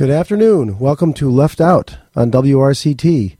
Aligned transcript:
Good 0.00 0.08
afternoon. 0.08 0.78
Welcome 0.78 1.12
to 1.12 1.30
Left 1.30 1.60
Out 1.60 1.98
on 2.16 2.30
WRCT. 2.30 3.36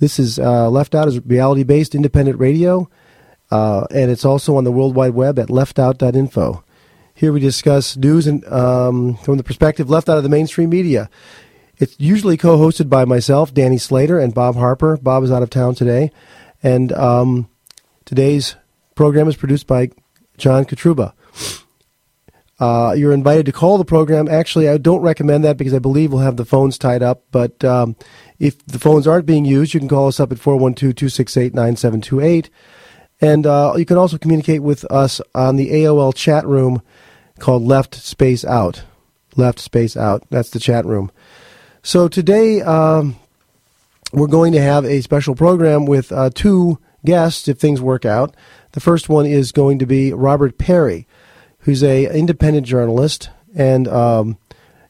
This 0.00 0.18
is 0.18 0.40
uh, 0.40 0.68
Left 0.68 0.92
Out 0.96 1.06
is 1.06 1.24
reality 1.24 1.62
based 1.62 1.94
independent 1.94 2.40
radio, 2.40 2.90
uh, 3.52 3.86
and 3.92 4.10
it's 4.10 4.24
also 4.24 4.56
on 4.56 4.64
the 4.64 4.72
World 4.72 4.96
Wide 4.96 5.14
Web 5.14 5.38
at 5.38 5.50
leftout.info. 5.50 6.64
Here 7.14 7.32
we 7.32 7.38
discuss 7.38 7.96
news 7.96 8.26
and 8.26 8.44
um, 8.52 9.18
from 9.18 9.36
the 9.36 9.44
perspective 9.44 9.88
left 9.88 10.08
out 10.08 10.16
of 10.16 10.24
the 10.24 10.28
mainstream 10.28 10.70
media. 10.70 11.08
It's 11.76 11.94
usually 12.00 12.36
co 12.36 12.58
hosted 12.58 12.88
by 12.88 13.04
myself, 13.04 13.54
Danny 13.54 13.78
Slater, 13.78 14.18
and 14.18 14.34
Bob 14.34 14.56
Harper. 14.56 14.96
Bob 14.96 15.22
is 15.22 15.30
out 15.30 15.44
of 15.44 15.50
town 15.50 15.76
today. 15.76 16.10
And 16.60 16.90
um, 16.94 17.48
today's 18.04 18.56
program 18.96 19.28
is 19.28 19.36
produced 19.36 19.68
by 19.68 19.90
John 20.38 20.64
Katruba. 20.64 21.12
Uh, 22.60 22.92
you're 22.92 23.12
invited 23.12 23.46
to 23.46 23.52
call 23.52 23.78
the 23.78 23.84
program. 23.86 24.28
Actually, 24.28 24.68
I 24.68 24.76
don't 24.76 25.00
recommend 25.00 25.44
that 25.44 25.56
because 25.56 25.72
I 25.72 25.78
believe 25.78 26.12
we'll 26.12 26.20
have 26.20 26.36
the 26.36 26.44
phones 26.44 26.76
tied 26.76 27.02
up. 27.02 27.24
But 27.30 27.64
um, 27.64 27.96
if 28.38 28.64
the 28.66 28.78
phones 28.78 29.06
aren't 29.06 29.24
being 29.24 29.46
used, 29.46 29.72
you 29.72 29.80
can 29.80 29.88
call 29.88 30.08
us 30.08 30.20
up 30.20 30.30
at 30.30 30.38
412 30.38 30.94
268 30.94 31.54
9728. 31.54 32.50
And 33.22 33.46
uh, 33.46 33.74
you 33.76 33.86
can 33.86 33.96
also 33.96 34.18
communicate 34.18 34.62
with 34.62 34.84
us 34.90 35.22
on 35.34 35.56
the 35.56 35.70
AOL 35.70 36.14
chat 36.14 36.46
room 36.46 36.82
called 37.38 37.62
Left 37.62 37.94
Space 37.94 38.44
Out. 38.44 38.82
Left 39.36 39.58
Space 39.58 39.96
Out. 39.96 40.24
That's 40.28 40.50
the 40.50 40.60
chat 40.60 40.84
room. 40.84 41.10
So 41.82 42.08
today 42.08 42.60
um, 42.60 43.16
we're 44.12 44.26
going 44.26 44.52
to 44.52 44.60
have 44.60 44.84
a 44.84 45.00
special 45.00 45.34
program 45.34 45.86
with 45.86 46.12
uh, 46.12 46.28
two 46.34 46.78
guests 47.06 47.48
if 47.48 47.58
things 47.58 47.80
work 47.80 48.04
out. 48.04 48.34
The 48.72 48.80
first 48.80 49.08
one 49.08 49.24
is 49.24 49.50
going 49.50 49.78
to 49.78 49.86
be 49.86 50.12
Robert 50.12 50.58
Parry 50.58 51.06
who's 51.60 51.82
a 51.82 52.06
independent 52.06 52.66
journalist 52.66 53.30
and 53.54 53.88
um, 53.88 54.38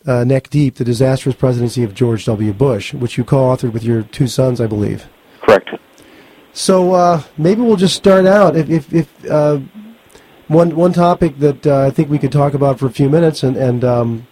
uh, 0.08 0.24
Neck 0.24 0.50
Deep: 0.50 0.76
The 0.76 0.86
Disastrous 0.86 1.36
Presidency 1.36 1.84
of 1.84 1.94
George 1.94 2.24
W. 2.24 2.54
Bush, 2.54 2.94
which 2.94 3.18
you 3.18 3.26
co-authored 3.26 3.74
with 3.74 3.84
your 3.84 4.04
two 4.04 4.28
sons, 4.28 4.62
I 4.62 4.68
believe. 4.68 5.10
Correct. 5.42 5.72
So 6.54 6.94
uh, 6.94 7.24
maybe 7.38 7.60
we'll 7.60 7.76
just 7.76 7.98
start 7.98 8.26
out. 8.26 8.56
If, 8.56 8.70
if, 8.70 8.94
if 8.94 9.26
one 10.48 10.78
one 10.78 10.94
topic 10.94 11.40
that 11.40 11.68
I 11.68 11.90
think 11.90 12.10
we 12.10 12.20
could 12.20 12.32
talk 12.32 12.54
about 12.54 12.80
for 12.80 12.86
a 12.86 12.90
few 12.90 13.10
minutes, 13.10 13.44
and 13.44 13.58
and 13.58 13.84
um, 13.84 14.28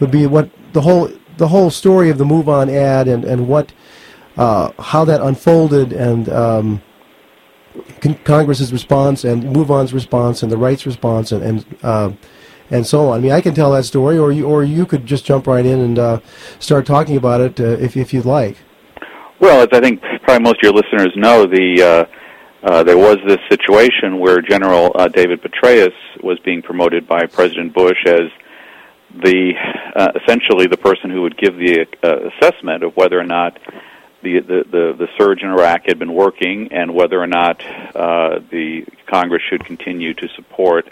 would 0.00 0.10
be 0.10 0.26
what 0.26 0.50
the 0.72 0.80
whole 0.80 1.08
the 1.38 1.48
whole 1.48 1.70
story 1.70 2.10
of 2.10 2.18
the 2.18 2.24
MoveOn 2.24 2.70
ad 2.70 3.08
and 3.08 3.24
and 3.24 3.48
what 3.48 3.72
uh, 4.36 4.72
how 4.78 5.04
that 5.04 5.20
unfolded 5.20 5.92
and 5.92 6.28
um, 6.28 6.82
con- 8.00 8.18
Congress's 8.24 8.72
response 8.72 9.24
and 9.24 9.42
MoveOn's 9.42 9.92
response 9.92 10.42
and 10.42 10.52
the 10.52 10.56
rights 10.56 10.86
response 10.86 11.32
and 11.32 11.42
and, 11.42 11.76
uh, 11.82 12.12
and 12.70 12.86
so 12.86 13.08
on. 13.08 13.18
I 13.18 13.22
mean, 13.22 13.32
I 13.32 13.40
can 13.40 13.54
tell 13.54 13.72
that 13.72 13.84
story, 13.84 14.18
or 14.18 14.30
you 14.30 14.46
or 14.46 14.62
you 14.62 14.84
could 14.84 15.06
just 15.06 15.24
jump 15.24 15.46
right 15.46 15.64
in 15.64 15.80
and 15.80 15.98
uh, 15.98 16.20
start 16.58 16.86
talking 16.86 17.16
about 17.16 17.40
it 17.40 17.60
uh, 17.60 17.64
if 17.64 17.96
if 17.96 18.12
you'd 18.12 18.26
like. 18.26 18.58
Well, 19.40 19.62
as 19.62 19.68
I 19.72 19.80
think 19.80 20.02
probably 20.22 20.42
most 20.42 20.56
of 20.56 20.62
your 20.62 20.72
listeners 20.72 21.12
know, 21.16 21.46
the 21.46 21.82
uh, 21.82 22.66
uh, 22.66 22.82
there 22.82 22.98
was 22.98 23.18
this 23.26 23.38
situation 23.48 24.18
where 24.18 24.40
General 24.40 24.90
David 25.14 25.40
Petraeus 25.42 25.94
was 26.22 26.38
being 26.40 26.60
promoted 26.60 27.06
by 27.06 27.26
President 27.26 27.72
Bush 27.72 27.98
as 28.06 28.28
the 29.22 29.54
uh, 29.94 30.12
essentially 30.22 30.66
the 30.66 30.76
person 30.76 31.10
who 31.10 31.22
would 31.22 31.36
give 31.36 31.56
the 31.56 31.86
uh, 32.02 32.30
assessment 32.30 32.82
of 32.82 32.96
whether 32.96 33.18
or 33.18 33.24
not 33.24 33.58
the, 34.22 34.40
the, 34.40 34.64
the, 34.70 34.94
the 34.98 35.08
surge 35.16 35.42
in 35.42 35.48
Iraq 35.48 35.86
had 35.86 35.98
been 35.98 36.12
working 36.12 36.72
and 36.72 36.94
whether 36.94 37.20
or 37.20 37.26
not 37.26 37.60
uh, 37.64 38.40
the 38.50 38.84
Congress 39.06 39.42
should 39.48 39.64
continue 39.64 40.14
to 40.14 40.28
support 40.34 40.88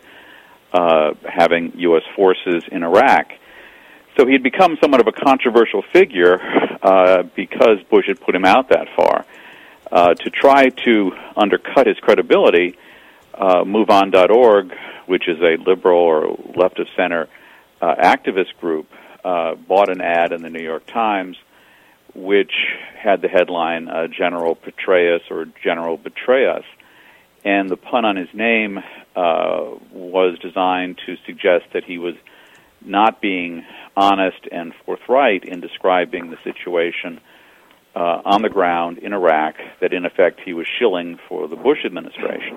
uh, 0.73 1.15
having 1.25 1.73
U.S. 1.79 2.03
forces 2.15 2.65
in 2.71 2.83
Iraq. 2.83 3.33
So 4.17 4.27
he 4.27 4.33
had 4.33 4.43
become 4.43 4.79
somewhat 4.81 5.01
of 5.01 5.09
a 5.09 5.13
controversial 5.13 5.83
figure 5.93 6.41
uh, 6.83 7.25
because 7.35 7.83
Bush 7.91 8.07
had 8.07 8.21
put 8.21 8.35
him 8.35 8.45
out 8.45 8.71
that 8.71 8.89
far. 8.97 9.25
Uh, 9.91 10.15
to 10.15 10.31
try 10.31 10.69
to 10.69 11.13
undercut 11.37 11.87
his 11.87 11.97
credibility, 11.99 12.77
uh, 13.35 13.63
MoveOn.org, 13.63 14.75
which 15.07 15.29
is 15.29 15.39
a 15.41 15.57
liberal 15.65 16.01
or 16.01 16.37
left 16.57 16.81
of 16.81 16.89
center 16.97 17.29
uh, 17.87 17.95
activist 18.17 18.57
group 18.61 18.89
uh, 19.25 19.55
bought 19.55 19.91
an 19.91 20.01
ad 20.01 20.33
in 20.33 20.43
the 20.43 20.51
New 20.51 20.63
York 20.63 20.87
Times 20.87 21.37
which 22.17 22.53
had 22.99 23.21
the 23.21 23.29
headline 23.29 23.89
uh, 23.89 24.07
General 24.09 24.57
Petraeus 24.57 25.21
or 25.31 25.47
General 25.63 25.99
Betray 25.99 26.47
Us. 26.47 26.65
And 27.45 27.69
the 27.69 27.77
pun 27.77 28.05
on 28.05 28.17
his 28.17 28.33
name 28.33 28.79
uh, 29.15 29.75
was 29.93 30.39
designed 30.41 30.99
to 31.07 31.17
suggest 31.27 31.67
that 31.75 31.85
he 31.85 31.99
was 31.99 32.15
not 32.81 33.21
being 33.21 33.65
honest 33.97 34.49
and 34.51 34.73
forthright 34.85 35.45
in 35.45 35.61
describing 35.61 36.31
the 36.31 36.39
situation 36.43 37.21
uh, 37.95 38.23
on 38.25 38.43
the 38.43 38.49
ground 38.49 38.99
in 38.99 39.13
Iraq, 39.13 39.57
that 39.81 39.93
in 39.93 40.05
effect 40.05 40.41
he 40.45 40.53
was 40.53 40.67
shilling 40.79 41.19
for 41.29 41.49
the 41.49 41.57
Bush 41.57 41.85
administration. 41.85 42.57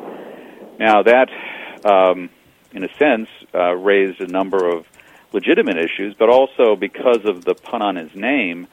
Now, 0.80 1.04
that, 1.04 1.30
um, 1.86 2.30
in 2.72 2.84
a 2.84 2.90
sense, 2.98 3.30
uh, 3.54 3.74
raised 3.76 4.22
a 4.22 4.28
number 4.28 4.68
of 4.68 4.86
legitimate 5.32 5.78
issues, 5.78 6.16
but 6.18 6.30
also 6.30 6.76
because 6.76 7.26
of 7.26 7.46
the 7.46 7.54
pun 7.54 7.82
on 7.82 7.96
his 7.96 8.14
name, 8.16 8.68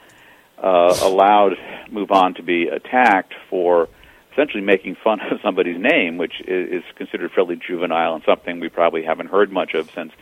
uh, 0.58 0.96
allowed 1.02 1.52
MoveOn 1.90 2.36
to 2.36 2.42
be 2.42 2.68
attacked 2.68 3.34
for 3.50 3.88
essentially 4.32 4.62
making 4.62 4.96
fun 5.02 5.20
of 5.30 5.38
somebody's 5.42 5.78
name, 5.78 6.18
which 6.18 6.40
is, 6.40 6.82
is 6.82 6.84
considered 6.96 7.30
fairly 7.32 7.56
juvenile 7.56 8.14
and 8.14 8.24
something 8.24 8.60
we 8.60 8.68
probably 8.68 9.02
haven't 9.02 9.28
heard 9.28 9.52
much 9.52 9.74
of 9.74 9.90
since 9.90 10.12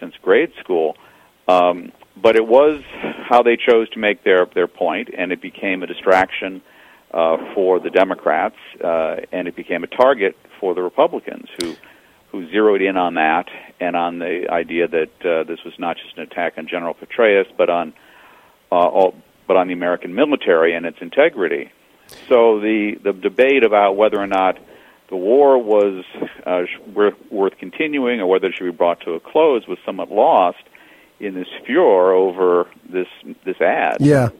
since 0.00 0.14
grade 0.22 0.52
school. 0.60 0.96
Um, 1.46 1.92
but 2.16 2.36
it 2.36 2.46
was 2.46 2.82
how 3.28 3.42
they 3.42 3.56
chose 3.56 3.88
to 3.90 3.98
make 3.98 4.24
their 4.24 4.46
their 4.46 4.66
point, 4.66 5.10
and 5.16 5.32
it 5.32 5.40
became 5.40 5.82
a 5.82 5.86
distraction 5.86 6.62
uh, 7.12 7.36
for 7.54 7.80
the 7.80 7.90
Democrats, 7.90 8.56
uh, 8.82 9.16
and 9.32 9.46
it 9.46 9.56
became 9.56 9.84
a 9.84 9.86
target 9.86 10.36
for 10.60 10.74
the 10.74 10.82
Republicans 10.82 11.48
who 11.60 11.76
who 12.34 12.50
zeroed 12.50 12.82
in 12.82 12.96
on 12.96 13.14
that 13.14 13.48
and 13.78 13.94
on 13.94 14.18
the 14.18 14.48
idea 14.50 14.88
that 14.88 15.24
uh, 15.24 15.44
this 15.44 15.62
was 15.64 15.72
not 15.78 15.96
just 15.96 16.16
an 16.16 16.24
attack 16.24 16.54
on 16.58 16.66
General 16.66 16.92
Petraeus, 16.92 17.46
but 17.56 17.70
on 17.70 17.94
uh, 18.72 18.74
all, 18.74 19.14
but 19.46 19.56
on 19.56 19.68
the 19.68 19.72
American 19.72 20.16
military 20.16 20.74
and 20.74 20.84
its 20.84 20.98
integrity. 21.00 21.70
So 22.28 22.58
the 22.58 22.98
the 23.04 23.12
debate 23.12 23.62
about 23.62 23.96
whether 23.96 24.18
or 24.18 24.26
not 24.26 24.58
the 25.10 25.16
war 25.16 25.62
was 25.62 26.04
uh, 26.44 26.62
worth, 26.92 27.14
worth 27.30 27.56
continuing 27.58 28.20
or 28.20 28.26
whether 28.26 28.48
it 28.48 28.54
should 28.56 28.64
be 28.64 28.76
brought 28.76 29.00
to 29.02 29.12
a 29.12 29.20
close 29.20 29.68
was 29.68 29.78
somewhat 29.86 30.10
lost 30.10 30.64
in 31.20 31.34
this 31.34 31.46
furor 31.64 32.12
over 32.12 32.68
this 32.88 33.06
this 33.44 33.60
ad. 33.60 33.98
Yeah. 34.00 34.30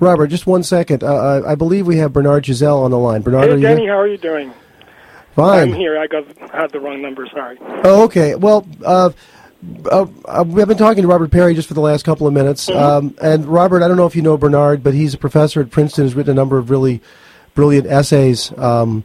Robert, 0.00 0.28
just 0.28 0.46
one 0.46 0.62
second. 0.62 1.04
Uh, 1.04 1.42
I 1.46 1.54
believe 1.56 1.86
we 1.86 1.98
have 1.98 2.12
Bernard 2.14 2.44
Chazelle 2.44 2.82
on 2.84 2.90
the 2.90 2.98
line. 2.98 3.20
Bernard, 3.20 3.50
hey, 3.50 3.60
Denny, 3.60 3.86
how 3.86 3.98
are 3.98 4.08
you 4.08 4.16
doing? 4.16 4.52
Fine. 5.34 5.72
I'm 5.72 5.74
here. 5.74 5.98
I 5.98 6.06
got 6.06 6.26
had 6.50 6.70
the 6.70 6.80
wrong 6.80 7.02
number. 7.02 7.26
Sorry. 7.26 7.58
Oh, 7.60 8.04
okay. 8.04 8.34
Well, 8.34 8.66
uh, 8.84 9.10
uh, 9.90 10.06
uh, 10.26 10.44
we 10.46 10.60
have 10.60 10.68
been 10.68 10.78
talking 10.78 11.02
to 11.02 11.08
Robert 11.08 11.30
Parry 11.30 11.54
just 11.54 11.68
for 11.68 11.74
the 11.74 11.80
last 11.80 12.04
couple 12.04 12.26
of 12.26 12.32
minutes. 12.32 12.68
Mm-hmm. 12.68 12.78
Um, 12.78 13.16
and 13.20 13.46
Robert, 13.46 13.82
I 13.82 13.88
don't 13.88 13.96
know 13.96 14.06
if 14.06 14.14
you 14.14 14.22
know 14.22 14.36
Bernard, 14.36 14.82
but 14.82 14.94
he's 14.94 15.14
a 15.14 15.18
professor 15.18 15.60
at 15.60 15.70
Princeton. 15.70 16.04
Has 16.04 16.14
written 16.14 16.32
a 16.32 16.34
number 16.34 16.58
of 16.58 16.70
really 16.70 17.00
brilliant 17.54 17.86
essays 17.86 18.56
um, 18.58 19.04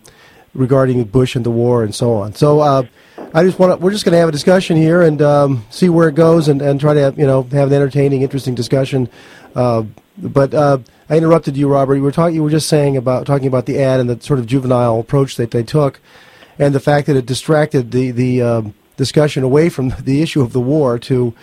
regarding 0.54 1.04
Bush 1.06 1.36
and 1.36 1.46
the 1.46 1.52
war 1.52 1.84
and 1.84 1.94
so 1.94 2.14
on. 2.16 2.34
So 2.34 2.60
uh, 2.60 2.84
I 3.34 3.44
just 3.44 3.58
want 3.58 3.74
to. 3.74 3.84
We're 3.84 3.92
just 3.92 4.06
going 4.06 4.14
to 4.14 4.20
have 4.20 4.30
a 4.30 4.34
discussion 4.34 4.78
here 4.78 5.02
and 5.02 5.22
um, 5.22 5.66
see 5.70 5.90
where 5.90 6.10
it 6.10 6.16
goes, 6.16 6.48
and, 6.48 6.62
and 6.62 6.80
try 6.80 6.94
to 6.94 7.00
have, 7.02 7.18
you 7.18 7.26
know 7.26 7.44
have 7.44 7.70
an 7.70 7.74
entertaining, 7.74 8.22
interesting 8.22 8.56
discussion. 8.56 9.10
But 10.22 10.54
uh, 10.54 10.80
I 11.10 11.18
interrupted 11.18 11.56
you, 11.56 11.70
Robert. 11.70 11.96
You 11.96 12.04
were 12.04 12.12
talking. 12.12 12.36
You 12.36 12.44
were 12.44 12.50
just 12.50 12.68
saying 12.68 12.98
about 12.98 13.26
talking 13.26 13.48
about 13.48 13.66
the 13.66 13.82
ad 13.82 14.00
and 14.00 14.10
the 14.10 14.22
sort 14.22 14.40
of 14.40 14.48
juvenile 14.48 15.00
approach 15.00 15.38
that 15.38 15.52
they 15.52 15.64
took, 15.64 16.00
and 16.58 16.76
the 16.76 16.80
fact 16.80 17.08
that 17.08 17.16
it 17.16 17.26
distracted 17.26 17.92
the 17.92 18.12
the 18.12 18.42
um, 18.42 18.74
discussion 18.98 19.44
away 19.44 19.70
from 19.70 19.90
the 20.02 20.22
issue 20.22 20.42
of 20.42 20.54
the 20.54 20.60
war 20.60 21.00
to 21.00 21.34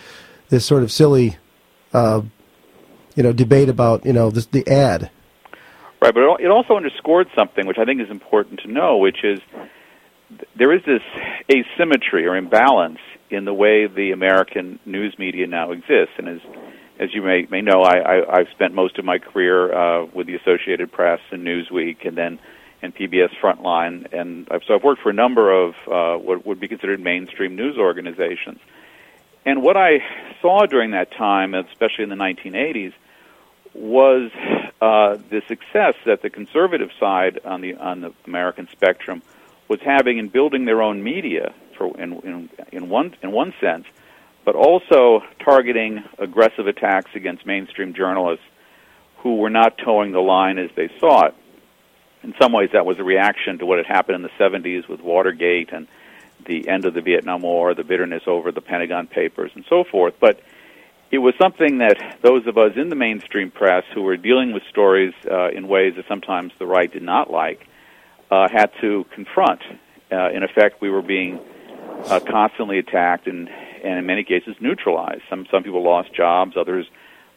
this 0.49 0.65
sort 0.65 0.83
of 0.83 0.91
silly, 0.91 1.37
uh, 1.93 2.21
you 3.15 3.23
know, 3.23 3.33
debate 3.33 3.69
about 3.69 4.05
you 4.05 4.13
know 4.13 4.29
this, 4.29 4.45
the 4.45 4.67
ad. 4.67 5.09
Right, 5.99 6.13
but 6.13 6.39
it 6.39 6.51
also 6.51 6.75
underscored 6.75 7.27
something 7.35 7.65
which 7.65 7.79
I 7.79 7.85
think 7.85 8.01
is 8.01 8.11
important 8.11 8.59
to 8.61 8.71
know, 8.71 8.97
which 8.97 9.23
is 9.23 9.39
there 10.55 10.71
is 10.71 10.83
this 10.85 11.01
asymmetry 11.49 12.27
or 12.27 12.35
imbalance 12.35 12.99
in 13.29 13.45
the 13.45 13.53
way 13.53 13.87
the 13.87 14.11
American 14.11 14.79
news 14.85 15.17
media 15.17 15.47
now 15.47 15.71
exists, 15.71 16.13
and 16.17 16.27
as 16.27 16.39
as 16.99 17.13
you 17.13 17.21
may 17.21 17.47
may 17.49 17.61
know, 17.61 17.81
I, 17.81 17.97
I 17.97 18.37
I've 18.39 18.49
spent 18.49 18.73
most 18.73 18.97
of 18.97 19.05
my 19.05 19.19
career 19.19 19.73
uh, 19.73 20.05
with 20.05 20.27
the 20.27 20.35
Associated 20.35 20.91
Press 20.91 21.19
and 21.31 21.45
Newsweek, 21.45 22.07
and 22.07 22.17
then 22.17 22.39
and 22.81 22.95
PBS 22.95 23.29
Frontline, 23.41 24.13
and 24.13 24.47
I've, 24.51 24.63
so 24.63 24.75
I've 24.75 24.83
worked 24.83 25.01
for 25.01 25.09
a 25.09 25.13
number 25.13 25.51
of 25.51 25.75
uh, 25.87 26.17
what 26.17 26.45
would 26.45 26.59
be 26.59 26.67
considered 26.67 26.99
mainstream 26.99 27.55
news 27.55 27.77
organizations. 27.77 28.59
And 29.45 29.63
what 29.63 29.77
I 29.77 30.03
saw 30.41 30.65
during 30.65 30.91
that 30.91 31.11
time, 31.11 31.53
especially 31.53 32.03
in 32.03 32.09
the 32.09 32.15
1980s, 32.15 32.93
was 33.73 34.31
uh, 34.81 35.17
the 35.29 35.41
success 35.47 35.95
that 36.05 36.21
the 36.21 36.29
conservative 36.29 36.91
side 36.99 37.39
on 37.45 37.61
the 37.61 37.75
on 37.75 38.01
the 38.01 38.13
American 38.25 38.67
spectrum 38.71 39.21
was 39.67 39.79
having 39.81 40.17
in 40.17 40.29
building 40.29 40.65
their 40.65 40.81
own 40.81 41.03
media, 41.03 41.53
for 41.77 41.99
in 41.99 42.13
in, 42.19 42.49
in 42.71 42.89
one 42.89 43.15
in 43.23 43.31
one 43.31 43.53
sense, 43.59 43.85
but 44.47 44.55
also 44.55 45.21
targeting 45.43 46.01
aggressive 46.19 46.67
attacks 46.67 47.11
against 47.15 47.45
mainstream 47.45 47.93
journalists 47.93 48.45
who 49.17 49.35
were 49.35 49.49
not 49.49 49.77
towing 49.77 50.13
the 50.13 50.21
line 50.21 50.57
as 50.57 50.69
they 50.77 50.89
saw 51.01 51.25
it 51.25 51.35
in 52.23 52.33
some 52.41 52.53
ways 52.53 52.69
that 52.71 52.85
was 52.85 52.97
a 52.97 53.03
reaction 53.03 53.57
to 53.57 53.65
what 53.65 53.77
had 53.77 53.85
happened 53.85 54.15
in 54.15 54.21
the 54.21 54.29
70s 54.39 54.87
with 54.87 55.01
Watergate 55.01 55.73
and 55.73 55.85
the 56.45 56.69
end 56.69 56.85
of 56.85 56.93
the 56.93 57.01
Vietnam 57.01 57.41
War, 57.41 57.73
the 57.73 57.83
bitterness 57.83 58.23
over 58.25 58.53
the 58.53 58.61
Pentagon 58.61 59.05
Papers, 59.07 59.51
and 59.53 59.65
so 59.67 59.83
forth. 59.83 60.13
But 60.17 60.39
it 61.11 61.17
was 61.17 61.33
something 61.37 61.79
that 61.79 62.21
those 62.21 62.47
of 62.47 62.57
us 62.57 62.71
in 62.77 62.87
the 62.87 62.95
mainstream 62.95 63.51
press 63.51 63.83
who 63.93 64.01
were 64.01 64.15
dealing 64.15 64.53
with 64.53 64.63
stories 64.69 65.13
uh, 65.29 65.49
in 65.49 65.67
ways 65.67 65.95
that 65.97 66.05
sometimes 66.07 66.53
the 66.57 66.65
right 66.65 66.89
did 66.89 67.03
not 67.03 67.29
like 67.29 67.67
uh, 68.31 68.47
had 68.47 68.71
to 68.79 69.05
confront. 69.13 69.61
Uh, 70.09 70.29
in 70.29 70.43
effect, 70.43 70.79
we 70.79 70.89
were 70.89 71.01
being 71.01 71.37
uh, 72.05 72.21
constantly 72.21 72.79
attacked 72.79 73.27
and, 73.27 73.49
and 73.83 73.97
in 73.99 74.05
many 74.05 74.23
cases 74.23 74.55
neutralized. 74.59 75.21
Some 75.29 75.45
some 75.51 75.63
people 75.63 75.83
lost 75.83 76.13
jobs, 76.13 76.55
others 76.57 76.85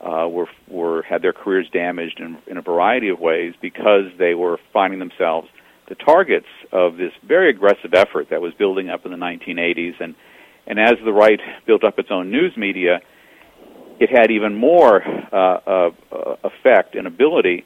uh, 0.01 0.29
were 0.29 0.49
were 0.69 1.03
had 1.03 1.23
their 1.23 1.33
careers 1.33 1.69
damaged 1.73 2.21
in, 2.21 2.39
in 2.47 2.57
a 2.57 2.63
variety 2.63 3.09
of 3.09 3.21
ways 3.21 3.55
because 3.61 4.07
they 4.19 4.35
were 4.35 4.59
finding 4.73 4.99
themselves 4.99 5.49
the 5.89 5.95
targets 5.97 6.47
of 6.73 6.97
this 6.97 7.13
very 7.25 7.51
aggressive 7.51 7.93
effort 7.95 8.31
that 8.31 8.41
was 8.41 8.55
building 8.55 8.89
up 8.89 9.05
in 9.05 9.11
the 9.11 9.19
1980s, 9.19 10.01
and 10.01 10.15
and 10.67 10.79
as 10.79 10.95
the 11.05 11.13
right 11.13 11.41
built 11.67 11.85
up 11.85 11.99
its 11.99 12.11
own 12.11 12.31
news 12.31 12.57
media, 12.57 13.01
it 13.99 14.09
had 14.09 14.31
even 14.31 14.55
more 14.55 15.03
uh, 15.33 15.37
uh, 15.37 15.91
effect 16.45 16.95
and 16.95 17.07
ability 17.07 17.65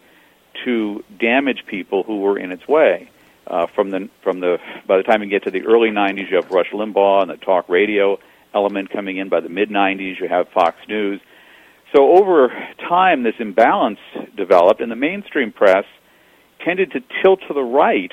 to 0.65 1.05
damage 1.20 1.65
people 1.67 2.03
who 2.03 2.20
were 2.20 2.38
in 2.38 2.50
its 2.50 2.67
way. 2.67 3.11
Uh, 3.47 3.67
from 3.75 3.91
the 3.91 4.09
from 4.23 4.41
the 4.41 4.59
by 4.87 4.97
the 4.97 5.03
time 5.03 5.23
you 5.23 5.29
get 5.29 5.44
to 5.44 5.50
the 5.50 5.67
early 5.67 5.91
90s, 5.91 6.31
you 6.31 6.37
have 6.37 6.50
Rush 6.50 6.70
Limbaugh 6.73 7.23
and 7.23 7.31
the 7.31 7.37
talk 7.37 7.69
radio 7.69 8.19
element 8.55 8.91
coming 8.91 9.17
in. 9.17 9.29
By 9.29 9.41
the 9.41 9.49
mid 9.49 9.71
90s, 9.71 10.21
you 10.21 10.29
have 10.29 10.49
Fox 10.49 10.77
News 10.89 11.21
so 11.95 12.17
over 12.17 12.49
time, 12.89 13.23
this 13.23 13.37
imbalance 13.39 14.01
developed, 14.37 14.81
and 14.81 14.91
the 14.91 14.97
mainstream 14.97 15.53
press 15.53 15.85
tended 16.65 16.91
to 16.93 17.01
tilt 17.23 17.41
to 17.47 17.55
the 17.55 17.62
right 17.62 18.11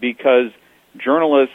because 0.00 0.50
journalists 0.98 1.54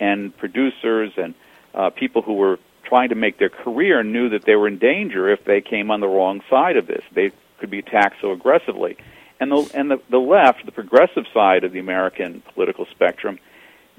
and 0.00 0.34
producers 0.38 1.12
and 1.18 1.34
uh, 1.74 1.90
people 1.90 2.22
who 2.22 2.34
were 2.34 2.58
trying 2.84 3.10
to 3.10 3.14
make 3.14 3.38
their 3.38 3.50
career 3.50 4.02
knew 4.02 4.30
that 4.30 4.46
they 4.46 4.54
were 4.56 4.68
in 4.68 4.78
danger 4.78 5.28
if 5.28 5.44
they 5.44 5.60
came 5.60 5.90
on 5.90 6.00
the 6.00 6.08
wrong 6.08 6.40
side 6.48 6.78
of 6.78 6.86
this. 6.86 7.02
They 7.14 7.32
could 7.60 7.70
be 7.70 7.80
attacked 7.80 8.16
so 8.22 8.32
aggressively. 8.32 8.96
And 9.38 9.52
the, 9.52 9.70
and 9.74 9.90
the, 9.90 10.00
the 10.10 10.18
left, 10.18 10.64
the 10.64 10.72
progressive 10.72 11.24
side 11.34 11.62
of 11.62 11.72
the 11.72 11.78
American 11.78 12.42
political 12.54 12.86
spectrum, 12.90 13.38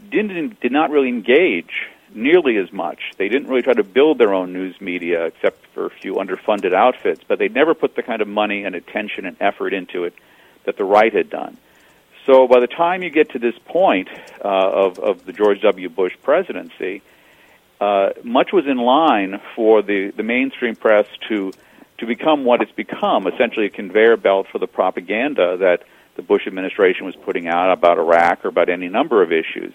didn't, 0.09 0.59
did 0.61 0.71
not 0.71 0.89
really 0.89 1.09
engage 1.09 1.89
nearly 2.13 2.57
as 2.57 2.71
much. 2.71 2.99
They 3.17 3.29
didn't 3.29 3.49
really 3.49 3.61
try 3.61 3.73
to 3.73 3.83
build 3.83 4.17
their 4.17 4.33
own 4.33 4.53
news 4.53 4.79
media, 4.81 5.25
except 5.25 5.65
for 5.73 5.85
a 5.85 5.89
few 5.89 6.15
underfunded 6.15 6.73
outfits, 6.73 7.21
but 7.27 7.39
they 7.39 7.49
never 7.49 7.73
put 7.73 7.95
the 7.95 8.03
kind 8.03 8.21
of 8.21 8.27
money 8.27 8.63
and 8.63 8.75
attention 8.75 9.25
and 9.25 9.37
effort 9.39 9.73
into 9.73 10.03
it 10.03 10.13
that 10.65 10.77
the 10.77 10.83
right 10.83 11.13
had 11.13 11.29
done. 11.29 11.57
So 12.25 12.47
by 12.47 12.59
the 12.59 12.67
time 12.67 13.01
you 13.01 13.09
get 13.09 13.31
to 13.31 13.39
this 13.39 13.57
point 13.65 14.07
uh, 14.43 14.47
of, 14.47 14.99
of 14.99 15.25
the 15.25 15.33
George 15.33 15.61
W. 15.61 15.89
Bush 15.89 16.13
presidency, 16.21 17.01
uh, 17.79 18.09
much 18.23 18.51
was 18.51 18.67
in 18.67 18.77
line 18.77 19.39
for 19.55 19.81
the, 19.81 20.11
the 20.11 20.23
mainstream 20.23 20.75
press 20.75 21.07
to 21.29 21.51
to 21.99 22.05
become 22.05 22.45
what 22.45 22.61
it's 22.61 22.71
become, 22.71 23.27
essentially 23.27 23.65
a 23.65 23.69
conveyor 23.69 24.15
belt 24.15 24.47
for 24.49 24.57
the 24.57 24.67
propaganda 24.67 25.57
that 25.57 25.83
the 26.15 26.21
Bush 26.21 26.47
administration 26.47 27.05
was 27.05 27.15
putting 27.15 27.47
out 27.47 27.71
about 27.71 27.97
Iraq 27.97 28.45
or 28.45 28.47
about 28.47 28.69
any 28.69 28.87
number 28.87 29.21
of 29.21 29.31
issues. 29.31 29.73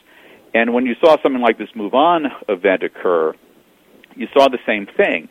And 0.54 0.72
when 0.72 0.86
you 0.86 0.94
saw 1.00 1.20
something 1.20 1.42
like 1.42 1.58
this 1.58 1.74
move 1.74 1.94
on 1.94 2.26
event 2.48 2.84
occur, 2.84 3.34
you 4.14 4.28
saw 4.32 4.48
the 4.48 4.60
same 4.64 4.86
thing. 4.86 5.28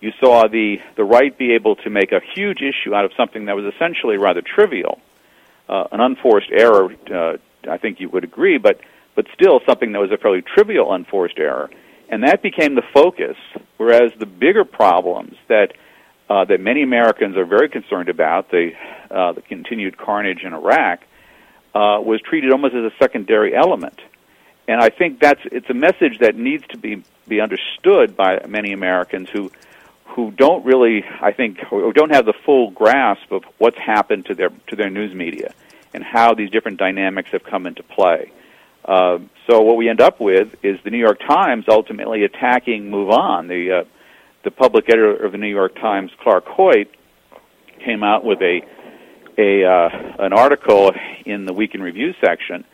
You 0.00 0.12
saw 0.20 0.46
the, 0.46 0.76
the 0.96 1.04
right 1.04 1.36
be 1.36 1.54
able 1.54 1.76
to 1.76 1.90
make 1.90 2.12
a 2.12 2.20
huge 2.34 2.60
issue 2.60 2.94
out 2.94 3.06
of 3.06 3.12
something 3.16 3.46
that 3.46 3.56
was 3.56 3.72
essentially 3.74 4.18
rather 4.18 4.42
trivial, 4.42 5.00
uh, 5.70 5.84
an 5.90 6.00
unforced 6.00 6.50
error. 6.52 6.94
Uh, 7.10 7.38
I 7.68 7.78
think 7.78 7.98
you 7.98 8.10
would 8.10 8.22
agree, 8.22 8.58
but 8.58 8.80
but 9.14 9.26
still 9.32 9.60
something 9.66 9.92
that 9.92 9.98
was 9.98 10.12
a 10.12 10.18
fairly 10.18 10.42
trivial 10.42 10.92
unforced 10.92 11.38
error, 11.38 11.70
and 12.10 12.22
that 12.24 12.42
became 12.42 12.74
the 12.74 12.84
focus. 12.92 13.36
Whereas 13.78 14.12
the 14.18 14.26
bigger 14.26 14.66
problems 14.66 15.36
that 15.48 15.72
uh, 16.28 16.44
that 16.44 16.60
many 16.60 16.82
Americans 16.82 17.34
are 17.38 17.46
very 17.46 17.70
concerned 17.70 18.10
about, 18.10 18.50
the 18.50 18.72
uh, 19.10 19.32
the 19.32 19.40
continued 19.40 19.96
carnage 19.96 20.42
in 20.44 20.52
Iraq, 20.52 21.00
uh, 21.74 21.98
was 22.04 22.20
treated 22.20 22.52
almost 22.52 22.74
as 22.74 22.84
a 22.84 22.92
secondary 22.98 23.56
element 23.56 23.98
and 24.68 24.80
I 24.80 24.90
think 24.90 25.20
that's 25.20 25.40
it's 25.44 25.70
a 25.70 25.74
message 25.74 26.18
that 26.20 26.36
needs 26.36 26.66
to 26.68 26.78
be 26.78 27.02
be 27.28 27.40
understood 27.40 28.16
by 28.16 28.44
many 28.48 28.72
Americans 28.72 29.28
who 29.30 29.50
who 30.04 30.30
don't 30.30 30.64
really, 30.64 31.04
I 31.20 31.32
think, 31.32 31.58
who 31.58 31.92
don't 31.92 32.14
have 32.14 32.24
the 32.24 32.32
full 32.44 32.70
grasp 32.70 33.30
of 33.32 33.44
what's 33.58 33.78
happened 33.78 34.26
to 34.26 34.34
their 34.34 34.50
to 34.68 34.76
their 34.76 34.90
news 34.90 35.14
media 35.14 35.54
and 35.92 36.02
how 36.02 36.34
these 36.34 36.50
different 36.50 36.78
dynamics 36.78 37.30
have 37.30 37.44
come 37.44 37.66
into 37.66 37.82
play. 37.82 38.32
Uh, 38.84 39.18
so 39.48 39.62
what 39.62 39.76
we 39.76 39.88
end 39.88 40.00
up 40.00 40.20
with 40.20 40.54
is 40.64 40.78
the 40.84 40.90
New 40.90 40.98
York 40.98 41.20
Times 41.20 41.64
ultimately 41.68 42.24
attacking 42.24 42.90
Move 42.90 43.10
On. 43.10 43.46
The 43.46 43.80
uh, 43.80 43.84
the 44.42 44.50
public 44.50 44.88
editor 44.88 45.24
of 45.24 45.32
the 45.32 45.38
New 45.38 45.48
York 45.48 45.74
Times, 45.74 46.10
Clark 46.22 46.46
Hoyt, 46.46 46.88
came 47.84 48.02
out 48.02 48.24
with 48.24 48.40
a 48.42 48.62
a 49.38 49.64
uh, 49.64 50.24
an 50.24 50.32
article 50.32 50.92
in 51.24 51.44
the 51.44 51.52
Week 51.52 51.74
in 51.74 51.82
Review 51.82 52.14
section 52.20 52.64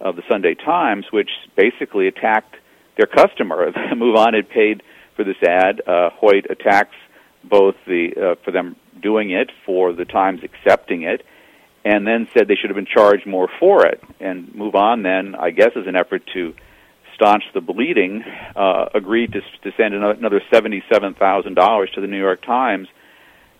of 0.00 0.16
the 0.16 0.22
Sunday 0.28 0.54
Times, 0.54 1.06
which 1.10 1.30
basically 1.56 2.08
attacked 2.08 2.56
their 2.96 3.06
customer. 3.06 3.72
Move 3.96 4.16
On 4.16 4.34
had 4.34 4.48
paid 4.48 4.82
for 5.16 5.24
this 5.24 5.36
ad. 5.42 5.80
Uh, 5.86 6.10
Hoyt 6.10 6.46
attacks 6.50 6.94
both 7.44 7.74
the 7.86 8.10
uh, 8.16 8.34
for 8.44 8.50
them 8.50 8.76
doing 9.00 9.30
it, 9.30 9.50
for 9.64 9.92
the 9.92 10.04
Times 10.04 10.40
accepting 10.42 11.02
it, 11.02 11.24
and 11.84 12.06
then 12.06 12.28
said 12.34 12.48
they 12.48 12.54
should 12.54 12.70
have 12.70 12.76
been 12.76 12.86
charged 12.86 13.26
more 13.26 13.48
for 13.58 13.86
it. 13.86 14.02
And 14.20 14.54
Move 14.54 14.74
On 14.74 15.02
then, 15.02 15.34
I 15.34 15.50
guess, 15.50 15.70
as 15.76 15.86
an 15.86 15.96
effort 15.96 16.22
to 16.34 16.54
staunch 17.14 17.44
the 17.54 17.60
bleeding, 17.60 18.22
uh, 18.56 18.86
agreed 18.94 19.32
to, 19.32 19.40
to 19.40 19.76
send 19.76 19.94
another 19.94 20.40
thousand 21.14 21.54
dollars 21.54 21.90
to 21.94 22.00
the 22.00 22.06
New 22.06 22.18
York 22.18 22.42
Times 22.42 22.88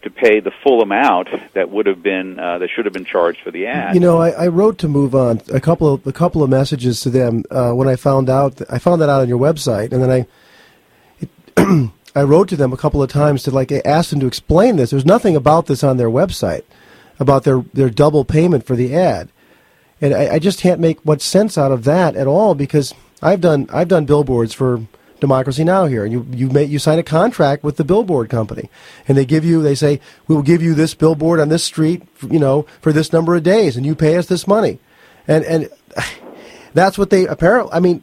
to 0.02 0.10
pay 0.10 0.40
the 0.40 0.50
full 0.62 0.82
amount 0.82 1.28
that 1.52 1.70
would 1.70 1.86
have 1.86 2.02
been 2.02 2.38
uh, 2.38 2.58
that 2.58 2.70
should 2.70 2.86
have 2.86 2.94
been 2.94 3.04
charged 3.04 3.40
for 3.42 3.50
the 3.50 3.66
ad. 3.66 3.94
You 3.94 4.00
know, 4.00 4.18
I, 4.18 4.30
I 4.30 4.48
wrote 4.48 4.78
to 4.78 4.88
move 4.88 5.14
on 5.14 5.40
a 5.52 5.60
couple 5.60 5.92
of 5.92 6.06
a 6.06 6.12
couple 6.12 6.42
of 6.42 6.48
messages 6.48 7.00
to 7.02 7.10
them 7.10 7.44
uh, 7.50 7.72
when 7.72 7.88
I 7.88 7.96
found 7.96 8.30
out. 8.30 8.60
I 8.70 8.78
found 8.78 9.00
that 9.02 9.08
out 9.08 9.20
on 9.20 9.28
your 9.28 9.38
website, 9.38 9.92
and 9.92 10.02
then 10.02 10.10
I 10.10 10.26
it, 11.20 11.90
I 12.14 12.22
wrote 12.22 12.48
to 12.48 12.56
them 12.56 12.72
a 12.72 12.76
couple 12.76 13.02
of 13.02 13.10
times 13.10 13.42
to 13.44 13.50
like 13.50 13.70
ask 13.72 14.10
them 14.10 14.20
to 14.20 14.26
explain 14.26 14.76
this. 14.76 14.90
There's 14.90 15.06
nothing 15.06 15.36
about 15.36 15.66
this 15.66 15.84
on 15.84 15.96
their 15.96 16.10
website 16.10 16.62
about 17.18 17.44
their 17.44 17.62
their 17.74 17.90
double 17.90 18.24
payment 18.24 18.66
for 18.66 18.74
the 18.74 18.94
ad, 18.94 19.28
and 20.00 20.14
I, 20.14 20.34
I 20.34 20.38
just 20.38 20.60
can't 20.60 20.80
make 20.80 21.04
much 21.04 21.20
sense 21.20 21.58
out 21.58 21.72
of 21.72 21.84
that 21.84 22.16
at 22.16 22.26
all 22.26 22.54
because 22.54 22.94
I've 23.22 23.42
done 23.42 23.68
I've 23.70 23.88
done 23.88 24.06
billboards 24.06 24.54
for 24.54 24.86
Democracy 25.20 25.64
Now! 25.64 25.86
here, 25.86 26.04
and 26.04 26.12
you 26.12 26.26
you 26.30 26.48
may, 26.48 26.64
you 26.64 26.78
sign 26.78 26.98
a 26.98 27.02
contract 27.02 27.62
with 27.62 27.76
the 27.76 27.84
billboard 27.84 28.28
company, 28.30 28.68
and 29.06 29.16
they 29.16 29.24
give 29.24 29.44
you 29.44 29.62
they 29.62 29.74
say 29.74 30.00
we 30.26 30.34
will 30.34 30.42
give 30.42 30.62
you 30.62 30.74
this 30.74 30.94
billboard 30.94 31.40
on 31.40 31.48
this 31.48 31.64
street, 31.64 32.02
you 32.28 32.38
know, 32.38 32.66
for 32.80 32.92
this 32.92 33.12
number 33.12 33.34
of 33.36 33.42
days, 33.42 33.76
and 33.76 33.84
you 33.86 33.94
pay 33.94 34.16
us 34.16 34.26
this 34.26 34.46
money, 34.46 34.78
and 35.28 35.44
and 35.44 35.68
that's 36.74 36.98
what 36.98 37.10
they 37.10 37.26
apparently. 37.26 37.72
I 37.72 37.80
mean, 37.80 38.02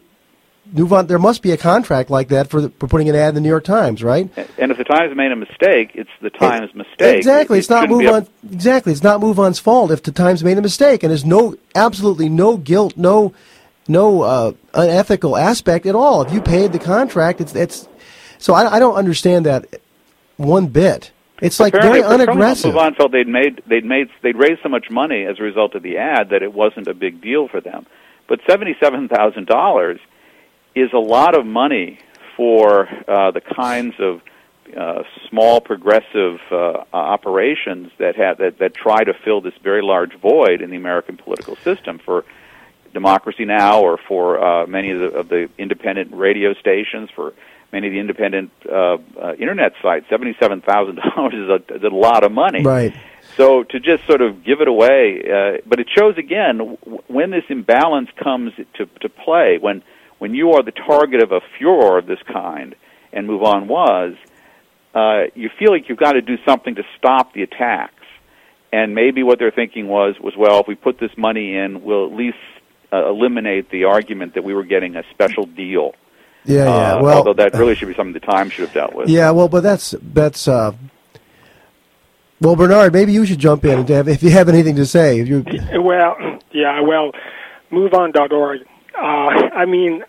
move 0.74 0.94
on. 0.94 1.08
There 1.08 1.20
must 1.20 1.42
be 1.42 1.52
a 1.52 1.58
contract 1.58 2.10
like 2.10 2.30
that 2.30 2.50
for 2.50 2.62
the, 2.62 2.70
for 2.70 2.88
putting 2.88 3.10
an 3.10 3.16
ad 3.16 3.30
in 3.30 3.36
the 3.36 3.42
New 3.42 3.50
York 3.50 3.64
Times, 3.64 4.04
right? 4.04 4.30
And 4.58 4.72
if 4.72 4.78
the 4.78 4.84
Times 4.84 5.16
made 5.16 5.32
a 5.32 5.36
mistake, 5.36 5.92
it's 5.94 6.10
the 6.22 6.30
Times' 6.30 6.74
mistake. 6.74 7.18
Exactly. 7.18 7.58
It, 7.58 7.60
it's 7.60 7.70
not 7.70 7.90
move 7.90 8.08
on. 8.08 8.28
Exactly. 8.52 8.92
It's 8.92 9.04
not 9.04 9.20
move 9.20 9.40
on's 9.40 9.60
fault 9.60 9.92
if 9.92 10.04
the 10.04 10.12
Times 10.12 10.44
made 10.44 10.58
a 10.58 10.62
mistake, 10.62 11.04
and 11.04 11.12
there's 11.12 11.26
no 11.26 11.56
absolutely 11.76 12.30
no 12.30 12.58
guilt, 12.58 12.98
no 12.98 13.34
no 13.90 14.22
uh, 14.22 14.52
unethical 14.74 15.38
aspect 15.38 15.86
at 15.86 15.96
all. 15.96 16.22
If 16.22 16.34
you 16.34 16.42
paid 16.42 16.72
the 16.74 16.80
contract, 16.80 17.42
it's 17.42 17.56
it's. 17.56 17.88
So 18.40 18.54
I, 18.54 18.76
I 18.76 18.80
don't 18.80 18.96
understand 18.96 19.46
that 19.46 19.82
one 20.38 20.68
bit. 20.68 21.12
It's 21.42 21.60
like 21.60 21.74
Apparently, 21.74 22.02
very 22.02 22.14
unaggressive. 22.14 22.76
On 22.76 22.96
felt 22.96 23.12
they'd 23.12 23.28
made 23.28 23.62
they'd 23.68 23.86
made 23.86 24.10
they'd 24.22 24.36
raised 24.36 24.62
so 24.64 24.70
much 24.70 24.90
money 24.90 25.26
as 25.26 25.40
a 25.40 25.44
result 25.44 25.76
of 25.76 25.84
the 25.84 25.98
ad 25.98 26.30
that 26.30 26.42
it 26.42 26.54
wasn't 26.54 26.88
a 26.88 26.94
big 26.94 27.22
deal 27.22 27.48
for 27.48 27.62
them. 27.62 27.86
But 28.28 28.40
seventy 28.50 28.76
seven 28.82 29.08
thousand 29.08 29.48
dollars 29.48 30.00
is 30.76 30.92
a 30.94 31.00
lot 31.00 31.38
of 31.38 31.46
money 31.46 32.00
for 32.36 32.88
uh, 33.08 33.32
the 33.32 33.42
kinds 33.42 33.96
of 34.00 34.22
uh, 34.76 35.04
small 35.30 35.62
progressive 35.62 36.40
uh, 36.52 36.84
operations 36.94 37.92
that 38.00 38.16
have 38.16 38.40
that, 38.40 38.58
that 38.60 38.74
try 38.74 39.04
to 39.04 39.14
fill 39.14 39.42
this 39.42 39.54
very 39.64 39.82
large 39.82 40.14
void 40.20 40.62
in 40.62 40.70
the 40.70 40.76
American 40.76 41.18
political 41.18 41.56
system 41.58 42.00
for 42.00 42.26
Democracy 42.98 43.46
Now! 43.46 43.82
or 43.82 43.98
for 44.08 44.44
uh, 44.44 44.66
many 44.68 44.92
of 44.92 45.00
the, 45.00 45.18
of 45.20 45.30
the 45.30 45.50
independent 45.58 46.12
radio 46.14 46.54
stations, 46.56 47.10
for 47.16 47.34
many 47.72 47.88
of 47.88 47.94
the 47.94 48.00
independent 48.00 48.52
uh, 48.68 48.98
uh, 49.22 49.34
internet 49.40 49.74
sites. 49.82 50.06
Seventy-seven 50.10 50.62
thousand 50.62 50.96
dollars 51.16 51.34
is 51.34 51.50
a, 51.50 51.76
is 51.76 51.84
a 51.84 51.96
lot 51.96 52.24
of 52.24 52.32
money. 52.32 52.64
Right. 52.64 52.96
So 53.36 53.64
to 53.64 53.80
just 53.80 54.06
sort 54.08 54.22
of 54.22 54.44
give 54.44 54.62
it 54.62 54.68
away, 54.68 55.22
uh, 55.26 55.62
but 55.66 55.80
it 55.80 55.88
shows 55.96 56.18
again 56.18 56.78
when 57.08 57.30
this 57.30 57.44
imbalance 57.50 58.10
comes 58.22 58.54
to 58.76 58.86
to 59.02 59.10
play 59.10 59.58
when 59.60 59.84
when 60.20 60.34
you 60.34 60.54
are 60.54 60.64
the 60.64 60.72
target 60.72 61.22
of 61.22 61.32
a 61.32 61.42
furor 61.58 61.98
of 62.00 62.08
this 62.08 62.20
kind, 62.32 62.76
and 63.14 63.28
Move 63.28 63.44
On 63.44 63.68
was, 63.68 64.16
uh, 64.96 65.26
you 65.36 65.50
feel 65.60 65.72
like 65.72 65.90
you've 65.90 66.00
got 66.00 66.14
to 66.14 66.22
do 66.22 66.38
something 66.46 66.76
to 66.76 66.84
stop 66.98 67.34
the 67.34 67.44
attacks. 67.44 67.94
And 68.74 68.96
maybe 68.96 69.24
what 69.24 69.40
they're 69.40 69.52
thinking 69.52 69.88
was 69.88 70.16
was 70.20 70.34
well, 70.36 70.60
if 70.60 70.68
we 70.68 70.76
put 70.76 71.00
this 71.00 71.16
money 71.18 71.56
in, 71.56 71.84
we'll 71.84 72.06
at 72.06 72.14
least 72.14 72.38
uh, 72.92 73.10
eliminate 73.10 73.70
the 73.70 73.86
argument 73.86 74.34
that 74.36 74.44
we 74.44 74.54
were 74.54 74.64
getting 74.64 74.96
a 74.96 75.04
special 75.12 75.46
deal. 75.46 75.94
Yeah, 76.46 76.66
yeah. 76.66 76.96
Uh, 76.96 77.04
well, 77.04 77.18
although 77.18 77.34
that 77.34 77.54
really 77.54 77.76
should 77.76 77.90
be 77.90 77.94
something 77.94 78.14
the 78.14 78.20
Times 78.20 78.54
should 78.54 78.66
have 78.66 78.74
dealt 78.74 78.94
with. 78.94 79.10
Yeah, 79.10 79.32
well, 79.32 79.50
but 79.50 79.62
that's 79.62 79.96
that's. 80.02 80.48
Uh, 80.48 80.74
well, 82.40 82.56
Bernard, 82.56 82.94
maybe 82.94 83.14
you 83.14 83.26
should 83.26 83.40
jump 83.40 83.66
in 83.66 83.80
and 83.80 83.90
have, 83.90 84.08
if 84.08 84.22
you 84.22 84.30
have 84.30 84.48
anything 84.48 84.76
to 84.76 84.86
say. 84.86 85.20
If 85.20 85.28
you 85.28 85.44
well, 85.82 86.16
yeah, 86.52 86.80
well, 86.82 87.12
MoveOn.org. 87.72 88.62
Uh, 88.96 89.00
I 89.02 89.66
mean, 89.66 90.04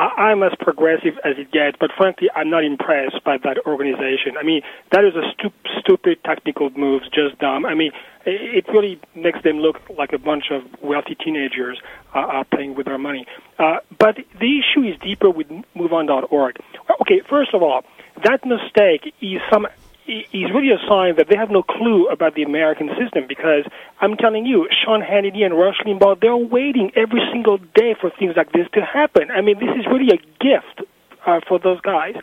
I'm 0.00 0.42
as 0.42 0.52
progressive 0.58 1.18
as 1.24 1.36
it 1.36 1.50
gets, 1.52 1.76
but 1.78 1.90
frankly, 1.96 2.28
I'm 2.34 2.48
not 2.48 2.64
impressed 2.64 3.22
by 3.24 3.38
that 3.38 3.58
organization. 3.66 4.36
I 4.38 4.42
mean, 4.42 4.62
that 4.92 5.04
is 5.04 5.14
a 5.14 5.24
stup- 5.34 5.80
stupid 5.80 6.18
technical 6.24 6.70
move, 6.70 7.02
just 7.12 7.38
dumb. 7.38 7.66
I 7.66 7.74
mean, 7.74 7.92
it 8.24 8.66
really 8.68 9.00
makes 9.14 9.42
them 9.42 9.58
look 9.58 9.76
like 9.98 10.12
a 10.12 10.18
bunch 10.18 10.44
of 10.50 10.62
wealthy 10.82 11.16
teenagers 11.16 11.80
uh, 12.14 12.18
are 12.18 12.44
playing 12.44 12.74
with 12.74 12.86
their 12.86 12.98
money. 12.98 13.26
Uh, 13.58 13.76
but 13.98 14.16
the 14.38 14.60
issue 14.60 14.82
is 14.82 14.98
deeper 15.00 15.30
with 15.30 15.48
MoveOn.org. 15.76 16.56
Okay, 17.02 17.22
first 17.28 17.54
of 17.54 17.62
all, 17.62 17.82
that 18.24 18.44
mistake 18.44 19.14
is 19.20 19.40
some 19.52 19.66
is 20.10 20.50
really 20.52 20.72
a 20.72 20.78
sign 20.88 21.16
that 21.16 21.28
they 21.28 21.36
have 21.36 21.50
no 21.50 21.62
clue 21.62 22.08
about 22.08 22.34
the 22.34 22.42
American 22.42 22.90
system 22.98 23.26
because 23.28 23.64
I'm 24.00 24.16
telling 24.16 24.44
you, 24.46 24.68
Sean 24.84 25.00
Hannity 25.00 25.44
and 25.44 25.56
Rush 25.56 25.78
Limbaugh, 25.86 26.20
they're 26.20 26.36
waiting 26.36 26.90
every 26.96 27.20
single 27.32 27.58
day 27.58 27.94
for 28.00 28.10
things 28.10 28.36
like 28.36 28.52
this 28.52 28.66
to 28.74 28.84
happen. 28.84 29.30
I 29.30 29.40
mean, 29.40 29.58
this 29.58 29.70
is 29.78 29.86
really 29.86 30.10
a 30.10 30.18
gift 30.42 30.82
uh, 31.26 31.40
for 31.46 31.58
those 31.58 31.80
guys. 31.80 32.16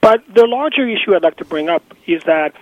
But 0.00 0.22
the 0.32 0.46
larger 0.46 0.86
issue 0.86 1.14
I'd 1.14 1.22
like 1.22 1.36
to 1.38 1.44
bring 1.44 1.68
up 1.68 1.82
is 2.06 2.22
that 2.24 2.54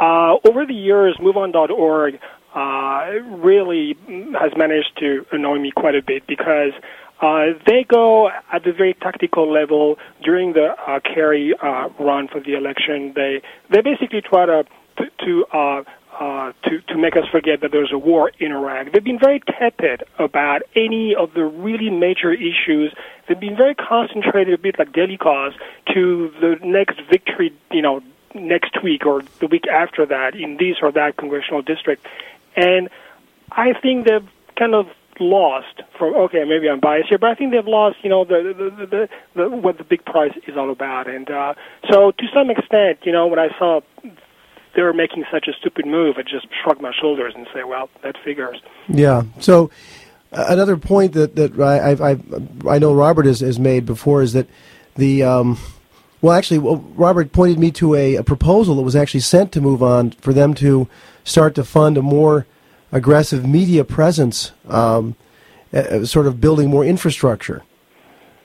uh, 0.00 0.36
over 0.44 0.64
the 0.64 0.74
years, 0.74 1.16
MoveOn.org 1.18 2.18
uh, 2.54 3.10
really 3.36 3.96
has 4.40 4.56
managed 4.56 4.96
to 4.98 5.26
annoy 5.32 5.58
me 5.58 5.70
quite 5.70 5.94
a 5.94 6.02
bit 6.02 6.26
because 6.26 6.72
uh, 7.20 7.46
they 7.66 7.84
go 7.84 8.30
at 8.52 8.64
the 8.64 8.72
very 8.72 8.94
tactical 8.94 9.50
level 9.50 9.98
during 10.22 10.54
the 10.54 10.74
uh, 10.86 11.00
Kerry 11.00 11.54
uh, 11.62 11.88
run 11.98 12.28
for 12.28 12.40
the 12.40 12.54
election. 12.54 13.12
They 13.14 13.42
they 13.68 13.82
basically 13.82 14.22
try 14.22 14.46
to 14.46 14.64
to 14.96 15.04
to, 15.24 15.44
uh, 15.52 15.82
uh, 16.18 16.52
to 16.64 16.80
to 16.88 16.98
make 16.98 17.16
us 17.16 17.24
forget 17.30 17.60
that 17.60 17.72
there's 17.72 17.92
a 17.92 17.98
war 17.98 18.30
in 18.38 18.52
Iraq. 18.52 18.92
They've 18.92 19.04
been 19.04 19.18
very 19.18 19.40
tepid 19.40 20.02
about 20.18 20.62
any 20.74 21.14
of 21.14 21.34
the 21.34 21.44
really 21.44 21.90
major 21.90 22.32
issues. 22.32 22.92
They've 23.28 23.38
been 23.38 23.56
very 23.56 23.74
concentrated, 23.74 24.54
a 24.54 24.58
bit 24.58 24.78
like 24.78 24.92
Daily 24.92 25.18
Kos, 25.18 25.54
to 25.94 26.32
the 26.40 26.58
next 26.64 27.00
victory, 27.10 27.52
you 27.70 27.82
know, 27.82 28.02
next 28.34 28.82
week 28.82 29.06
or 29.06 29.22
the 29.40 29.46
week 29.46 29.66
after 29.68 30.06
that 30.06 30.34
in 30.34 30.56
this 30.56 30.76
or 30.82 30.90
that 30.92 31.16
congressional 31.16 31.62
district. 31.62 32.06
And 32.56 32.88
I 33.52 33.72
think 33.74 34.06
they've 34.06 34.28
kind 34.56 34.74
of 34.74 34.88
lost 35.20 35.82
from 35.98 36.14
okay 36.14 36.44
maybe 36.44 36.68
i'm 36.68 36.80
biased 36.80 37.08
here 37.08 37.18
but 37.18 37.30
i 37.30 37.34
think 37.34 37.52
they've 37.52 37.66
lost 37.66 37.96
you 38.02 38.10
know 38.10 38.24
the 38.24 38.54
the 38.56 38.70
the, 38.70 38.86
the, 38.86 39.08
the 39.34 39.56
what 39.56 39.78
the 39.78 39.84
big 39.84 40.04
prize 40.04 40.32
is 40.46 40.56
all 40.56 40.70
about. 40.70 41.08
And 41.08 41.30
uh 41.30 41.54
so 41.90 42.12
to 42.12 42.24
some 42.34 42.50
extent 42.50 42.98
you 43.02 43.12
know 43.12 43.26
when 43.26 43.38
i 43.38 43.48
saw 43.58 43.80
they 44.76 44.82
were 44.82 44.92
making 44.92 45.24
such 45.30 45.46
a 45.48 45.52
stupid 45.52 45.86
move 45.86 46.16
i 46.18 46.22
just 46.22 46.46
shrugged 46.62 46.80
my 46.80 46.92
shoulders 46.98 47.34
and 47.36 47.46
say 47.54 47.64
well 47.64 47.88
that 48.02 48.16
figures. 48.24 48.60
Yeah. 48.88 49.24
So 49.40 49.70
uh, 50.32 50.46
another 50.48 50.76
point 50.76 51.12
that 51.12 51.36
that 51.36 51.60
i 51.60 52.10
i 52.12 52.74
i 52.74 52.78
know 52.78 52.94
robert 52.94 53.26
has, 53.26 53.40
has 53.40 53.58
made 53.58 53.84
before 53.86 54.22
is 54.22 54.32
that 54.32 54.46
the 54.96 55.22
um 55.22 55.58
well, 56.22 56.36
actually, 56.36 56.58
well, 56.58 56.76
Robert 56.96 57.32
pointed 57.32 57.58
me 57.58 57.70
to 57.72 57.94
a, 57.94 58.16
a, 58.16 58.22
proposal 58.22 58.74
that 58.74 58.82
was 58.82 58.94
actually 58.94 59.20
sent 59.20 59.52
to 59.52 59.60
Move 59.62 59.82
On 59.82 60.10
for 60.10 60.34
them 60.34 60.52
to 60.54 60.86
start 61.24 61.54
to 61.54 61.64
fund 61.64 61.96
a 61.96 62.02
more 62.02 62.46
aggressive 62.92 63.46
media 63.46 63.84
presence, 63.84 64.52
um, 64.68 65.16
uh, 65.72 66.04
sort 66.04 66.26
of 66.26 66.40
building 66.40 66.68
more 66.68 66.84
infrastructure. 66.84 67.62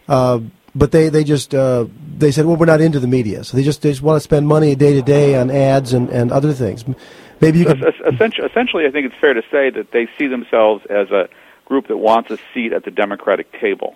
Uh, 0.08 0.40
but 0.76 0.92
they, 0.92 1.10
they 1.10 1.24
just 1.24 1.56
uh, 1.56 1.86
they 2.18 2.32
said, 2.32 2.46
well, 2.46 2.58
we're 2.58 2.66
not 2.66 2.82
into 2.82 3.00
the 3.00 3.08
media, 3.08 3.44
so 3.44 3.56
they 3.56 3.64
just 3.64 3.82
they 3.82 3.90
just 3.90 4.02
want 4.02 4.18
to 4.18 4.20
spend 4.20 4.48
money 4.48 4.76
day 4.76 4.94
to 4.94 5.02
day 5.02 5.36
on 5.36 5.50
ads 5.50 5.94
and, 5.94 6.10
and 6.10 6.32
other 6.32 6.54
things. 6.54 6.84
Maybe 7.40 7.60
you 7.60 7.66
could 7.66 7.84
essentially, 8.14 8.48
essentially, 8.48 8.86
I 8.86 8.92
think 8.92 9.08
it's 9.08 9.20
fair 9.20 9.34
to 9.34 9.42
say 9.52 9.70
that 9.70 9.92
they 9.92 10.08
see 10.18 10.28
themselves 10.28 10.86
as 10.90 11.10
a 11.12 11.30
group 11.66 11.88
that 11.88 11.98
wants 11.98 12.30
a 12.30 12.38
seat 12.54 12.74
at 12.74 12.84
the 12.84 12.92
Democratic 12.92 13.52
table, 13.60 13.96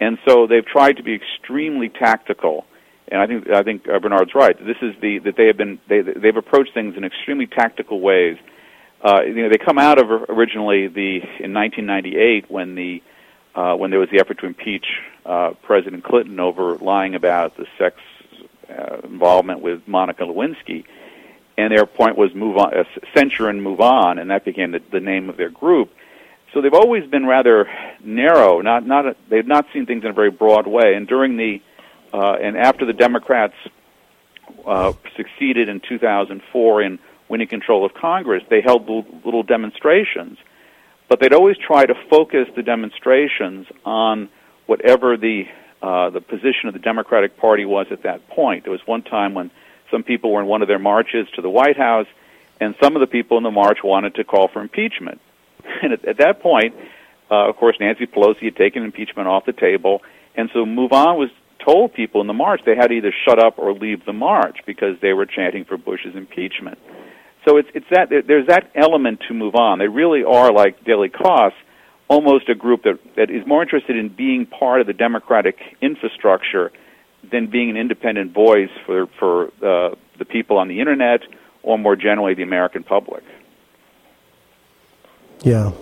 and 0.00 0.18
so 0.26 0.46
they've 0.46 0.64
tried 0.64 0.96
to 0.96 1.02
be 1.02 1.14
extremely 1.14 1.90
tactical. 1.90 2.64
And 3.08 3.20
I 3.20 3.26
think 3.26 3.50
I 3.50 3.62
think 3.62 3.86
uh, 3.86 3.98
Bernard's 3.98 4.34
right. 4.34 4.56
This 4.58 4.78
is 4.80 4.94
the 5.00 5.18
that 5.20 5.36
they 5.36 5.46
have 5.46 5.58
been 5.58 5.78
they 5.88 6.00
they've 6.00 6.36
approached 6.36 6.72
things 6.72 6.96
in 6.96 7.04
extremely 7.04 7.46
tactical 7.46 8.00
ways 8.00 8.36
uh, 9.06 9.22
you 9.22 9.34
know, 9.34 9.48
they 9.48 9.58
come 9.58 9.78
out 9.78 9.98
of 9.98 10.10
originally 10.28 10.88
the 10.88 11.20
in 11.38 11.54
1998 11.54 12.50
when 12.50 12.74
the 12.74 13.02
uh, 13.54 13.76
when 13.76 13.90
there 13.90 14.00
was 14.00 14.10
the 14.10 14.18
effort 14.18 14.38
to 14.40 14.46
impeach 14.46 14.86
uh, 15.24 15.52
President 15.62 16.02
Clinton 16.02 16.40
over 16.40 16.76
lying 16.76 17.14
about 17.14 17.56
the 17.56 17.66
sex 17.78 17.96
uh, 18.68 18.98
involvement 19.04 19.60
with 19.60 19.86
Monica 19.86 20.24
Lewinsky, 20.24 20.84
and 21.56 21.72
their 21.72 21.86
point 21.86 22.18
was 22.18 22.34
move 22.34 22.56
on, 22.56 22.76
uh, 22.76 22.82
censure 23.14 23.48
and 23.48 23.62
move 23.62 23.80
on, 23.80 24.18
and 24.18 24.30
that 24.30 24.44
became 24.44 24.72
the, 24.72 24.82
the 24.90 25.00
name 25.00 25.30
of 25.30 25.36
their 25.36 25.50
group. 25.50 25.92
So 26.52 26.60
they've 26.60 26.74
always 26.74 27.08
been 27.08 27.26
rather 27.26 27.68
narrow. 28.02 28.60
Not 28.60 28.84
not 28.86 29.06
a, 29.06 29.16
they've 29.28 29.46
not 29.46 29.66
seen 29.72 29.86
things 29.86 30.02
in 30.02 30.10
a 30.10 30.14
very 30.14 30.32
broad 30.32 30.66
way. 30.66 30.94
And 30.94 31.06
during 31.06 31.36
the 31.36 31.62
uh, 32.12 32.38
and 32.42 32.56
after 32.56 32.84
the 32.84 32.92
Democrats 32.92 33.54
uh, 34.66 34.94
succeeded 35.16 35.68
in 35.68 35.80
2004 35.80 36.82
in 36.82 36.98
winning 37.28 37.48
control 37.48 37.84
of 37.84 37.94
Congress, 37.94 38.42
they 38.50 38.60
held 38.60 38.88
little 38.88 39.42
demonstrations. 39.42 40.38
But 41.08 41.20
they'd 41.20 41.32
always 41.32 41.56
try 41.56 41.86
to 41.86 41.94
focus 42.10 42.48
the 42.56 42.62
demonstrations 42.62 43.66
on 43.84 44.28
whatever 44.66 45.16
the 45.16 45.44
uh, 45.82 46.10
the 46.10 46.20
position 46.20 46.68
of 46.68 46.72
the 46.72 46.80
Democratic 46.80 47.36
Party 47.36 47.64
was 47.64 47.86
at 47.90 48.02
that 48.02 48.26
point. 48.28 48.64
There 48.64 48.72
was 48.72 48.80
one 48.86 49.02
time 49.02 49.34
when 49.34 49.50
Some 49.90 50.02
people 50.02 50.32
were 50.32 50.40
in 50.40 50.46
one 50.46 50.62
of 50.62 50.68
their 50.68 50.78
marches 50.80 51.28
to 51.36 51.42
the 51.42 51.50
White 51.50 51.76
House, 51.76 52.08
and 52.60 52.74
some 52.82 52.96
of 52.96 53.00
the 53.00 53.06
people 53.06 53.36
in 53.36 53.44
the 53.44 53.52
march 53.52 53.78
wanted 53.84 54.16
to 54.16 54.24
call 54.24 54.48
for 54.48 54.60
impeachment. 54.60 55.20
And 55.82 55.92
at, 55.92 56.04
at 56.04 56.18
that 56.18 56.40
point, 56.40 56.74
uh, 57.30 57.48
of 57.48 57.56
course, 57.56 57.76
Nancy 57.80 58.06
Pelosi 58.06 58.44
had 58.44 58.56
taken 58.56 58.84
impeachment 58.84 59.28
off 59.28 59.44
the 59.44 59.52
table, 59.52 60.00
and 60.36 60.48
so 60.52 60.64
MoveOn 60.64 61.18
was 61.18 61.30
told 61.64 61.92
people 61.92 62.20
in 62.20 62.26
the 62.26 62.32
march 62.32 62.60
they 62.64 62.76
had 62.76 62.88
to 62.88 62.94
either 62.94 63.12
shut 63.24 63.38
up 63.38 63.58
or 63.58 63.72
leave 63.72 64.04
the 64.06 64.12
march 64.12 64.58
because 64.64 64.98
they 65.00 65.12
were 65.12 65.26
chanting 65.26 65.64
for 65.64 65.76
Bush's 65.76 66.14
impeachment. 66.14 66.78
So 67.46 67.58
it's 67.58 67.68
it's 67.74 67.86
that 67.90 68.08
there's 68.26 68.48
that 68.48 68.70
element 68.74 69.22
to 69.28 69.34
move 69.34 69.54
on. 69.54 69.78
They 69.78 69.88
really 69.88 70.24
are 70.24 70.52
like 70.52 70.84
Daily 70.84 71.08
Kos, 71.08 71.52
almost 72.08 72.48
a 72.48 72.54
group 72.54 72.82
that 72.82 72.98
that 73.16 73.30
is 73.30 73.46
more 73.46 73.62
interested 73.62 73.96
in 73.96 74.08
being 74.08 74.46
part 74.46 74.80
of 74.80 74.86
the 74.86 74.92
democratic 74.92 75.56
infrastructure 75.80 76.72
than 77.30 77.46
being 77.46 77.70
an 77.70 77.76
independent 77.76 78.32
voice 78.32 78.70
for 78.84 79.06
for 79.18 79.46
uh, 79.62 79.94
the 80.18 80.24
people 80.24 80.58
on 80.58 80.66
the 80.66 80.80
internet 80.80 81.20
or 81.62 81.78
more 81.78 81.94
generally 81.94 82.34
the 82.34 82.42
American 82.42 82.82
public. 82.82 83.22
Yeah. 85.42 85.72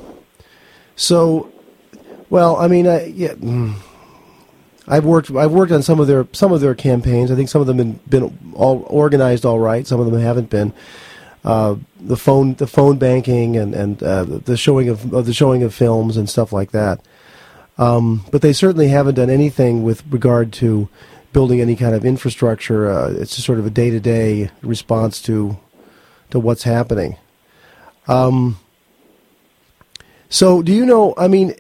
So, 0.97 1.50
well, 2.28 2.56
I 2.56 2.68
mean, 2.68 2.87
I, 2.87 3.06
yeah. 3.06 3.33
Mm. 3.33 3.75
I've 4.87 5.06
worked. 5.06 5.30
I've 5.30 5.52
worked 5.52 5.73
on 5.73 5.83
some 5.83 5.99
of 5.99 6.09
their 6.09 6.26
some 6.33 6.52
of 6.52 6.61
their 6.61 6.75
campaigns. 6.75 7.30
I 7.30 7.37
think 7.37 7.49
some 7.49 7.62
of 7.62 7.66
them 7.66 7.78
have 7.78 8.11
been 8.11 8.52
all 8.52 8.85
organized 8.90 9.47
all 9.47 9.59
right. 9.59 9.87
Some 9.87 9.99
of 9.99 10.11
them 10.11 10.21
haven't 10.21 10.50
been. 10.50 10.75
Uh, 11.45 11.77
the 12.01 12.17
phone 12.17 12.55
the 12.55 12.67
phone 12.67 12.97
banking 12.97 13.57
and 13.57 13.75
and 13.75 14.03
uh, 14.03 14.25
the 14.25 14.57
showing 14.57 14.89
of, 14.89 15.13
of, 15.13 15.27
the 15.27 15.35
showing 15.35 15.63
of 15.63 15.75
films 15.75 16.17
and 16.17 16.29
stuff 16.29 16.53
like 16.53 16.71
that. 16.71 17.01
Um, 17.77 18.25
but 18.31 18.41
they 18.41 18.53
certainly 18.55 18.89
haven't 18.89 19.17
done 19.17 19.29
anything 19.29 19.83
with 19.83 20.03
regard 20.11 20.53
to 20.55 20.89
building 21.35 21.61
any 21.61 21.77
kind 21.77 21.95
of 21.95 22.05
infrastructure. 22.05 22.91
Uh, 22.91 23.11
it's 23.11 23.35
sort 23.45 23.59
of 23.59 23.67
a 23.67 23.71
day 23.71 23.91
to 23.91 24.01
day 24.01 24.51
response 24.63 25.21
to 25.23 25.59
to 26.31 26.41
what's 26.41 26.63
happening. 26.63 27.19
Um, 28.09 28.59
so, 30.31 30.63
do 30.63 30.73
you 30.73 30.87
know? 30.87 31.15
I 31.19 31.29
mean, 31.29 31.55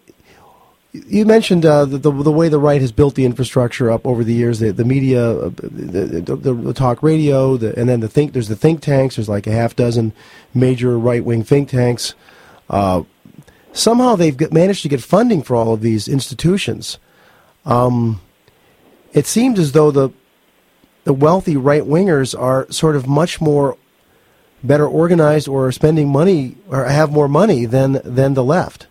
you 0.94 1.24
mentioned 1.24 1.66
uh, 1.66 1.84
the, 1.84 1.98
the, 1.98 2.12
the 2.12 2.30
way 2.30 2.48
the 2.48 2.58
right 2.58 2.80
has 2.80 2.92
built 2.92 3.16
the 3.16 3.24
infrastructure 3.24 3.90
up 3.90 4.06
over 4.06 4.22
the 4.22 4.32
years. 4.32 4.60
The, 4.60 4.72
the 4.72 4.84
media, 4.84 5.28
uh, 5.28 5.50
the, 5.56 6.20
the, 6.20 6.54
the, 6.54 6.72
talk 6.72 7.02
radio, 7.02 7.54
and 7.54 7.88
then 7.88 7.98
the 7.98 8.08
think. 8.08 8.32
There's 8.32 8.48
the 8.48 8.54
think 8.54 8.80
tanks. 8.80 9.16
There's 9.16 9.28
like 9.28 9.48
a 9.48 9.52
half 9.52 9.74
dozen 9.74 10.12
major 10.54 10.96
right 10.96 11.24
wing 11.24 11.42
think 11.42 11.68
tanks. 11.68 12.14
Uh, 12.70 13.02
somehow 13.72 14.14
they've 14.14 14.36
get, 14.36 14.52
managed 14.52 14.82
to 14.82 14.88
get 14.88 15.02
funding 15.02 15.42
for 15.42 15.56
all 15.56 15.74
of 15.74 15.80
these 15.80 16.06
institutions. 16.06 16.98
Um, 17.64 18.20
it 19.12 19.26
seems 19.26 19.58
as 19.58 19.72
though 19.72 19.90
the 19.90 20.10
the 21.02 21.12
wealthy 21.12 21.56
right 21.56 21.82
wingers 21.82 22.38
are 22.38 22.70
sort 22.70 22.94
of 22.94 23.06
much 23.06 23.40
more 23.40 23.76
better 24.62 24.86
organized 24.86 25.48
or 25.48 25.70
spending 25.72 26.10
money 26.10 26.56
or 26.68 26.84
have 26.84 27.10
more 27.10 27.28
money 27.28 27.66
than 27.66 28.00
than 28.04 28.34
the 28.34 28.44
left. 28.44 28.86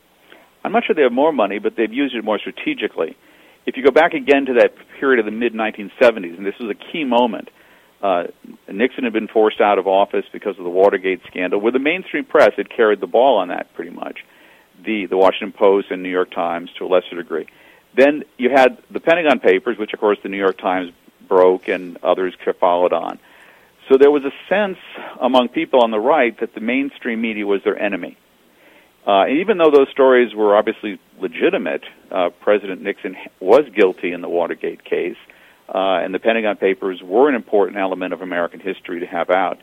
I'm 0.64 0.72
not 0.72 0.86
sure 0.86 0.96
they 0.96 1.02
have 1.04 1.12
more 1.12 1.32
money, 1.32 1.60
but 1.60 1.76
they've 1.76 1.92
used 1.92 2.16
it 2.16 2.24
more 2.24 2.40
strategically. 2.40 3.18
If 3.66 3.78
you 3.78 3.84
go 3.84 3.92
back 3.92 4.14
again 4.14 4.46
to 4.48 4.54
that 4.56 4.74
period 5.00 5.20
of 5.20 5.26
the 5.26 5.32
mid 5.32 5.54
1970s, 5.54 6.38
and 6.38 6.46
this 6.46 6.58
was 6.60 6.70
a 6.70 6.92
key 6.92 7.04
moment, 7.04 7.50
uh, 8.02 8.26
Nixon 8.70 9.06
had 9.06 9.14
been 9.14 9.28
forced 9.28 9.62
out 9.62 9.80
of 9.80 9.88
office 9.88 10.26
because 10.32 10.58
of 10.58 10.64
the 10.64 10.70
Watergate 10.70 11.22
scandal, 11.28 11.62
where 11.62 11.72
the 11.72 11.80
mainstream 11.80 12.26
press 12.26 12.52
had 12.58 12.70
carried 12.70 13.00
the 13.00 13.08
ball 13.08 13.38
on 13.38 13.48
that 13.48 13.74
pretty 13.74 13.92
much. 13.92 14.26
The 14.84 15.06
the 15.06 15.16
Washington 15.16 15.54
Post 15.54 15.92
and 15.92 16.04
New 16.04 16.10
York 16.10 16.32
Times 16.32 16.70
to 16.78 16.86
a 16.86 16.88
lesser 16.88 17.16
degree. 17.16 17.48
Then 17.96 18.24
you 18.38 18.50
had 18.50 18.78
the 18.92 19.00
Pentagon 19.00 19.40
Papers, 19.40 19.78
which 19.78 19.94
of 19.94 20.00
course 20.00 20.18
the 20.22 20.30
New 20.30 20.38
York 20.38 20.58
Times 20.58 20.92
broke 21.28 21.70
and 21.70 21.98
others 22.04 22.36
followed 22.60 22.92
on. 22.92 23.20
So 23.90 23.98
there 23.98 24.12
was 24.12 24.24
a 24.24 24.32
sense 24.50 24.78
among 25.20 25.50
people 25.50 25.82
on 25.82 25.92
the 25.92 26.00
right 26.00 26.38
that 26.40 26.54
the 26.54 26.62
mainstream 26.62 27.22
media 27.22 27.46
was 27.46 27.64
their 27.64 27.78
enemy. 27.78 28.18
Uh, 29.06 29.26
and 29.28 29.40
even 29.40 29.58
though 29.58 29.72
those 29.72 29.90
stories 29.92 30.34
were 30.34 30.56
obviously 30.56 31.00
legitimate, 31.20 31.84
uh, 32.12 32.30
President 32.42 32.82
Nixon 32.82 33.16
was 33.40 33.64
guilty 33.76 34.14
in 34.14 34.22
the 34.22 34.30
Watergate 34.30 34.84
case, 34.86 35.18
uh, 35.68 36.00
and 36.02 36.14
the 36.14 36.20
Pentagon 36.20 36.56
Papers 36.56 37.02
were 37.04 37.28
an 37.28 37.36
important 37.36 37.78
element 37.78 38.14
of 38.14 38.22
American 38.22 38.60
history 38.60 39.02
to 39.02 39.06
have 39.06 39.30
out. 39.30 39.58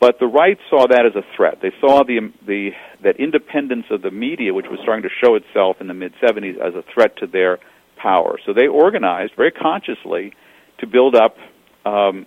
But 0.00 0.18
the 0.18 0.26
right 0.26 0.58
saw 0.70 0.86
that 0.88 1.04
as 1.06 1.14
a 1.14 1.22
threat. 1.36 1.58
They 1.60 1.72
saw 1.80 2.02
the, 2.02 2.32
the 2.46 2.70
that 3.04 3.16
independence 3.16 3.86
of 3.90 4.02
the 4.02 4.10
media, 4.10 4.54
which 4.54 4.66
was 4.70 4.80
starting 4.82 5.02
to 5.02 5.10
show 5.22 5.34
itself 5.34 5.76
in 5.80 5.86
the 5.86 5.94
mid 5.94 6.14
70s, 6.22 6.56
as 6.58 6.74
a 6.74 6.82
threat 6.94 7.16
to 7.18 7.26
their 7.26 7.58
power. 7.96 8.38
So 8.44 8.52
they 8.52 8.66
organized 8.66 9.34
very 9.36 9.52
consciously 9.52 10.32
to 10.78 10.86
build 10.86 11.14
up 11.14 11.36
um, 11.84 12.26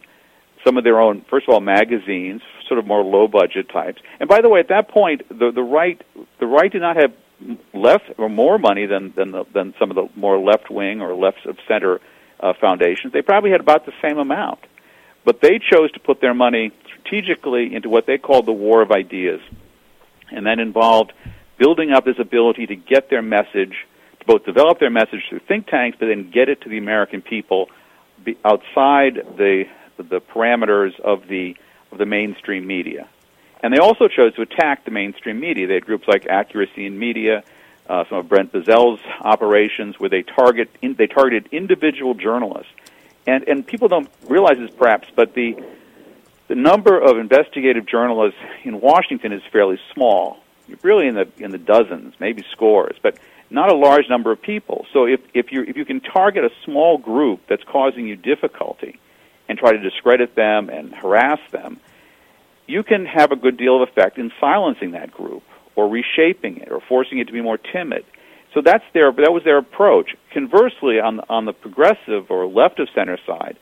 some 0.64 0.78
of 0.78 0.84
their 0.84 1.02
own, 1.02 1.26
first 1.30 1.48
of 1.48 1.54
all, 1.54 1.60
magazines, 1.60 2.42
sort 2.68 2.80
of 2.80 2.86
more 2.86 3.04
low 3.04 3.28
budget 3.28 3.70
types. 3.70 4.02
And 4.20 4.28
by 4.30 4.42
the 4.42 4.50
way, 4.50 4.60
at 4.60 4.70
that 4.70 4.90
point, 4.90 5.28
the 5.30 5.52
the 5.52 5.64
right 5.64 6.02
the 6.40 6.48
right 6.48 6.72
did 6.72 6.82
not 6.82 6.96
have 6.96 7.14
less 7.74 8.02
or 8.18 8.30
more 8.30 8.58
money 8.58 8.86
than 8.86 9.14
than 9.16 9.32
the, 9.32 9.46
than 9.54 9.74
some 9.80 9.92
of 9.92 9.96
the 9.96 10.08
more 10.16 10.38
left 10.40 10.70
wing 10.70 11.02
or 11.02 11.14
left 11.14 11.46
of 11.46 11.58
center 11.68 12.00
uh, 12.40 12.54
foundations. 12.60 13.14
They 13.14 13.22
probably 13.22 13.52
had 13.52 13.62
about 13.62 13.86
the 13.86 13.94
same 14.02 14.18
amount, 14.18 14.60
but 15.24 15.42
they 15.42 15.60
chose 15.60 15.92
to 15.94 16.00
put 16.00 16.22
their 16.22 16.34
money 16.34 16.72
strategically 16.88 17.76
into 17.76 17.90
what 17.90 18.06
they 18.06 18.18
called 18.18 18.46
the 18.46 18.54
war 18.54 18.82
of 18.82 18.92
ideas, 18.92 19.42
and 20.32 20.46
that 20.46 20.60
involved 20.60 21.14
building 21.58 21.92
up 21.92 22.06
this 22.06 22.20
ability 22.20 22.68
to 22.68 22.76
get 22.76 23.10
their 23.10 23.22
message, 23.22 23.76
to 24.20 24.26
both 24.26 24.46
develop 24.46 24.80
their 24.80 24.90
message 24.90 25.22
through 25.30 25.40
think 25.40 25.68
tanks, 25.68 25.98
but 26.00 26.08
then 26.08 26.32
get 26.32 26.50
it 26.50 26.62
to 26.62 26.70
the 26.70 26.78
American 26.78 27.22
people 27.22 27.70
outside 28.44 29.16
the 29.38 29.66
the 29.98 30.20
parameters 30.20 31.00
of 31.00 31.28
the 31.30 31.56
of 31.96 32.00
the 32.00 32.06
mainstream 32.06 32.68
media. 32.68 33.08
And 33.64 33.74
they 33.74 33.80
also 33.80 34.08
chose 34.08 34.36
to 34.36 34.42
attack 34.42 34.84
the 34.84 34.92
mainstream 34.92 35.40
media. 35.40 35.66
They 35.66 35.76
had 35.76 35.86
groups 35.86 36.08
like 36.08 36.28
Accuracy 36.28 36.86
in 36.86 37.00
Media, 37.00 37.44
uh, 37.88 38.04
some 38.10 38.18
of 38.20 38.28
Brent 38.28 38.52
Bozell's 38.52 39.00
operations, 39.22 39.98
where 39.98 40.10
they 40.10 40.22
target 40.22 40.70
in, 40.82 40.96
they 40.96 41.08
targeted 41.08 41.48
individual 41.52 42.14
journalists. 42.14 42.72
And 43.26 43.48
and 43.48 43.66
people 43.66 43.88
don't 43.88 44.10
realize 44.28 44.58
this 44.58 44.72
perhaps, 44.78 45.08
but 45.16 45.34
the 45.34 45.56
the 46.48 46.56
number 46.56 47.00
of 47.00 47.18
investigative 47.18 47.86
journalists 47.88 48.40
in 48.64 48.82
Washington 48.82 49.32
is 49.32 49.42
fairly 49.52 49.80
small, 49.94 50.38
really 50.84 51.08
in 51.08 51.16
the 51.16 51.28
in 51.38 51.52
the 51.52 51.58
dozens, 51.58 52.14
maybe 52.20 52.44
scores, 52.52 52.98
but 53.02 53.18
not 53.50 53.72
a 53.72 53.76
large 53.76 54.10
number 54.10 54.32
of 54.32 54.42
people. 54.42 54.86
So 54.92 55.06
if 55.06 55.22
if 55.34 55.52
you 55.52 55.64
if 55.64 55.78
you 55.78 55.86
can 55.86 56.02
target 56.02 56.44
a 56.44 56.52
small 56.66 56.98
group 56.98 57.40
that's 57.48 57.64
causing 57.64 58.06
you 58.06 58.16
difficulty, 58.16 59.00
and 59.48 59.58
try 59.58 59.72
to 59.72 59.80
discredit 59.80 60.36
them 60.36 60.70
and 60.70 60.94
harass 60.94 61.40
them, 61.52 61.80
you 62.68 62.84
can 62.84 63.06
have 63.06 63.32
a 63.32 63.36
good 63.36 63.58
deal 63.58 63.82
of 63.82 63.90
effect 63.90 64.18
in 64.18 64.32
silencing 64.40 64.92
that 64.92 65.12
group 65.12 65.44
or 65.76 65.90
reshaping 65.90 66.58
it 66.58 66.72
or 66.72 66.82
forcing 66.88 67.20
it 67.20 67.28
to 67.28 67.34
be 67.34 67.42
more 67.42 67.58
timid. 67.58 68.06
So 68.54 68.62
that's 68.62 68.84
their 68.94 69.12
that 69.12 69.34
was 69.34 69.44
their 69.44 69.58
approach. 69.58 70.16
Conversely, 70.34 71.00
on 71.00 71.20
on 71.30 71.46
the 71.46 71.54
progressive 71.54 72.30
or 72.30 72.48
left 72.48 72.80
of 72.80 72.88
center 72.96 73.18
side, 73.28 73.58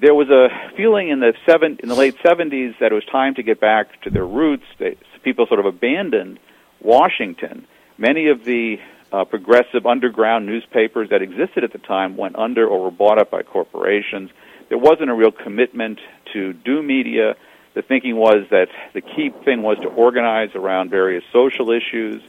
there 0.00 0.14
was 0.14 0.28
a 0.30 0.48
feeling 0.76 1.08
in 1.08 1.20
the 1.20 1.34
seven 1.44 1.78
in 1.82 1.88
the 1.88 1.96
late 1.96 2.16
seventies 2.24 2.74
that 2.80 2.92
it 2.92 2.94
was 2.94 3.04
time 3.10 3.34
to 3.34 3.42
get 3.42 3.60
back 3.60 4.00
to 4.02 4.10
their 4.10 4.26
roots. 4.26 4.64
They, 4.78 4.96
people 5.24 5.46
sort 5.46 5.60
of 5.60 5.66
abandoned 5.66 6.38
Washington. 6.80 7.66
Many 7.98 8.28
of 8.28 8.44
the 8.44 8.76
uh, 9.12 9.24
progressive 9.24 9.86
underground 9.86 10.46
newspapers 10.46 11.10
that 11.10 11.22
existed 11.22 11.64
at 11.64 11.72
the 11.72 11.78
time 11.78 12.16
went 12.16 12.36
under 12.36 12.66
or 12.66 12.84
were 12.84 12.90
bought 12.90 13.18
up 13.18 13.30
by 13.30 13.42
corporations 13.42 14.30
there 14.68 14.78
wasn't 14.78 15.10
a 15.10 15.14
real 15.14 15.30
commitment 15.30 16.00
to 16.32 16.52
do 16.52 16.82
media. 16.82 17.36
The 17.76 17.82
thinking 17.82 18.16
was 18.16 18.46
that 18.48 18.68
the 18.94 19.02
key 19.02 19.28
thing 19.44 19.60
was 19.60 19.76
to 19.80 19.88
organize 19.88 20.54
around 20.54 20.88
various 20.88 21.22
social 21.30 21.70
issues. 21.70 22.22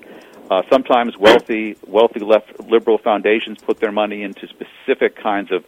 Uh, 0.52 0.62
sometimes 0.70 1.16
wealthy, 1.18 1.78
wealthy 1.88 2.20
left 2.20 2.60
liberal 2.70 2.98
foundations 2.98 3.58
put 3.60 3.80
their 3.80 3.94
money 3.94 4.24
into 4.24 4.46
specific 4.50 5.16
kinds 5.16 5.54
of 5.54 5.64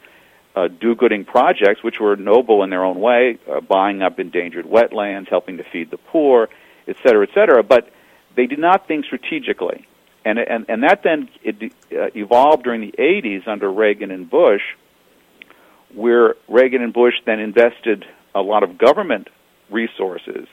uh, 0.53 0.67
do-gooding 0.67 1.23
projects, 1.23 1.81
which 1.81 1.97
were 1.97 2.17
noble 2.17 2.61
in 2.63 2.69
their 2.69 2.83
own 2.83 2.99
way, 2.99 3.39
uh, 3.49 3.61
buying 3.61 4.01
up 4.01 4.19
endangered 4.19 4.65
wetlands, 4.65 5.29
helping 5.29 5.55
to 5.55 5.63
feed 5.63 5.89
the 5.91 5.97
poor, 5.97 6.49
et 6.85 6.97
cetera, 7.01 7.25
et 7.25 7.33
cetera. 7.33 7.63
But 7.63 7.89
they 8.35 8.47
did 8.47 8.59
not 8.59 8.85
think 8.85 9.05
strategically, 9.05 9.87
and 10.25 10.39
and 10.39 10.65
and 10.67 10.83
that 10.83 11.03
then 11.03 11.29
it, 11.41 11.71
uh, 11.93 12.09
evolved 12.13 12.63
during 12.65 12.81
the 12.81 12.93
80s 12.99 13.47
under 13.47 13.71
Reagan 13.71 14.11
and 14.11 14.29
Bush 14.29 14.63
where 15.95 16.35
Reagan 16.47 16.83
and 16.83 16.93
Bush 16.93 17.15
then 17.25 17.39
invested 17.39 18.05
a 18.35 18.41
lot 18.41 18.61
of 18.61 18.77
government 18.77 19.27
resources 19.71 20.47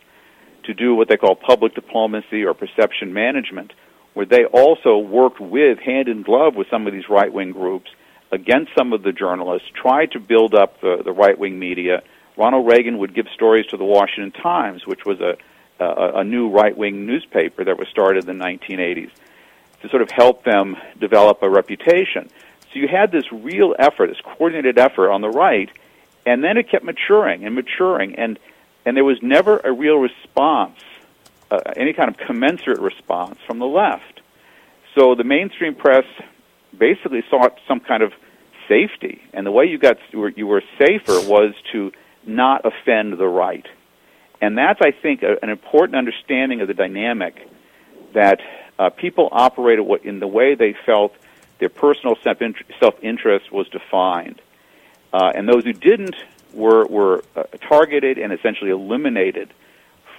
to 0.64 0.74
do 0.74 0.94
what 0.94 1.08
they 1.08 1.16
call 1.16 1.34
public 1.34 1.74
diplomacy 1.74 2.44
or 2.44 2.54
perception 2.54 3.12
management, 3.12 3.72
where 4.14 4.26
they 4.26 4.44
also 4.44 4.98
worked 4.98 5.40
with, 5.40 5.78
hand 5.78 6.08
in 6.08 6.22
glove 6.22 6.54
with 6.54 6.68
some 6.70 6.86
of 6.86 6.92
these 6.92 7.08
right 7.08 7.32
wing 7.32 7.52
groups 7.52 7.90
against 8.32 8.72
some 8.76 8.92
of 8.92 9.02
the 9.02 9.12
journalists, 9.12 9.68
tried 9.74 10.10
to 10.12 10.20
build 10.20 10.54
up 10.54 10.80
the, 10.80 11.02
the 11.04 11.12
right 11.12 11.38
wing 11.38 11.58
media. 11.58 12.02
Ronald 12.36 12.66
Reagan 12.66 12.98
would 12.98 13.14
give 13.14 13.26
stories 13.34 13.66
to 13.66 13.76
the 13.76 13.84
Washington 13.84 14.32
Times, 14.32 14.86
which 14.86 15.04
was 15.04 15.20
a, 15.20 15.36
a, 15.78 16.20
a 16.20 16.24
new 16.24 16.50
right 16.50 16.76
wing 16.76 17.06
newspaper 17.06 17.64
that 17.64 17.78
was 17.78 17.88
started 17.88 18.28
in 18.28 18.38
the 18.38 18.44
1980s, 18.44 19.10
to 19.82 19.88
sort 19.88 20.02
of 20.02 20.10
help 20.10 20.44
them 20.44 20.76
develop 20.98 21.42
a 21.42 21.48
reputation. 21.48 22.28
So 22.72 22.80
you 22.80 22.88
had 22.88 23.12
this 23.12 23.30
real 23.30 23.74
effort, 23.78 24.08
this 24.08 24.20
coordinated 24.22 24.78
effort 24.78 25.10
on 25.10 25.20
the 25.20 25.30
right, 25.30 25.70
and 26.26 26.42
then 26.42 26.56
it 26.56 26.68
kept 26.68 26.84
maturing 26.84 27.44
and 27.44 27.54
maturing, 27.54 28.16
and 28.16 28.38
and 28.86 28.96
there 28.96 29.04
was 29.04 29.20
never 29.20 29.58
a 29.58 29.72
real 29.72 29.96
response, 29.96 30.78
uh, 31.50 31.58
any 31.76 31.92
kind 31.92 32.08
of 32.08 32.16
commensurate 32.16 32.78
response 32.78 33.38
from 33.46 33.58
the 33.58 33.66
left. 33.66 34.20
So 34.94 35.14
the 35.14 35.24
mainstream 35.24 35.74
press 35.74 36.04
basically 36.76 37.22
sought 37.28 37.58
some 37.68 37.80
kind 37.80 38.02
of 38.02 38.12
safety, 38.68 39.20
and 39.34 39.44
the 39.44 39.50
way 39.50 39.66
you 39.66 39.76
got 39.76 39.98
you 40.12 40.46
were 40.46 40.62
safer 40.78 41.20
was 41.28 41.52
to 41.72 41.92
not 42.24 42.64
offend 42.64 43.18
the 43.18 43.28
right, 43.28 43.66
and 44.40 44.56
that's 44.56 44.80
I 44.80 44.92
think 44.92 45.22
a, 45.22 45.36
an 45.42 45.50
important 45.50 45.96
understanding 45.96 46.60
of 46.60 46.68
the 46.68 46.74
dynamic 46.74 47.48
that 48.14 48.40
uh, 48.78 48.90
people 48.90 49.28
operated 49.30 49.86
in 50.04 50.20
the 50.20 50.26
way 50.26 50.54
they 50.54 50.74
felt 50.86 51.14
their 51.58 51.68
personal 51.68 52.16
self-interest 52.22 53.52
was 53.52 53.68
defined, 53.68 54.40
uh, 55.12 55.32
and 55.34 55.48
those 55.48 55.64
who 55.64 55.72
didn't 55.72 56.16
were 56.56 56.86
were 56.86 57.22
uh, 57.36 57.44
targeted 57.68 58.18
and 58.18 58.32
essentially 58.32 58.70
eliminated 58.70 59.52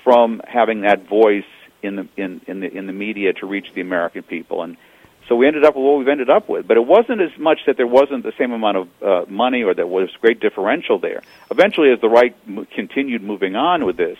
from 0.03 0.41
having 0.47 0.81
that 0.81 1.07
voice 1.07 1.43
in 1.83 1.95
the 1.95 2.07
in, 2.15 2.41
in 2.47 2.59
the 2.59 2.71
in 2.71 2.87
the 2.87 2.93
media 2.93 3.33
to 3.33 3.45
reach 3.45 3.67
the 3.73 3.81
American 3.81 4.23
people 4.23 4.63
and 4.63 4.77
so 5.27 5.35
we 5.35 5.45
ended 5.45 5.65
up 5.65 5.75
with 5.75 5.83
what 5.83 5.97
we've 5.97 6.07
ended 6.07 6.29
up 6.29 6.47
with. 6.47 6.67
But 6.67 6.77
it 6.77 6.85
wasn't 6.85 7.21
as 7.21 7.37
much 7.37 7.59
that 7.67 7.75
there 7.75 7.87
wasn't 7.87 8.23
the 8.23 8.31
same 8.37 8.51
amount 8.51 8.77
of 8.77 8.87
uh, 9.01 9.25
money 9.29 9.63
or 9.63 9.73
there 9.73 9.87
was 9.87 10.09
great 10.21 10.39
differential 10.39 10.99
there. 10.99 11.21
Eventually, 11.51 11.91
as 11.91 11.99
the 11.99 12.07
right 12.07 12.35
m- 12.47 12.65
continued 12.73 13.23
moving 13.23 13.55
on 13.55 13.85
with 13.85 13.97
this, 13.97 14.17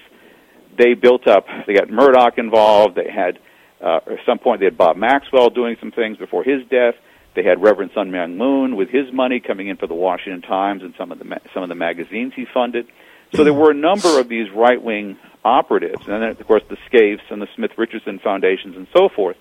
they 0.77 0.95
built 0.95 1.27
up. 1.27 1.47
They 1.65 1.73
got 1.73 1.89
Murdoch 1.89 2.37
involved. 2.37 2.95
They 2.95 3.09
had 3.09 3.39
uh, 3.81 3.99
at 4.05 4.19
some 4.25 4.39
point 4.39 4.59
they 4.59 4.65
had 4.65 4.77
Bob 4.77 4.97
Maxwell 4.97 5.49
doing 5.49 5.77
some 5.79 5.91
things 5.91 6.17
before 6.17 6.43
his 6.43 6.65
death. 6.67 6.95
They 7.37 7.43
had 7.43 7.61
Reverend 7.61 7.91
Sun 7.93 8.11
Myung 8.11 8.35
Moon 8.35 8.75
with 8.75 8.89
his 8.89 9.13
money 9.13 9.39
coming 9.39 9.67
in 9.67 9.77
for 9.77 9.87
the 9.87 9.93
Washington 9.93 10.41
Times 10.41 10.81
and 10.81 10.93
some 10.97 11.11
of 11.11 11.19
the 11.19 11.25
ma- 11.25 11.37
some 11.53 11.63
of 11.63 11.69
the 11.69 11.75
magazines 11.75 12.33
he 12.35 12.45
funded. 12.53 12.87
So 13.33 13.43
there 13.43 13.53
were 13.53 13.71
a 13.71 13.75
number 13.75 14.19
of 14.19 14.27
these 14.27 14.49
right 14.51 14.81
wing 14.81 15.17
operatives, 15.45 16.07
and 16.07 16.21
then 16.21 16.29
of 16.31 16.47
course 16.47 16.63
the 16.69 16.77
Scaife 16.87 17.21
and 17.29 17.41
the 17.41 17.47
Smith 17.55 17.71
Richardson 17.77 18.19
foundations 18.19 18.75
and 18.75 18.87
so 18.91 19.07
forth 19.07 19.37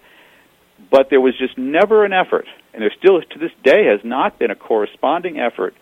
but 0.90 1.08
there 1.10 1.20
was 1.20 1.36
just 1.38 1.56
never 1.56 2.04
an 2.04 2.12
effort, 2.12 2.46
and 2.72 2.82
there 2.82 2.92
still 2.98 3.20
to 3.20 3.38
this 3.38 3.52
day 3.64 3.86
has 3.86 4.00
not 4.04 4.38
been 4.38 4.50
a 4.50 4.54
corresponding 4.54 5.38
effort 5.38 5.74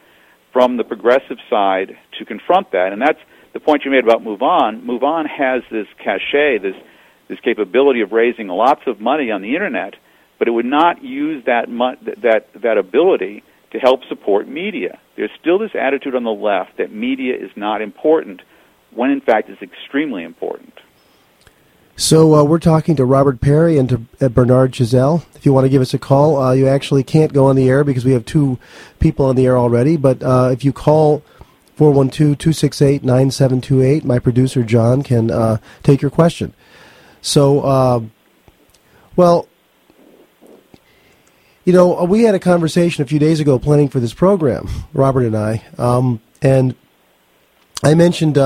from 0.53 0.77
the 0.77 0.85
progressive 0.85 1.39
side 1.51 1.97
to 2.19 2.25
confront 2.25 2.71
that. 2.73 2.93
And 2.93 3.03
that's 3.03 3.19
the 3.53 3.61
point 3.61 3.85
you 3.85 3.91
made 3.91 4.05
about 4.05 4.23
Move 4.23 4.43
On. 4.43 4.85
Move 4.87 5.03
On 5.03 5.27
has 5.27 5.63
this 5.71 5.87
cachet, 5.99 6.59
this 6.59 6.77
this 7.27 7.41
capability 7.41 8.03
of 8.03 8.13
raising 8.13 8.49
lots 8.49 8.83
of 8.87 9.01
money 9.01 9.31
on 9.31 9.41
the 9.41 9.55
internet, 9.55 9.95
but 10.39 10.49
it 10.49 10.53
would 10.53 10.65
not 10.65 11.03
use 11.03 11.45
that 11.47 11.69
mo- 11.69 11.97
that 12.23 12.49
that 12.55 12.79
ability 12.79 13.43
to 13.73 13.79
help 13.79 14.05
support 14.09 14.49
media. 14.49 14.99
There's 15.17 15.31
still 15.41 15.59
this 15.59 15.75
attitude 15.75 16.15
on 16.15 16.25
the 16.25 16.31
left 16.31 16.79
that 16.79 16.93
media 16.93 17.37
is 17.37 17.51
not 17.57 17.83
important, 17.83 18.43
when 18.93 19.11
in 19.11 19.21
fact 19.21 19.51
it's 19.51 19.63
extremely 19.63 20.23
important. 20.23 20.73
So 21.97 22.35
uh, 22.35 22.43
we're 22.43 22.59
talking 22.59 22.97
to 22.97 23.05
Robert 23.05 23.41
Parry 23.41 23.79
and 23.79 23.89
to 23.89 24.05
uh, 24.21 24.29
Bernard 24.29 24.73
Chazelle. 24.73 25.25
If 25.37 25.47
you 25.47 25.53
want 25.53 25.65
to 25.65 25.69
give 25.69 25.81
us 25.81 25.95
a 25.95 25.99
call, 25.99 26.43
uh, 26.43 26.51
you 26.53 26.67
actually 26.67 27.05
can't 27.05 27.33
go 27.33 27.47
on 27.47 27.55
the 27.55 27.69
air 27.69 27.85
because 27.85 28.05
we 28.05 28.11
have 28.13 28.25
two 28.25 28.59
people 28.99 29.27
on 29.27 29.37
the 29.37 29.47
air 29.47 29.57
already. 29.57 29.97
But 29.97 30.21
uh, 30.21 30.51
if 30.53 30.65
you 30.65 30.73
call 30.73 31.23
412-268-9728, 31.79 34.05
my 34.05 34.19
producer 34.19 34.65
John 34.65 35.03
can 35.03 35.31
uh, 35.31 35.59
take 35.85 36.03
your 36.03 36.11
question. 36.11 36.53
So, 37.23 37.61
uh, 37.61 38.01
well, 39.15 39.47
you 41.65 41.73
know, 41.73 42.05
we 42.05 42.23
had 42.23 42.35
a 42.35 42.41
conversation 42.41 43.03
a 43.03 43.07
few 43.07 43.19
days 43.19 43.41
ago 43.41 43.59
planning 43.59 43.89
for 43.89 44.01
this 44.01 44.15
program, 44.15 44.69
Robert 44.93 45.25
and 45.25 45.37
I, 45.37 45.63
um, 45.79 46.21
and 46.43 46.75
I 47.83 47.95
mentioned 47.95 48.39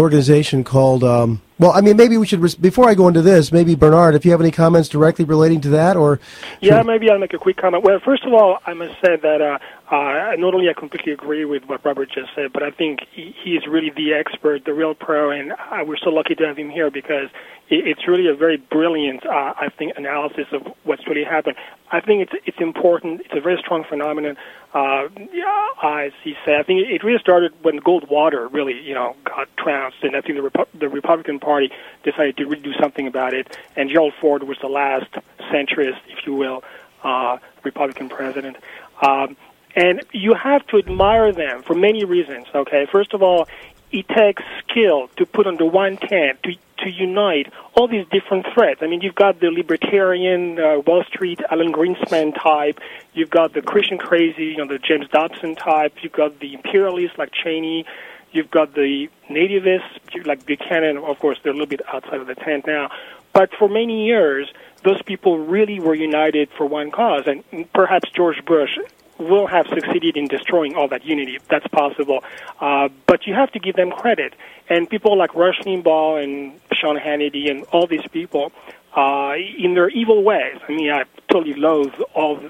organization 0.00 0.64
called. 0.64 1.04
Um, 1.04 1.42
well, 1.58 1.72
I 1.72 1.82
mean, 1.82 1.96
maybe 1.96 2.16
we 2.16 2.26
should 2.26 2.40
before 2.60 2.88
I 2.88 2.94
go 2.94 3.06
into 3.06 3.20
this. 3.20 3.52
Maybe 3.52 3.74
Bernard, 3.74 4.14
if 4.14 4.24
you 4.24 4.30
have 4.30 4.40
any 4.40 4.50
comments 4.50 4.88
directly 4.88 5.26
relating 5.26 5.60
to 5.60 5.68
that, 5.70 5.96
or 5.96 6.18
yeah, 6.60 6.82
maybe 6.82 7.10
I'll 7.10 7.18
make 7.18 7.34
a 7.34 7.38
quick 7.38 7.58
comment. 7.58 7.84
Well, 7.84 8.00
first 8.02 8.24
of 8.24 8.32
all, 8.32 8.58
I 8.66 8.72
must 8.72 8.94
say 9.04 9.16
that 9.16 9.42
uh, 9.42 9.94
uh, 9.94 10.36
not 10.38 10.54
only 10.54 10.70
I 10.70 10.72
completely 10.72 11.12
agree 11.12 11.44
with 11.44 11.64
what 11.66 11.84
Robert 11.84 12.10
just 12.10 12.30
said, 12.34 12.52
but 12.52 12.62
I 12.62 12.70
think 12.70 13.00
he, 13.12 13.34
he's 13.44 13.66
really 13.66 13.90
the 13.90 14.14
expert, 14.14 14.64
the 14.64 14.72
real 14.72 14.94
pro, 14.94 15.30
and 15.30 15.52
uh, 15.52 15.84
we're 15.86 15.98
so 15.98 16.08
lucky 16.08 16.34
to 16.36 16.46
have 16.46 16.56
him 16.56 16.70
here 16.70 16.90
because 16.90 17.28
it's 17.70 18.08
really 18.08 18.26
a 18.26 18.34
very 18.34 18.56
brilliant, 18.56 19.24
uh, 19.24 19.54
I 19.56 19.68
think, 19.68 19.92
analysis 19.96 20.46
of 20.52 20.62
what's 20.82 21.06
really 21.06 21.24
happened. 21.24 21.56
I 21.92 22.00
think 22.00 22.22
it's 22.22 22.42
it's 22.44 22.60
important. 22.60 23.20
It's 23.22 23.34
a 23.34 23.40
very 23.40 23.58
strong 23.58 23.84
phenomenon. 23.84 24.36
Uh, 24.74 25.08
yeah, 25.32 25.68
as 25.82 26.12
he 26.22 26.34
said, 26.44 26.56
I 26.60 26.62
think 26.64 26.88
it 26.88 27.02
really 27.04 27.18
started 27.20 27.52
when 27.62 27.80
Goldwater 27.80 28.52
really, 28.52 28.80
you 28.80 28.94
know, 28.94 29.16
got 29.24 29.48
trounced, 29.56 29.98
and 30.02 30.16
I 30.16 30.20
think 30.20 30.40
the 30.40 30.48
Repu- 30.48 30.78
the 30.78 30.88
Republican 30.88 31.38
Party 31.38 31.70
decided 32.02 32.36
to 32.38 32.44
really 32.44 32.62
do 32.62 32.72
something 32.74 33.06
about 33.06 33.34
it. 33.34 33.56
And 33.76 33.88
Gerald 33.88 34.14
Ford 34.20 34.42
was 34.42 34.58
the 34.60 34.68
last 34.68 35.10
centrist, 35.52 36.00
if 36.08 36.26
you 36.26 36.34
will, 36.34 36.64
uh, 37.04 37.38
Republican 37.62 38.08
president. 38.08 38.56
Um, 39.00 39.36
and 39.76 40.02
you 40.12 40.34
have 40.34 40.66
to 40.68 40.78
admire 40.78 41.32
them 41.32 41.62
for 41.62 41.74
many 41.74 42.04
reasons. 42.04 42.46
Okay, 42.52 42.86
first 42.90 43.14
of 43.14 43.22
all, 43.22 43.48
it 43.92 44.08
takes 44.08 44.42
skill 44.68 45.08
to 45.16 45.26
put 45.26 45.46
under 45.46 45.64
one 45.64 45.96
tent 45.96 46.42
to 46.44 46.54
to 46.84 46.90
unite 46.90 47.52
all 47.74 47.88
these 47.88 48.06
different 48.10 48.46
threads. 48.54 48.80
I 48.82 48.86
mean, 48.86 49.00
you've 49.00 49.14
got 49.14 49.40
the 49.40 49.48
libertarian 49.50 50.58
uh, 50.58 50.80
Wall 50.86 51.04
Street 51.04 51.40
Alan 51.50 51.72
Greenspan 51.72 52.34
type. 52.40 52.80
You've 53.12 53.30
got 53.30 53.54
the 53.54 53.62
Christian 53.62 53.98
crazy, 53.98 54.46
you 54.46 54.56
know, 54.56 54.66
the 54.66 54.78
James 54.78 55.08
Dobson 55.08 55.54
type. 55.56 55.94
You've 56.02 56.12
got 56.12 56.40
the 56.40 56.54
imperialists 56.54 57.18
like 57.18 57.30
Cheney. 57.32 57.86
You've 58.32 58.50
got 58.50 58.74
the 58.74 59.08
nativists 59.28 60.26
like 60.26 60.46
Buchanan. 60.46 60.98
Of 60.98 61.18
course, 61.18 61.38
they're 61.42 61.52
a 61.52 61.54
little 61.54 61.66
bit 61.66 61.82
outside 61.92 62.20
of 62.20 62.26
the 62.26 62.34
tent 62.34 62.66
now. 62.66 62.90
But 63.32 63.50
for 63.58 63.68
many 63.68 64.06
years, 64.06 64.50
those 64.82 65.00
people 65.02 65.38
really 65.38 65.80
were 65.80 65.94
united 65.94 66.48
for 66.56 66.66
one 66.66 66.90
cause. 66.90 67.24
And 67.26 67.44
perhaps 67.72 68.10
George 68.10 68.44
Bush 68.44 68.78
will 69.20 69.46
have 69.46 69.66
succeeded 69.68 70.16
in 70.16 70.26
destroying 70.26 70.74
all 70.74 70.88
that 70.88 71.04
unity. 71.04 71.38
That's 71.48 71.66
possible. 71.68 72.24
Uh, 72.60 72.88
but 73.06 73.26
you 73.26 73.34
have 73.34 73.52
to 73.52 73.58
give 73.58 73.76
them 73.76 73.90
credit. 73.90 74.34
And 74.68 74.88
people 74.88 75.16
like 75.16 75.34
Rush 75.34 75.58
Limbaugh 75.60 76.22
and 76.22 76.60
Sean 76.72 76.96
Hannity 76.96 77.50
and 77.50 77.64
all 77.72 77.86
these 77.86 78.06
people, 78.10 78.52
uh, 78.96 79.34
in 79.58 79.74
their 79.74 79.88
evil 79.88 80.22
ways, 80.22 80.58
I 80.66 80.72
mean, 80.72 80.90
I 80.90 81.04
totally 81.30 81.54
loathe 81.54 81.94
all 82.14 82.40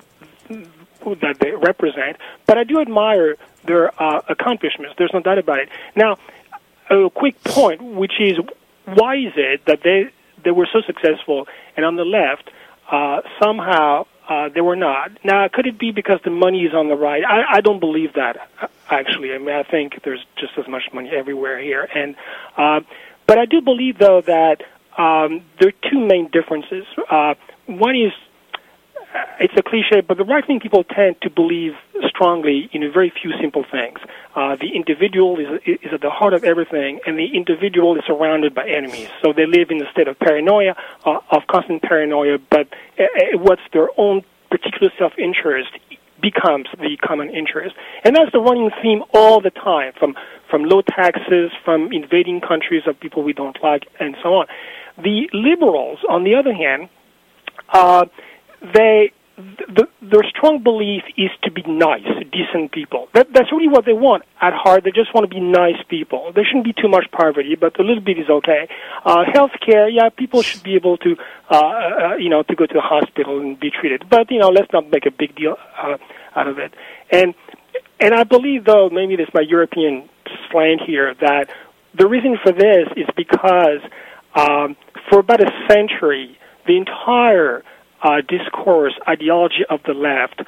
that 1.23 1.39
they 1.41 1.53
represent, 1.53 2.17
but 2.47 2.59
I 2.59 2.65
do 2.65 2.81
admire 2.81 3.37
their 3.65 3.91
uh, 4.03 4.23
accomplishments. 4.29 4.95
There's 4.99 5.13
no 5.13 5.21
doubt 5.21 5.39
about 5.39 5.61
it. 5.61 5.69
Now, 5.97 6.17
a 6.91 7.11
quick 7.11 7.43
point, 7.45 7.83
which 7.83 8.21
is 8.21 8.39
why 8.85 9.17
is 9.17 9.33
it 9.37 9.65
that 9.67 9.83
they 9.83 10.11
they 10.43 10.51
were 10.51 10.69
so 10.73 10.81
successful, 10.81 11.47
and 11.77 11.85
on 11.85 11.97
the 11.97 12.05
left, 12.05 12.51
uh, 12.91 13.21
somehow 13.41 14.07
uh, 14.31 14.49
they 14.49 14.61
were 14.61 14.77
not. 14.77 15.11
Now, 15.25 15.49
could 15.53 15.67
it 15.67 15.79
be 15.79 15.91
because 15.91 16.21
the 16.25 16.31
money 16.31 16.63
is 16.63 16.73
on 16.73 16.89
the 16.89 16.95
right? 16.95 17.23
I, 17.25 17.57
I 17.57 17.61
don't 17.61 17.81
believe 17.81 18.13
that. 18.15 18.49
Actually, 18.89 19.35
I 19.35 19.39
mean, 19.39 19.51
I 19.51 19.65
think 19.65 20.03
there's 20.05 20.25
just 20.39 20.53
as 20.57 20.69
much 20.69 20.85
money 20.93 21.11
everywhere 21.11 21.61
here, 21.61 21.89
and 21.95 22.15
uh, 22.57 22.81
but 23.27 23.39
I 23.39 23.45
do 23.45 23.61
believe 23.61 23.99
though 23.99 24.21
that 24.21 24.63
um, 24.97 25.43
there 25.59 25.69
are 25.69 25.91
two 25.91 25.99
main 25.99 26.29
differences. 26.29 26.85
Uh, 27.11 27.35
one 27.67 27.97
is 27.97 28.13
uh, 28.13 28.30
it's 29.41 29.55
a 29.57 29.63
cliche, 29.63 30.01
but 30.01 30.17
the 30.17 30.25
right 30.25 30.47
wing 30.49 30.61
people 30.61 30.85
tend 30.85 31.21
to 31.23 31.31
believe 31.31 31.73
strongly 32.07 32.69
in 32.73 32.81
very 32.93 33.11
few 33.11 33.33
simple 33.41 33.65
things. 33.71 33.99
Uh, 34.35 34.57
the 34.57 34.75
individual 34.75 35.39
is, 35.39 35.61
is 35.67 35.93
at 35.93 36.01
the 36.01 36.11
heart 36.11 36.35
of 36.35 36.45
everything, 36.45 37.01
and 37.07 37.19
the 37.19 37.35
individual 37.35 37.97
is 37.97 38.03
surrounded 38.07 38.55
by 38.55 38.69
enemies. 38.69 39.09
So 39.23 39.33
they 39.33 39.47
live 39.47 39.71
in 39.71 39.83
a 39.83 39.91
state 39.91 40.09
of 40.09 40.19
paranoia, 40.19 40.77
uh, 41.05 41.19
of 41.31 41.47
constant 41.49 41.83
paranoia, 41.83 42.39
but 42.51 42.69
uh, 42.99 43.03
uh 43.03 43.39
what's 43.39 43.63
their 43.73 43.89
own 43.97 44.23
particular 44.51 44.93
self 44.99 45.13
interest 45.19 45.71
becomes 46.21 46.67
the 46.79 46.97
common 46.99 47.31
interest. 47.31 47.75
And 48.05 48.15
that's 48.15 48.33
the 48.33 48.41
running 48.41 48.71
theme 48.83 49.03
all 49.15 49.41
the 49.41 49.51
time, 49.51 49.93
from, 49.99 50.15
from 50.51 50.65
low 50.65 50.83
taxes, 50.83 51.51
from 51.65 51.93
invading 51.93 52.43
countries 52.43 52.83
of 52.87 52.99
people 53.01 53.23
we 53.23 53.33
don't 53.33 53.57
like, 53.63 53.87
and 53.99 54.17
so 54.23 54.35
on. 54.35 54.47
The 54.99 55.31
liberals, 55.33 55.99
on 56.09 56.25
the 56.25 56.35
other 56.35 56.53
hand, 56.53 56.89
uh, 57.73 58.05
they 58.75 59.13
the, 59.69 59.89
their 60.03 60.23
strong 60.37 60.63
belief 60.63 61.03
is 61.17 61.31
to 61.43 61.51
be 61.51 61.63
nice, 61.67 62.07
decent 62.33 62.73
people. 62.73 63.09
That, 63.15 63.33
that's 63.33 63.51
really 63.53 63.69
what 63.69 63.85
they 63.87 63.93
want 63.93 64.25
at 64.41 64.53
heart. 64.53 64.85
They 64.85 64.91
just 64.91 65.15
want 65.15 65.29
to 65.29 65.35
be 65.35 65.41
nice 65.41 65.81
people. 65.89 66.33
There 66.35 66.45
shouldn't 66.45 66.65
be 66.65 66.75
too 66.75 66.89
much 66.89 67.07
poverty, 67.11 67.57
but 67.59 67.79
a 67.79 67.83
little 67.83 68.03
bit 68.03 68.19
is 68.19 68.29
okay. 68.29 68.69
Uh, 69.05 69.25
healthcare, 69.25 69.89
yeah, 69.93 70.09
people 70.11 70.43
should 70.43 70.63
be 70.63 70.75
able 70.75 70.97
to, 70.99 71.17
uh, 71.51 71.57
uh, 71.57 72.17
you 72.17 72.29
know, 72.29 72.43
to 72.43 72.55
go 72.55 72.67
to 72.67 72.75
the 72.75 72.81
hospital 72.81 73.41
and 73.41 73.59
be 73.59 73.71
treated. 73.71 74.05
But 74.09 74.31
you 74.31 74.39
know, 74.39 74.49
let's 74.49 74.73
not 74.73 74.91
make 74.91 75.07
a 75.07 75.11
big 75.11 75.35
deal 75.37 75.57
uh, 75.79 75.97
out 76.35 76.49
of 76.49 76.59
it. 76.59 76.75
And 77.11 77.35
and 77.99 78.15
I 78.15 78.25
believe, 78.25 78.65
though, 78.65 78.89
maybe 78.91 79.17
this 79.17 79.29
my 79.35 79.43
European 79.43 80.09
slant 80.51 80.83
here, 80.87 81.15
that 81.21 81.51
the 81.99 82.07
reason 82.07 82.39
for 82.43 82.53
this 82.53 82.89
is 82.97 83.07
because 83.17 83.81
um, 84.35 84.77
for 85.09 85.21
about 85.21 85.41
a 85.41 85.51
century, 85.69 86.39
the 86.67 86.77
entire 86.77 87.65
uh, 88.03 88.21
discourse, 88.29 88.95
ideology 89.09 89.65
of 89.69 89.81
the 89.87 89.93
left 89.93 90.43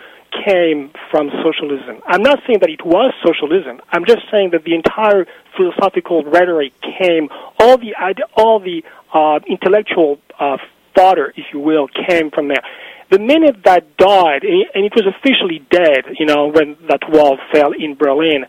came 0.47 0.91
from 1.11 1.31
socialism. 1.45 2.01
I'm 2.07 2.23
not 2.23 2.39
saying 2.47 2.61
that 2.61 2.71
it 2.71 2.85
was 2.85 3.13
socialism. 3.25 3.81
I'm 3.91 4.05
just 4.07 4.23
saying 4.31 4.51
that 4.53 4.65
the 4.65 4.75
entire 4.75 5.27
philosophical 5.57 6.25
rhetoric 6.25 6.73
came, 6.81 7.29
all 7.61 7.77
the 7.77 7.93
all 8.37 8.59
the 8.59 8.83
uh, 9.13 9.41
intellectual 9.47 10.19
uh, 10.41 10.57
fodder, 10.95 11.33
if 11.37 11.45
you 11.53 11.61
will, 11.61 11.89
came 12.09 12.31
from 12.31 12.49
there. 12.49 12.65
The 13.11 13.19
minute 13.19 13.57
that 13.65 13.97
died, 13.99 14.43
and 14.43 14.85
it 14.87 14.93
was 14.97 15.05
officially 15.05 15.61
dead, 15.71 16.17
you 16.19 16.25
know, 16.25 16.49
when 16.49 16.77
that 16.89 17.01
wall 17.11 17.37
fell 17.53 17.73
in 17.73 17.95
Berlin, 17.95 18.47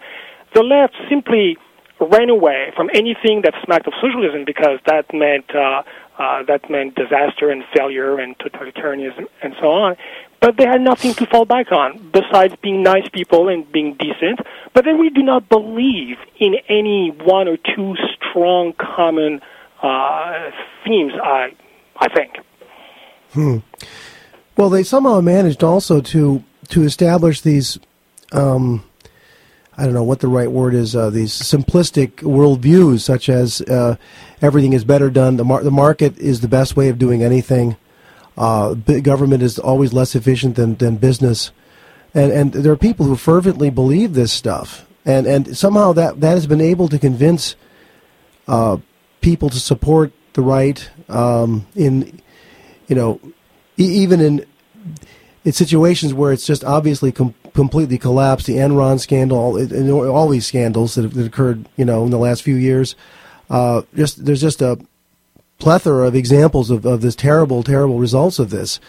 the 0.55 0.63
left 0.63 0.93
simply 1.09 1.57
ran 1.99 2.29
away 2.29 2.71
from 2.75 2.89
anything 2.93 3.41
that 3.43 3.53
smacked 3.65 3.87
of 3.87 3.93
socialism 4.01 4.43
because 4.45 4.79
that 4.87 5.05
meant 5.13 5.49
uh, 5.55 5.83
uh, 6.17 6.43
that 6.43 6.69
meant 6.69 6.95
disaster 6.95 7.49
and 7.49 7.63
failure 7.75 8.19
and 8.19 8.37
totalitarianism 8.37 9.25
and 9.41 9.53
so 9.59 9.67
on. 9.71 9.95
But 10.39 10.57
they 10.57 10.65
had 10.65 10.81
nothing 10.81 11.13
to 11.15 11.25
fall 11.27 11.45
back 11.45 11.71
on 11.71 12.09
besides 12.11 12.53
being 12.61 12.83
nice 12.83 13.07
people 13.09 13.47
and 13.47 13.69
being 13.71 13.95
decent. 13.95 14.39
But 14.73 14.83
then 14.83 14.99
we 14.99 15.09
do 15.09 15.23
not 15.23 15.47
believe 15.47 16.17
in 16.39 16.55
any 16.67 17.11
one 17.11 17.47
or 17.47 17.57
two 17.57 17.95
strong 18.15 18.73
common 18.73 19.41
uh, 19.81 20.51
themes. 20.85 21.13
I 21.21 21.53
I 21.97 22.13
think. 22.13 22.37
Hmm. 23.31 23.57
Well, 24.57 24.69
they 24.69 24.83
somehow 24.83 25.21
managed 25.21 25.63
also 25.63 26.01
to 26.01 26.43
to 26.69 26.83
establish 26.83 27.41
these. 27.41 27.79
Um, 28.31 28.83
I 29.75 29.85
don't 29.85 29.93
know 29.93 30.03
what 30.03 30.19
the 30.19 30.27
right 30.27 30.51
word 30.51 30.75
is. 30.75 30.95
Uh, 30.95 31.09
these 31.09 31.31
simplistic 31.31 32.17
worldviews, 32.17 32.99
such 32.99 33.29
as 33.29 33.61
uh, 33.61 33.95
everything 34.43 34.73
is 34.73 34.83
better 34.83 35.09
done. 35.09 35.37
The, 35.37 35.45
mar- 35.45 35.63
the 35.63 35.71
market 35.71 36.19
is 36.19 36.41
the 36.41 36.47
best 36.47 36.75
way 36.75 36.89
of 36.89 36.99
doing 36.99 37.23
anything. 37.23 37.77
Uh, 38.37 38.73
government 38.73 39.41
is 39.41 39.57
always 39.57 39.93
less 39.93 40.13
efficient 40.13 40.55
than, 40.55 40.75
than 40.75 40.97
business, 40.97 41.51
and 42.15 42.31
and 42.31 42.51
there 42.51 42.71
are 42.71 42.77
people 42.77 43.05
who 43.05 43.15
fervently 43.15 43.69
believe 43.69 44.15
this 44.15 44.33
stuff, 44.33 44.87
and 45.05 45.27
and 45.27 45.55
somehow 45.55 45.93
that 45.93 46.19
that 46.19 46.31
has 46.31 46.47
been 46.47 46.61
able 46.61 46.87
to 46.87 46.97
convince 46.97 47.55
uh, 48.47 48.77
people 49.21 49.49
to 49.51 49.59
support 49.59 50.11
the 50.33 50.41
right 50.41 50.89
um, 51.09 51.67
in 51.75 52.19
you 52.87 52.95
know 52.95 53.19
e- 53.77 54.01
even 54.01 54.19
in 54.19 54.45
in 55.45 55.51
situations 55.51 56.11
where 56.11 56.33
it's 56.33 56.47
just 56.47 56.63
obviously 56.63 57.11
com- 57.11 57.35
completely 57.53 57.99
collapsed, 57.99 58.47
the 58.47 58.55
Enron 58.55 58.99
scandal, 58.99 59.57
and 59.57 59.91
all 59.91 60.27
these 60.27 60.47
scandals 60.47 60.95
that, 60.95 61.03
have, 61.03 61.13
that 61.13 61.27
occurred, 61.27 61.67
you 61.77 61.85
know, 61.85 62.03
in 62.03 62.09
the 62.09 62.17
last 62.17 62.41
few 62.41 62.55
years, 62.55 62.95
uh, 63.53 63.83
just 63.95 64.25
there's 64.25 64.41
just 64.41 64.63
a 64.63 64.79
plethora 65.59 66.07
of 66.07 66.15
examples 66.15 66.71
of, 66.71 66.85
of 66.85 67.01
this 67.01 67.15
terrible, 67.15 67.61
terrible 67.61 67.99
results 67.99 68.39
of 68.39 68.49
this. 68.49 68.79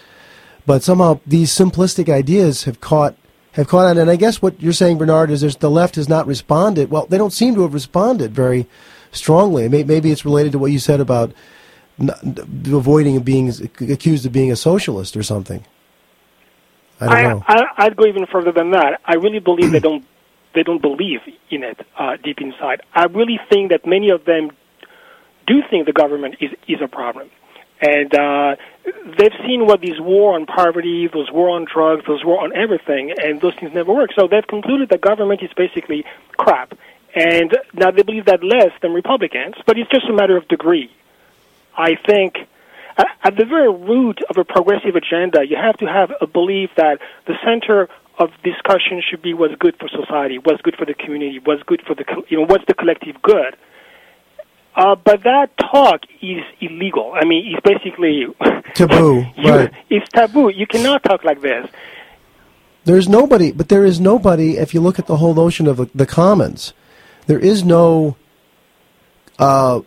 But 0.64 0.82
somehow 0.82 1.20
these 1.26 1.50
simplistic 1.50 2.08
ideas 2.08 2.64
have 2.64 2.80
caught 2.80 3.14
have 3.52 3.68
caught 3.68 3.84
on, 3.84 3.98
and 3.98 4.10
I 4.10 4.16
guess 4.16 4.40
what 4.40 4.60
you're 4.60 4.72
saying, 4.72 4.96
Bernard, 4.96 5.30
is 5.30 5.42
there's, 5.42 5.56
the 5.56 5.70
left 5.70 5.96
has 5.96 6.08
not 6.08 6.26
responded. 6.26 6.90
Well, 6.90 7.04
they 7.06 7.18
don't 7.18 7.32
seem 7.32 7.54
to 7.56 7.62
have 7.62 7.74
responded 7.74 8.34
very 8.34 8.66
strongly. 9.12 9.68
Maybe 9.68 10.10
it's 10.10 10.24
related 10.24 10.52
to 10.52 10.58
what 10.58 10.72
you 10.72 10.78
said 10.78 10.98
about 10.98 11.32
avoiding 12.66 13.20
being 13.20 13.50
accused 13.50 14.26
of 14.26 14.32
being 14.32 14.50
a 14.50 14.56
socialist 14.56 15.16
or 15.16 15.22
something. 15.22 15.62
I 17.00 17.22
don't 17.22 17.38
know. 17.38 17.44
I, 17.46 17.84
would 17.84 17.96
go 17.96 18.06
even 18.06 18.26
further 18.26 18.50
than 18.50 18.70
that. 18.70 19.00
I 19.04 19.16
really 19.16 19.40
believe 19.40 19.70
they 19.70 19.78
don't 19.78 20.04
they 20.54 20.62
don't 20.62 20.82
believe 20.82 21.20
in 21.50 21.62
it 21.62 21.78
uh, 21.98 22.16
deep 22.22 22.40
inside. 22.40 22.82
I 22.94 23.04
really 23.06 23.38
think 23.50 23.70
that 23.70 23.86
many 23.86 24.10
of 24.10 24.24
them 24.24 24.50
do 25.46 25.62
think 25.70 25.86
the 25.86 25.92
government 25.92 26.36
is 26.40 26.50
is 26.66 26.80
a 26.82 26.88
problem, 26.88 27.30
and 27.80 28.14
uh, 28.14 28.56
they've 29.18 29.38
seen 29.46 29.66
what 29.66 29.80
these 29.80 30.00
war 30.00 30.34
on 30.34 30.46
poverty, 30.46 31.08
those 31.12 31.30
war 31.30 31.50
on 31.50 31.66
drugs, 31.72 32.04
those 32.06 32.24
war 32.24 32.42
on 32.42 32.56
everything, 32.56 33.12
and 33.22 33.40
those 33.40 33.54
things 33.56 33.72
never 33.74 33.92
work. 33.92 34.10
So 34.18 34.26
they've 34.26 34.46
concluded 34.46 34.88
that 34.90 35.00
government 35.00 35.42
is 35.42 35.50
basically 35.56 36.04
crap, 36.36 36.76
and 37.14 37.56
now 37.74 37.90
they 37.90 38.02
believe 38.02 38.26
that 38.26 38.42
less 38.42 38.72
than 38.80 38.92
Republicans, 38.92 39.56
but 39.66 39.78
it's 39.78 39.90
just 39.90 40.06
a 40.08 40.12
matter 40.12 40.36
of 40.36 40.48
degree. 40.48 40.90
I 41.76 41.96
think 42.06 42.36
at 42.96 43.36
the 43.36 43.44
very 43.44 43.70
root 43.72 44.20
of 44.30 44.36
a 44.38 44.44
progressive 44.44 44.94
agenda, 44.94 45.44
you 45.46 45.56
have 45.56 45.76
to 45.78 45.86
have 45.86 46.12
a 46.20 46.26
belief 46.26 46.70
that 46.76 47.00
the 47.26 47.34
center 47.44 47.88
of 48.18 48.30
discussion 48.42 49.02
should 49.08 49.22
be 49.22 49.34
what's 49.34 49.54
good 49.56 49.76
for 49.78 49.88
society, 49.88 50.38
what's 50.38 50.62
good 50.62 50.76
for 50.76 50.84
the 50.84 50.94
community, 50.94 51.40
what's 51.42 51.62
good 51.64 51.82
for 51.86 51.94
the 51.94 52.04
you 52.28 52.38
know 52.38 52.46
what's 52.46 52.64
the 52.66 52.74
collective 52.74 53.20
good. 53.22 53.56
Uh, 54.76 54.96
but 54.96 55.22
that 55.22 55.56
talk 55.56 56.00
is 56.20 56.42
illegal. 56.60 57.12
I 57.14 57.24
mean, 57.24 57.54
it's 57.54 57.62
basically 57.64 58.26
taboo. 58.74 59.24
you, 59.36 59.50
right. 59.50 59.72
It's 59.88 60.08
taboo. 60.10 60.48
You 60.48 60.66
cannot 60.66 61.04
talk 61.04 61.24
like 61.24 61.40
this. 61.40 61.68
There's 62.84 63.08
nobody, 63.08 63.50
but 63.52 63.68
there 63.68 63.84
is 63.84 64.00
nobody. 64.00 64.58
If 64.58 64.74
you 64.74 64.80
look 64.80 64.98
at 64.98 65.06
the 65.06 65.16
whole 65.16 65.34
notion 65.34 65.66
of 65.66 65.78
the, 65.78 65.90
the 65.94 66.06
commons, 66.06 66.74
there 67.26 67.38
is 67.38 67.64
no 67.64 68.16
uh, 69.38 69.80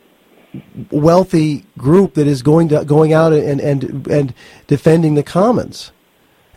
wealthy 0.90 1.66
group 1.78 2.16
that 2.16 2.28
is 2.28 2.42
going 2.42 2.70
to 2.70 2.84
going 2.86 3.14
out 3.14 3.34
and 3.34 3.60
and 3.60 4.08
and 4.08 4.34
defending 4.68 5.16
the 5.16 5.24
commons. 5.24 5.92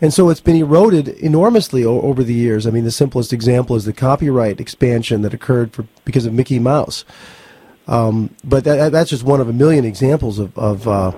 And 0.01 0.11
so 0.11 0.29
it's 0.29 0.41
been 0.41 0.55
eroded 0.55 1.07
enormously 1.07 1.85
o- 1.85 2.01
over 2.01 2.23
the 2.23 2.33
years. 2.33 2.65
I 2.65 2.71
mean, 2.71 2.83
the 2.83 2.91
simplest 2.91 3.31
example 3.31 3.75
is 3.75 3.85
the 3.85 3.93
copyright 3.93 4.59
expansion 4.59 5.21
that 5.21 5.33
occurred 5.33 5.73
for, 5.73 5.85
because 6.05 6.25
of 6.25 6.33
Mickey 6.33 6.57
Mouse. 6.57 7.05
Um, 7.87 8.35
but 8.43 8.63
that, 8.63 8.91
that's 8.91 9.11
just 9.11 9.23
one 9.23 9.41
of 9.41 9.47
a 9.47 9.53
million 9.53 9.85
examples 9.85 10.39
of 10.39 10.57
of, 10.57 10.87
uh, 10.87 11.11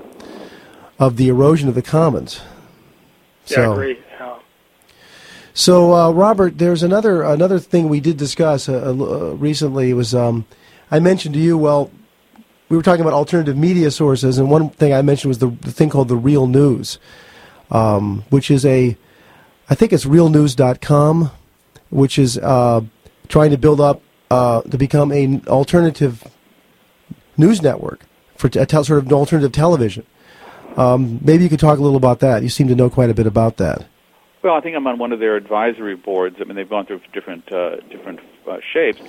of 0.99 1.17
the 1.17 1.29
erosion 1.29 1.69
of 1.69 1.75
the 1.75 1.81
commons. 1.81 2.41
Yeah, 3.47 3.55
so, 3.55 3.71
I 3.71 3.73
agree. 3.73 3.99
Yeah. 4.11 4.37
So, 5.53 5.93
uh, 5.93 6.11
Robert, 6.11 6.57
there's 6.57 6.83
another 6.83 7.23
another 7.23 7.59
thing 7.59 7.89
we 7.89 7.99
did 7.99 8.17
discuss 8.17 8.67
uh, 8.67 8.89
uh 8.89 9.35
recently. 9.35 9.93
Was 9.93 10.15
um, 10.15 10.45
I 10.89 10.99
mentioned 10.99 11.35
to 11.35 11.41
you. 11.41 11.57
Well, 11.57 11.91
we 12.69 12.77
were 12.77 12.83
talking 12.83 13.01
about 13.01 13.13
alternative 13.13 13.57
media 13.57 13.91
sources, 13.91 14.39
and 14.39 14.49
one 14.49 14.69
thing 14.69 14.93
I 14.93 15.01
mentioned 15.03 15.29
was 15.29 15.39
the, 15.39 15.49
the 15.49 15.71
thing 15.71 15.89
called 15.89 16.07
the 16.07 16.15
Real 16.15 16.47
News, 16.47 16.97
um, 17.71 18.23
which 18.29 18.51
is 18.51 18.65
a, 18.65 18.97
I 19.69 19.75
think 19.75 19.93
it's 19.93 20.05
realnews.com, 20.05 21.31
which 21.89 22.19
is 22.19 22.37
uh, 22.37 22.81
trying 23.27 23.51
to 23.51 23.57
build 23.57 23.81
up 23.81 24.01
uh, 24.29 24.61
to 24.61 24.77
become 24.77 25.11
an 25.11 25.47
alternative 25.47 26.23
news 27.37 27.61
network 27.61 28.05
for 28.35 28.51
sort 28.51 28.89
of 28.89 29.07
an 29.07 29.13
alternative 29.13 29.51
television. 29.51 30.05
Um, 30.75 31.19
maybe 31.23 31.43
you 31.43 31.49
could 31.49 31.59
talk 31.59 31.77
a 31.77 31.81
little 31.81 31.97
about 31.97 32.19
that. 32.21 32.43
You 32.43 32.49
seem 32.49 32.67
to 32.67 32.75
know 32.75 32.89
quite 32.89 33.09
a 33.09 33.13
bit 33.13 33.27
about 33.27 33.57
that. 33.57 33.85
Well, 34.41 34.55
I 34.55 34.61
think 34.61 34.75
I'm 34.75 34.85
on 34.87 34.97
one 34.97 35.11
of 35.13 35.19
their 35.19 35.35
advisory 35.35 35.95
boards. 35.95 36.37
I 36.41 36.43
mean, 36.43 36.55
they've 36.55 36.69
gone 36.69 36.85
through 36.85 37.01
different 37.13 37.51
uh, 37.53 37.77
different 37.89 38.19
uh, 38.49 38.57
shapes, 38.73 39.01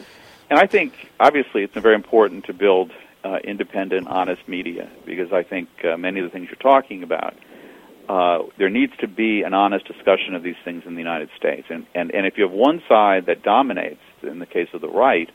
and 0.49 0.59
I 0.59 0.67
think 0.67 0.93
obviously 1.19 1.65
it's 1.65 1.75
very 1.75 1.97
important 1.97 2.45
to 2.45 2.53
build 2.53 2.93
uh, 3.25 3.39
independent, 3.43 4.07
honest 4.07 4.47
media 4.47 4.89
because 5.05 5.33
I 5.33 5.43
think 5.43 5.69
uh, 5.85 5.97
many 5.97 6.21
of 6.21 6.25
the 6.25 6.31
things 6.31 6.49
you're 6.49 6.57
talking 6.57 7.03
about, 7.03 7.35
uh, 8.09 8.39
there 8.59 8.71
needs 8.71 8.93
to 8.99 9.09
be 9.09 9.43
an 9.43 9.55
honest 9.55 9.87
discussion 9.87 10.35
of 10.35 10.43
these 10.43 10.57
things 10.65 10.83
in 10.87 10.95
the 10.95 11.01
United 11.01 11.31
States. 11.37 11.67
And, 11.71 11.87
and, 11.95 12.15
and 12.15 12.27
if 12.27 12.37
you 12.37 12.45
have 12.45 12.53
one 12.53 12.83
side 12.89 13.27
that 13.27 13.43
dominates, 13.43 14.01
in 14.23 14.39
the 14.39 14.47
case 14.47 14.69
of 14.73 14.81
the 14.81 14.89
right, 14.89 15.31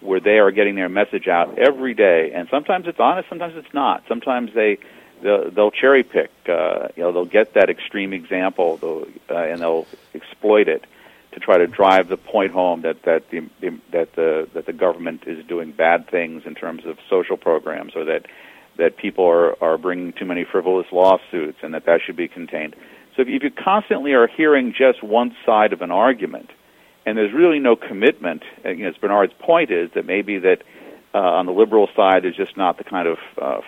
where 0.00 0.20
they 0.20 0.38
are 0.38 0.50
getting 0.50 0.76
their 0.76 0.88
message 0.88 1.28
out 1.28 1.58
every 1.58 1.94
day, 1.94 2.32
and 2.34 2.48
sometimes 2.50 2.86
it's 2.86 3.00
honest, 3.00 3.28
sometimes 3.28 3.54
it's 3.56 3.74
not. 3.74 4.02
Sometimes 4.08 4.50
they 4.54 4.78
they'll, 5.22 5.50
they'll 5.50 5.70
cherry 5.70 6.02
pick. 6.02 6.30
Uh, 6.48 6.88
you 6.96 7.02
know, 7.02 7.12
they'll 7.12 7.24
get 7.24 7.54
that 7.54 7.68
extreme 7.68 8.12
example, 8.12 8.78
uh, 9.30 9.34
and 9.34 9.60
they'll 9.60 9.86
exploit 10.14 10.68
it 10.68 10.84
to 11.32 11.40
try 11.40 11.58
to 11.58 11.66
drive 11.66 12.08
the 12.08 12.16
point 12.16 12.52
home 12.52 12.82
that 12.82 13.02
that 13.02 13.30
the 13.30 13.48
that 13.92 14.14
the 14.14 14.48
that 14.54 14.66
the 14.66 14.72
government 14.72 15.24
is 15.26 15.44
doing 15.46 15.70
bad 15.70 16.08
things 16.10 16.42
in 16.46 16.54
terms 16.54 16.84
of 16.86 16.98
social 17.08 17.36
programs, 17.36 17.94
or 17.94 18.04
that 18.04 18.26
that 18.80 18.96
people 18.96 19.24
are 19.26 19.62
are 19.62 19.78
bringing 19.78 20.12
too 20.12 20.24
many 20.24 20.44
frivolous 20.44 20.86
lawsuits, 20.90 21.58
and 21.62 21.74
that 21.74 21.84
that 21.84 22.00
should 22.04 22.16
be 22.16 22.28
contained. 22.28 22.74
So 23.14 23.22
if 23.22 23.28
you, 23.28 23.50
constantly 23.50 24.12
are 24.12 24.26
hearing 24.26 24.72
just 24.76 25.02
one 25.02 25.36
side 25.44 25.72
of 25.72 25.82
an 25.82 25.90
argument, 25.90 26.50
and 27.04 27.16
there's 27.16 27.32
really 27.32 27.58
no 27.58 27.76
commitment, 27.76 28.42
you 28.64 28.76
know, 28.76 28.88
as 28.88 28.96
Bernard's 28.96 29.34
point 29.38 29.70
is 29.70 29.90
that 29.94 30.06
maybe 30.06 30.38
that 30.38 30.62
uh, 31.14 31.18
on 31.18 31.46
the 31.46 31.52
liberal 31.52 31.88
side 31.94 32.24
there's 32.24 32.36
just 32.36 32.56
not 32.56 32.78
the 32.78 32.84
kind 32.84 33.08
of 33.08 33.18
uh, 33.40 33.60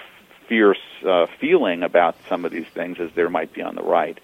fierce 0.48 0.78
uh, 1.06 1.26
feeling 1.40 1.82
about 1.82 2.16
some 2.28 2.44
of 2.44 2.52
these 2.52 2.66
things 2.74 2.98
as 3.00 3.10
there 3.14 3.28
might 3.28 3.52
be 3.52 3.62
on 3.62 3.74
the 3.74 3.82
right. 3.82 4.18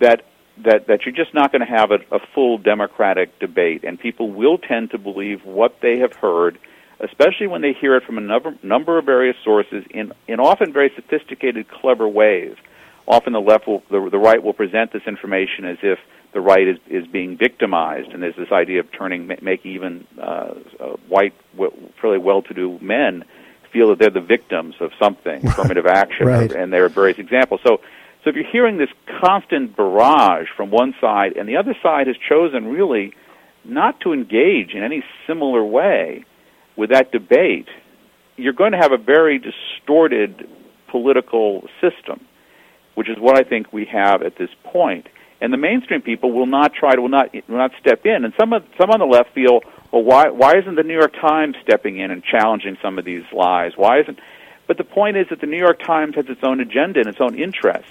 That 0.00 0.24
that 0.58 0.86
that 0.86 1.04
you're 1.04 1.14
just 1.14 1.34
not 1.34 1.52
going 1.52 1.66
to 1.66 1.72
have 1.78 1.90
a, 1.90 1.98
a 2.10 2.20
full 2.34 2.58
democratic 2.58 3.38
debate, 3.38 3.84
and 3.84 3.98
people 3.98 4.30
will 4.30 4.58
tend 4.58 4.90
to 4.90 4.98
believe 4.98 5.44
what 5.44 5.80
they 5.80 5.98
have 5.98 6.14
heard, 6.14 6.58
especially 7.04 7.46
when 7.46 7.60
they 7.60 7.72
hear 7.72 7.96
it 7.96 8.04
from 8.04 8.18
a 8.18 8.20
number, 8.20 8.54
number 8.62 8.98
of 8.98 9.04
various 9.04 9.36
sources 9.44 9.84
in 9.90 10.12
in 10.26 10.40
often 10.40 10.72
very 10.72 10.90
sophisticated, 10.94 11.68
clever 11.68 12.08
ways. 12.08 12.56
Often 13.06 13.34
the 13.34 13.40
left 13.40 13.66
will 13.66 13.82
the, 13.90 14.08
the 14.10 14.18
right 14.18 14.42
will 14.42 14.54
present 14.54 14.92
this 14.92 15.02
information 15.06 15.64
as 15.66 15.78
if 15.82 15.98
the 16.32 16.40
right 16.40 16.66
is 16.66 16.78
is 16.88 17.06
being 17.06 17.36
victimized, 17.36 18.10
and 18.10 18.22
there's 18.22 18.36
this 18.36 18.50
idea 18.50 18.80
of 18.80 18.90
turning 18.92 19.26
making 19.42 19.72
even 19.72 20.06
uh, 20.20 20.54
uh, 20.80 20.96
white, 21.08 21.34
fairly 22.00 22.18
well-to-do 22.18 22.78
men 22.80 23.24
feel 23.72 23.88
that 23.88 23.98
they're 23.98 24.10
the 24.10 24.20
victims 24.20 24.74
of 24.80 24.92
something, 24.98 25.46
affirmative 25.46 25.86
action, 25.86 26.26
right. 26.26 26.52
and 26.52 26.72
there 26.72 26.84
are 26.84 26.88
various 26.88 27.18
examples. 27.18 27.60
So 27.66 27.80
So 28.22 28.30
if 28.30 28.36
you're 28.36 28.50
hearing 28.50 28.78
this 28.78 28.90
constant 29.20 29.76
barrage 29.76 30.48
from 30.56 30.70
one 30.70 30.94
side, 31.00 31.36
and 31.36 31.48
the 31.48 31.56
other 31.56 31.76
side 31.82 32.06
has 32.06 32.16
chosen 32.16 32.66
really 32.66 33.12
not 33.64 34.00
to 34.00 34.12
engage 34.12 34.74
in 34.74 34.82
any 34.82 35.02
similar 35.26 35.64
way 35.64 36.24
with 36.76 36.90
that 36.90 37.12
debate, 37.12 37.68
you're 38.36 38.52
going 38.52 38.72
to 38.72 38.78
have 38.78 38.92
a 38.92 38.96
very 38.96 39.38
distorted 39.38 40.48
political 40.88 41.68
system, 41.80 42.24
which 42.94 43.08
is 43.08 43.18
what 43.18 43.36
I 43.38 43.48
think 43.48 43.72
we 43.72 43.84
have 43.86 44.22
at 44.22 44.36
this 44.36 44.50
point. 44.64 45.08
And 45.40 45.52
the 45.52 45.58
mainstream 45.58 46.00
people 46.00 46.32
will 46.32 46.46
not 46.46 46.72
try 46.74 46.94
to 46.94 47.02
will 47.02 47.08
not 47.08 47.32
will 47.32 47.58
not 47.58 47.72
step 47.80 48.06
in. 48.06 48.24
And 48.24 48.32
some 48.38 48.52
of 48.52 48.64
some 48.78 48.90
on 48.90 48.98
the 48.98 49.06
left 49.06 49.34
feel, 49.34 49.60
well, 49.92 50.02
why 50.02 50.28
why 50.28 50.56
isn't 50.56 50.74
the 50.74 50.82
New 50.82 50.96
York 50.96 51.12
Times 51.20 51.56
stepping 51.62 51.98
in 51.98 52.10
and 52.10 52.22
challenging 52.24 52.78
some 52.80 52.98
of 52.98 53.04
these 53.04 53.24
lies? 53.32 53.72
Why 53.76 54.00
isn't? 54.00 54.18
But 54.66 54.78
the 54.78 54.84
point 54.84 55.16
is 55.16 55.26
that 55.28 55.40
the 55.40 55.46
New 55.46 55.58
York 55.58 55.82
Times 55.82 56.14
has 56.14 56.26
its 56.28 56.42
own 56.42 56.60
agenda 56.60 57.00
and 57.00 57.08
its 57.08 57.20
own 57.20 57.38
interests 57.38 57.90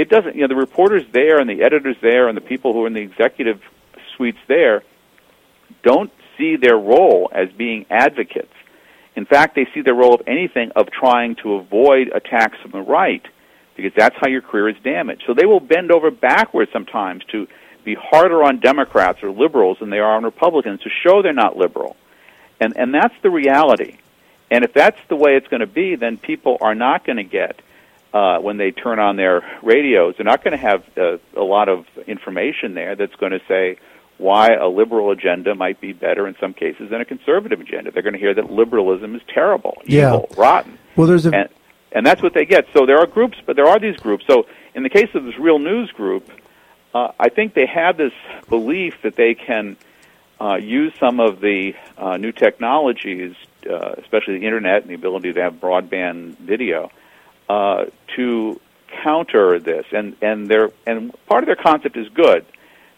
it 0.00 0.08
doesn't, 0.08 0.34
you 0.34 0.42
know, 0.42 0.48
the 0.48 0.56
reporters 0.56 1.04
there 1.12 1.38
and 1.38 1.50
the 1.50 1.62
editors 1.62 1.96
there 2.00 2.28
and 2.28 2.36
the 2.36 2.40
people 2.40 2.72
who 2.72 2.84
are 2.84 2.86
in 2.86 2.94
the 2.94 3.02
executive 3.02 3.60
suites 4.16 4.38
there 4.48 4.82
don't 5.82 6.10
see 6.40 6.56
their 6.56 6.76
role 6.76 7.30
as 7.32 7.48
being 7.52 7.86
advocates. 7.90 8.52
In 9.14 9.26
fact, 9.26 9.54
they 9.54 9.66
see 9.74 9.82
their 9.82 9.94
role 9.94 10.14
of 10.14 10.22
anything 10.26 10.72
of 10.74 10.90
trying 10.90 11.36
to 11.36 11.54
avoid 11.54 12.08
attacks 12.08 12.58
from 12.62 12.70
the 12.70 12.80
right 12.80 13.24
because 13.76 13.92
that's 13.96 14.16
how 14.18 14.28
your 14.28 14.40
career 14.40 14.68
is 14.68 14.76
damaged. 14.82 15.24
So 15.26 15.34
they 15.34 15.46
will 15.46 15.60
bend 15.60 15.90
over 15.90 16.10
backwards 16.10 16.70
sometimes 16.72 17.24
to 17.32 17.46
be 17.84 17.94
harder 17.94 18.42
on 18.42 18.60
Democrats 18.60 19.22
or 19.22 19.30
liberals 19.30 19.78
than 19.80 19.90
they 19.90 19.98
are 19.98 20.16
on 20.16 20.24
Republicans 20.24 20.80
to 20.80 20.90
show 21.02 21.22
they're 21.22 21.32
not 21.32 21.56
liberal. 21.56 21.96
And 22.60 22.76
and 22.76 22.92
that's 22.94 23.14
the 23.22 23.30
reality. 23.30 23.98
And 24.50 24.64
if 24.64 24.72
that's 24.74 24.98
the 25.08 25.16
way 25.16 25.36
it's 25.36 25.48
going 25.48 25.60
to 25.60 25.66
be, 25.66 25.94
then 25.94 26.18
people 26.18 26.58
are 26.60 26.74
not 26.74 27.06
going 27.06 27.16
to 27.16 27.24
get 27.24 27.60
uh, 28.12 28.38
when 28.38 28.56
they 28.56 28.70
turn 28.72 28.98
on 28.98 29.16
their 29.16 29.42
radios, 29.62 30.14
they're 30.16 30.24
not 30.24 30.42
going 30.42 30.52
to 30.52 30.58
have 30.58 30.84
uh, 30.98 31.18
a 31.36 31.44
lot 31.44 31.68
of 31.68 31.86
information 32.06 32.74
there 32.74 32.96
that's 32.96 33.14
going 33.14 33.32
to 33.32 33.40
say 33.46 33.78
why 34.20 34.54
a 34.54 34.68
liberal 34.68 35.10
agenda 35.10 35.54
might 35.54 35.80
be 35.80 35.92
better 35.92 36.28
in 36.28 36.36
some 36.38 36.52
cases 36.52 36.90
than 36.90 37.00
a 37.00 37.04
conservative 37.04 37.60
agenda. 37.60 37.90
They're 37.90 38.02
going 38.02 38.12
to 38.12 38.18
hear 38.18 38.34
that 38.34 38.50
liberalism 38.50 39.14
is 39.14 39.22
terrible, 39.32 39.82
evil, 39.86 40.28
rotten. 40.36 40.78
Well, 40.94 41.06
there's 41.06 41.26
a 41.26 41.34
and, 41.34 41.48
and 41.92 42.06
that's 42.06 42.22
what 42.22 42.34
they 42.34 42.44
get. 42.44 42.66
So 42.74 42.86
there 42.86 42.98
are 42.98 43.06
groups, 43.06 43.38
but 43.44 43.56
there 43.56 43.66
are 43.66 43.78
these 43.78 43.96
groups. 43.96 44.24
So 44.26 44.46
in 44.74 44.82
the 44.82 44.90
case 44.90 45.08
of 45.14 45.24
this 45.24 45.38
Real 45.38 45.58
News 45.58 45.90
group, 45.92 46.30
uh, 46.94 47.12
I 47.18 47.30
think 47.30 47.54
they 47.54 47.66
have 47.66 47.96
this 47.96 48.12
belief 48.48 48.94
that 49.02 49.16
they 49.16 49.34
can 49.34 49.76
uh, 50.40 50.56
use 50.56 50.92
some 51.00 51.18
of 51.18 51.40
the 51.40 51.74
uh, 51.96 52.16
new 52.16 52.32
technologies, 52.32 53.34
uh, 53.68 53.94
especially 53.98 54.38
the 54.38 54.46
internet 54.46 54.82
and 54.82 54.90
the 54.90 54.94
ability 54.94 55.32
to 55.32 55.42
have 55.42 55.54
broadband 55.54 56.36
video, 56.38 56.90
uh, 57.48 57.86
to 58.16 58.60
counter 59.02 59.58
this, 59.58 59.86
and 59.92 60.16
and 60.20 60.48
their 60.48 60.70
and 60.86 61.14
part 61.26 61.42
of 61.42 61.46
their 61.46 61.56
concept 61.56 61.96
is 61.96 62.08
good 62.10 62.44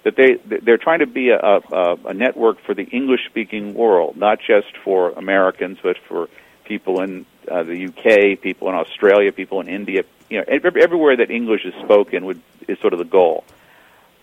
that 0.05 0.17
they 0.17 0.35
they're 0.59 0.79
trying 0.79 0.99
to 1.01 1.07
be 1.07 1.31
a, 1.31 1.39
a, 1.39 1.97
a 2.07 2.15
network 2.15 2.61
for 2.65 2.75
the 2.75 2.85
English 2.85 3.21
speaking 3.27 3.75
world, 3.75 4.17
not 4.17 4.39
just 4.41 4.77
for 4.85 5.11
Americans, 5.13 5.79
but 5.83 5.97
for 6.09 6.29
people 6.65 7.01
in 7.01 7.27
uh, 7.51 7.63
the 7.63 7.87
UK, 7.87 8.41
people 8.41 8.69
in 8.69 8.75
Australia, 8.75 9.33
people 9.33 9.61
in 9.61 9.69
India. 9.69 10.05
You 10.29 10.39
know, 10.39 10.45
everywhere 10.49 11.17
that 11.17 11.31
English 11.31 11.65
is 11.65 11.75
spoken 11.85 12.25
would 12.25 12.41
is 12.69 12.79
sort 12.81 12.93
of 12.93 12.99
the 12.99 13.05
goal. 13.05 13.45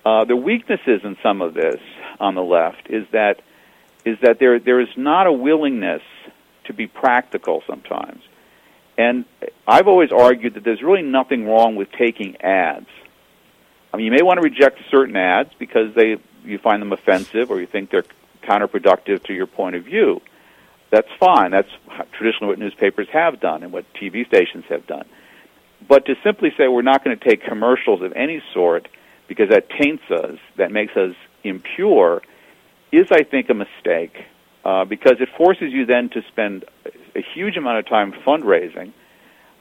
Uh, 0.05 0.25
the 0.25 0.35
weaknesses 0.35 1.01
in 1.03 1.17
some 1.21 1.41
of 1.41 1.53
this 1.53 1.79
on 2.19 2.35
the 2.35 2.43
left 2.43 2.89
is 2.89 3.05
that 3.11 3.41
is 4.05 4.17
that 4.21 4.39
there 4.39 4.59
there 4.59 4.79
is 4.79 4.89
not 4.97 5.27
a 5.27 5.31
willingness 5.33 6.01
to 6.65 6.73
be 6.73 6.87
practical 6.87 7.63
sometimes. 7.67 8.21
And 8.97 9.23
I've 9.65 9.87
always 9.87 10.11
argued 10.11 10.55
that 10.55 10.63
there's 10.65 10.81
really 10.81 11.03
nothing 11.03 11.45
wrong 11.45 11.75
with 11.77 11.89
taking 11.91 12.35
ads. 12.41 12.89
I 13.93 13.97
mean, 13.97 14.05
you 14.05 14.11
may 14.11 14.21
want 14.21 14.37
to 14.37 14.43
reject 14.43 14.79
certain 14.89 15.15
ads 15.15 15.51
because 15.57 15.93
they 15.95 16.17
you 16.43 16.57
find 16.57 16.81
them 16.81 16.91
offensive 16.91 17.51
or 17.51 17.59
you 17.59 17.67
think 17.67 17.89
they're 17.89 18.05
counterproductive 18.43 19.23
to 19.25 19.33
your 19.33 19.47
point 19.47 19.75
of 19.75 19.83
view. 19.83 20.21
That's 20.89 21.09
fine. 21.19 21.51
That's 21.51 21.69
traditionally 22.13 22.47
what 22.47 22.59
newspapers 22.59 23.07
have 23.09 23.39
done 23.39 23.63
and 23.63 23.71
what 23.71 23.85
TV 23.93 24.25
stations 24.25 24.65
have 24.69 24.87
done. 24.87 25.05
But 25.87 26.05
to 26.05 26.15
simply 26.23 26.51
say 26.57 26.67
we're 26.67 26.81
not 26.81 27.03
going 27.03 27.17
to 27.17 27.29
take 27.29 27.43
commercials 27.43 28.01
of 28.01 28.13
any 28.13 28.41
sort 28.53 28.87
because 29.27 29.49
that 29.49 29.69
taints 29.69 30.03
us, 30.09 30.39
that 30.57 30.71
makes 30.71 30.97
us 30.97 31.15
impure, 31.43 32.21
is, 32.91 33.07
I 33.11 33.23
think, 33.23 33.49
a 33.49 33.53
mistake 33.53 34.25
uh, 34.65 34.85
because 34.85 35.17
it 35.19 35.29
forces 35.37 35.71
you 35.71 35.85
then 35.85 36.09
to 36.09 36.23
spend 36.27 36.65
a 37.15 37.21
huge 37.21 37.55
amount 37.55 37.77
of 37.77 37.87
time 37.87 38.11
fundraising, 38.25 38.91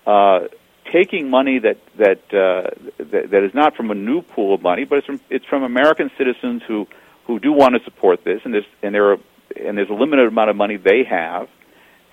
uh, 0.07 0.49
taking 0.93 1.31
money 1.31 1.59
that 1.59 1.79
that, 1.97 2.21
uh, 2.33 2.71
that 2.99 3.31
that 3.31 3.43
is 3.43 3.55
not 3.55 3.77
from 3.77 3.91
a 3.91 3.95
new 3.95 4.23
pool 4.23 4.55
of 4.55 4.63
money, 4.63 4.85
but 4.85 4.99
it's 4.99 5.07
from 5.07 5.21
it's 5.31 5.45
from 5.47 5.63
American 5.63 6.11
citizens 6.17 6.63
who 6.67 6.87
who 7.27 7.39
do 7.39 7.53
want 7.53 7.75
to 7.75 7.85
support 7.85 8.25
this, 8.25 8.41
and 8.45 8.55
there's 8.55 8.67
and 8.83 8.95
there 8.95 9.13
are 9.13 9.19
and 9.57 9.77
there's 9.77 9.91
a 9.91 9.95
limited 9.95 10.27
amount 10.27 10.51
of 10.51 10.57
money 10.57 10.77
they 10.77 11.05
have 11.05 11.49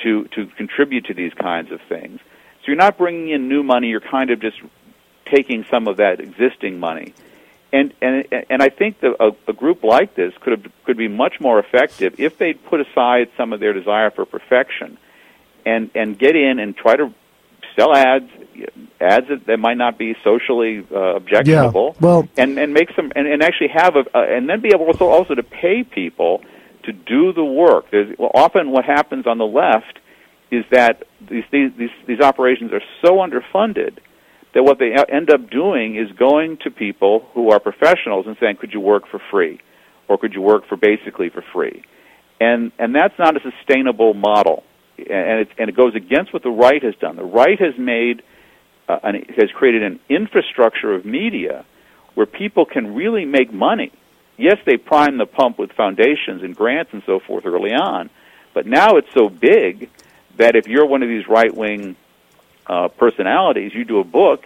to 0.04 0.26
to 0.30 0.48
contribute 0.48 1.06
to 1.06 1.14
these 1.14 1.34
kinds 1.34 1.72
of 1.72 1.82
things. 1.88 2.20
So 2.62 2.68
you're 2.68 2.76
not 2.76 2.98
bringing 2.98 3.30
in 3.30 3.48
new 3.48 3.64
money; 3.64 3.88
you're 3.88 4.00
kind 4.00 4.30
of 4.30 4.40
just 4.40 4.58
taking 5.26 5.66
some 5.66 5.88
of 5.88 5.98
that 5.98 6.20
existing 6.20 6.80
money. 6.80 7.14
And 7.72 7.94
and 8.02 8.26
and 8.50 8.62
I 8.62 8.70
think 8.70 9.00
that 9.02 9.16
a, 9.20 9.32
a 9.48 9.54
group 9.54 9.84
like 9.84 10.16
this 10.16 10.34
could 10.40 10.60
have, 10.60 10.72
could 10.86 10.98
be 10.98 11.08
much 11.08 11.40
more 11.40 11.60
effective 11.60 12.20
if 12.20 12.38
they'd 12.38 12.64
put 12.66 12.80
aside 12.82 13.30
some 13.38 13.54
of 13.54 13.60
their 13.60 13.74
desire 13.74 14.12
for 14.12 14.26
perfection 14.26 14.98
and 15.66 15.90
and 15.96 16.18
get 16.18 16.36
in 16.36 16.60
and 16.60 16.76
try 16.76 16.96
to 16.96 17.14
sell 17.76 17.94
ads 17.96 18.30
ads 19.02 19.28
that, 19.28 19.46
that 19.48 19.58
might 19.58 19.78
not 19.78 19.98
be 19.98 20.16
socially 20.24 20.86
uh, 20.92 21.16
objectionable. 21.16 21.96
Yeah, 21.96 22.06
well 22.06 22.30
and 22.38 22.58
and 22.58 22.74
make 22.74 22.90
some 22.96 23.12
and, 23.16 23.28
and 23.28 23.44
actually 23.44 23.70
have 23.74 23.96
a 23.96 24.18
uh, 24.18 24.24
and 24.24 24.50
then 24.50 24.62
be 24.62 24.70
able 24.74 24.86
also 24.86 25.08
also 25.08 25.36
to 25.36 25.44
pay 25.44 25.84
people 25.84 26.42
to 26.84 26.94
do 26.94 27.34
the 27.34 27.44
work. 27.44 27.86
There's 27.92 28.18
well, 28.18 28.32
often 28.34 28.72
what 28.72 28.86
happens 28.86 29.28
on 29.28 29.38
the 29.38 29.46
left 29.46 30.00
is 30.52 30.64
that 30.72 31.04
these 31.30 31.44
these 31.52 31.72
these, 31.78 31.90
these 32.08 32.20
operations 32.22 32.72
are 32.72 32.82
so 33.02 33.18
underfunded 33.18 34.00
that 34.54 34.64
what 34.64 34.80
they 34.80 34.96
end 35.14 35.30
up 35.30 35.50
doing 35.50 35.98
is 35.98 36.10
going 36.18 36.58
to 36.64 36.72
people 36.72 37.28
who 37.34 37.52
are 37.52 37.60
professionals 37.60 38.26
and 38.26 38.38
saying 38.40 38.56
could 38.56 38.72
you 38.74 38.80
work 38.80 39.04
for 39.10 39.22
free? 39.30 39.60
Or 40.08 40.18
could 40.20 40.34
you 40.34 40.42
work 40.42 40.68
for 40.70 40.78
basically 40.78 41.30
for 41.30 41.44
free? 41.54 41.84
And 42.40 42.72
and 42.80 42.96
that's 42.96 43.18
not 43.20 43.36
a 43.36 43.40
sustainable 43.40 44.14
model 44.14 44.64
and 44.98 45.42
it, 45.42 45.50
and 45.58 45.70
it 45.70 45.76
goes 45.76 45.96
against 45.96 46.34
what 46.34 46.44
the 46.44 46.50
right 46.50 46.82
has 46.84 46.96
done. 46.96 47.16
The 47.16 47.24
right 47.24 47.60
has 47.60 47.78
made 47.78 48.24
uh, 48.88 49.00
an, 49.04 49.26
has 49.38 49.52
created 49.52 49.84
an 49.84 50.00
infrastructure 50.10 50.94
of 50.94 51.06
media 51.06 51.66
where 52.14 52.26
people 52.26 52.66
can 52.66 52.96
really 52.96 53.26
make 53.26 53.52
money. 53.52 53.92
Yes, 54.38 54.58
they 54.66 54.78
prime 54.78 55.18
the 55.18 55.26
pump 55.26 55.58
with 55.60 55.72
foundations 55.72 56.44
and 56.44 56.56
grants 56.56 56.92
and 56.94 57.04
so 57.06 57.20
forth 57.20 57.46
early 57.46 57.72
on, 57.74 58.10
but 58.54 58.66
now 58.66 58.98
it's 58.98 59.14
so 59.14 59.30
big 59.30 59.90
that 60.38 60.56
if 60.56 60.68
you're 60.68 60.86
one 60.86 61.04
of 61.04 61.10
these 61.10 61.28
right 61.28 61.54
wing 61.54 61.96
uh, 62.68 62.90
personalities, 62.90 63.74
you 63.74 63.86
do 63.86 64.00
a 64.00 64.04
book, 64.04 64.44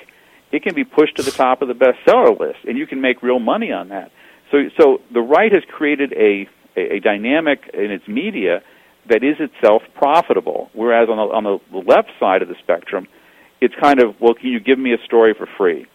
it 0.51 0.63
can 0.63 0.75
be 0.75 0.83
pushed 0.83 1.17
to 1.17 1.23
the 1.23 1.31
top 1.31 1.61
of 1.61 1.67
the 1.67 1.73
bestseller 1.73 2.39
list, 2.39 2.59
and 2.67 2.77
you 2.77 2.87
can 2.87 3.01
make 3.01 3.21
real 3.23 3.39
money 3.39 3.71
on 3.71 3.89
that. 3.89 4.11
So, 4.51 4.69
so 4.77 5.01
the 5.11 5.21
right 5.21 5.51
has 5.51 5.63
created 5.65 6.13
a, 6.13 6.47
a, 6.75 6.95
a 6.95 6.99
dynamic 6.99 7.69
in 7.73 7.91
its 7.91 8.07
media 8.07 8.63
that 9.09 9.23
is 9.23 9.37
itself 9.39 9.83
profitable. 9.95 10.69
Whereas 10.73 11.09
on 11.09 11.17
the, 11.17 11.33
on 11.33 11.43
the 11.71 11.77
left 11.77 12.09
side 12.19 12.41
of 12.41 12.47
the 12.47 12.55
spectrum, 12.55 13.07
it's 13.61 13.75
kind 13.75 13.99
of, 13.99 14.19
well, 14.21 14.33
can 14.33 14.49
you 14.49 14.59
give 14.59 14.79
me 14.79 14.93
a 14.93 15.03
story 15.05 15.33
for 15.33 15.47
free? 15.57 15.85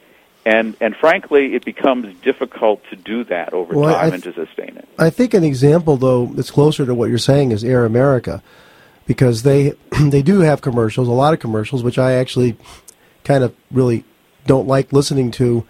And, 0.46 0.76
and 0.80 0.94
frankly, 0.94 1.54
it 1.54 1.64
becomes 1.64 2.14
difficult 2.20 2.82
to 2.90 2.96
do 2.96 3.24
that 3.24 3.54
over 3.54 3.74
well, 3.74 3.94
time 3.94 4.10
th- 4.10 4.26
and 4.26 4.34
to 4.34 4.46
sustain 4.46 4.76
it. 4.76 4.86
I 4.98 5.08
think 5.08 5.32
an 5.32 5.42
example, 5.42 5.96
though, 5.96 6.26
that's 6.26 6.50
closer 6.50 6.84
to 6.84 6.94
what 6.94 7.08
you're 7.08 7.16
saying 7.16 7.52
is 7.52 7.64
Air 7.64 7.86
America, 7.86 8.42
because 9.06 9.42
they 9.42 9.72
they 10.00 10.20
do 10.20 10.40
have 10.40 10.60
commercials, 10.60 11.08
a 11.08 11.12
lot 11.12 11.32
of 11.32 11.40
commercials, 11.40 11.82
which 11.82 11.98
I 11.98 12.12
actually 12.12 12.58
kind 13.22 13.42
of 13.42 13.54
really 13.70 14.04
don't 14.46 14.68
like 14.68 14.92
listening 14.92 15.30
to 15.32 15.66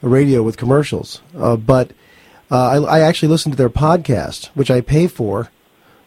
radio 0.00 0.42
with 0.42 0.56
commercials. 0.56 1.20
Uh, 1.36 1.56
but 1.56 1.90
uh, 2.50 2.84
I, 2.86 2.98
I 2.98 3.00
actually 3.00 3.28
listen 3.28 3.52
to 3.52 3.58
their 3.58 3.68
podcast, 3.68 4.46
which 4.48 4.70
I 4.70 4.80
pay 4.80 5.06
for, 5.06 5.50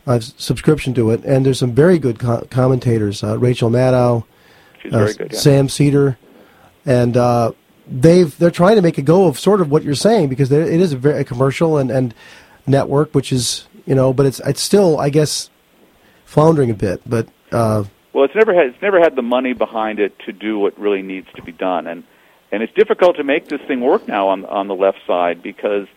a 0.07 0.21
subscription 0.21 0.93
to 0.95 1.11
it, 1.11 1.23
and 1.25 1.45
there's 1.45 1.59
some 1.59 1.73
very 1.73 1.99
good 1.99 2.17
co- 2.17 2.47
commentators. 2.49 3.23
Uh, 3.23 3.37
Rachel 3.37 3.69
Maddow, 3.69 4.23
uh, 4.91 5.13
good, 5.13 5.33
yeah. 5.33 5.37
Sam 5.37 5.69
Seder, 5.69 6.17
and 6.85 7.15
uh, 7.17 7.51
they've 7.85 8.35
they're 8.37 8.49
trying 8.49 8.77
to 8.77 8.81
make 8.81 8.97
a 8.97 9.01
go 9.01 9.27
of 9.27 9.37
sort 9.37 9.61
of 9.61 9.69
what 9.69 9.83
you're 9.83 9.95
saying 9.95 10.29
because 10.29 10.51
it 10.51 10.67
is 10.67 10.93
a 10.93 10.97
very 10.97 11.21
a 11.21 11.23
commercial 11.23 11.77
and, 11.77 11.91
and 11.91 12.13
network, 12.65 13.13
which 13.13 13.31
is 13.31 13.67
you 13.85 13.95
know, 13.95 14.13
but 14.13 14.25
it's 14.25 14.39
it's 14.45 14.61
still 14.61 14.99
I 14.99 15.09
guess 15.09 15.49
floundering 16.25 16.71
a 16.71 16.75
bit. 16.75 17.01
But 17.05 17.27
uh, 17.51 17.83
well, 18.13 18.23
it's 18.23 18.35
never 18.35 18.53
had 18.53 18.67
it's 18.67 18.81
never 18.81 18.99
had 18.99 19.15
the 19.15 19.21
money 19.21 19.53
behind 19.53 19.99
it 19.99 20.17
to 20.25 20.31
do 20.31 20.57
what 20.57 20.77
really 20.79 21.01
needs 21.01 21.27
to 21.35 21.41
be 21.41 21.51
done, 21.51 21.85
and 21.85 22.03
and 22.51 22.63
it's 22.63 22.73
difficult 22.73 23.17
to 23.17 23.23
make 23.23 23.49
this 23.49 23.61
thing 23.67 23.81
work 23.81 24.07
now 24.07 24.29
on 24.29 24.45
on 24.45 24.67
the 24.67 24.75
left 24.75 24.99
side 25.05 25.43
because 25.43 25.87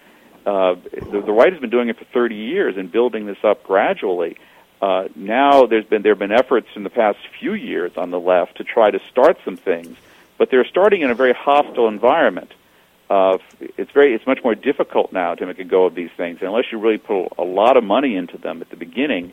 uh, 0.51 0.75
the, 1.13 1.23
the 1.25 1.33
right 1.33 1.53
has 1.53 1.61
been 1.61 1.71
doing 1.71 1.89
it 1.91 1.97
for 1.97 2.05
30 2.07 2.35
years 2.35 2.77
and 2.77 2.91
building 2.91 3.27
this 3.27 3.39
up 3.45 3.63
gradually. 3.63 4.37
Uh, 4.83 5.05
now 5.15 5.67
there's 5.67 5.85
been 5.85 6.03
there 6.03 6.13
have 6.13 6.19
been 6.19 6.33
efforts 6.33 6.67
in 6.75 6.83
the 6.83 6.91
past 6.91 7.19
few 7.39 7.55
years 7.55 7.93
on 7.97 8.11
the 8.11 8.19
left 8.19 8.57
to 8.57 8.65
try 8.65 8.91
to 8.91 8.99
start 9.11 9.39
some 9.45 9.57
things, 9.57 9.97
but 10.39 10.51
they're 10.51 10.65
starting 10.65 11.03
in 11.03 11.11
a 11.11 11.15
very 11.15 11.33
hostile 11.33 11.87
environment. 11.87 12.53
Uh, 13.09 13.39
it's 13.61 13.93
very 13.93 14.13
it's 14.13 14.27
much 14.27 14.41
more 14.43 14.57
difficult 14.57 15.13
now 15.13 15.37
to 15.37 15.47
make 15.47 15.61
a 15.61 15.65
go 15.65 15.85
of 15.85 15.95
these 15.95 16.11
things. 16.17 16.39
And 16.41 16.49
unless 16.49 16.65
you 16.73 16.81
really 16.81 16.99
put 16.99 17.29
a 17.39 17.45
lot 17.45 17.77
of 17.77 17.85
money 17.85 18.17
into 18.17 18.37
them 18.37 18.61
at 18.61 18.71
the 18.71 18.77
beginning, 18.77 19.33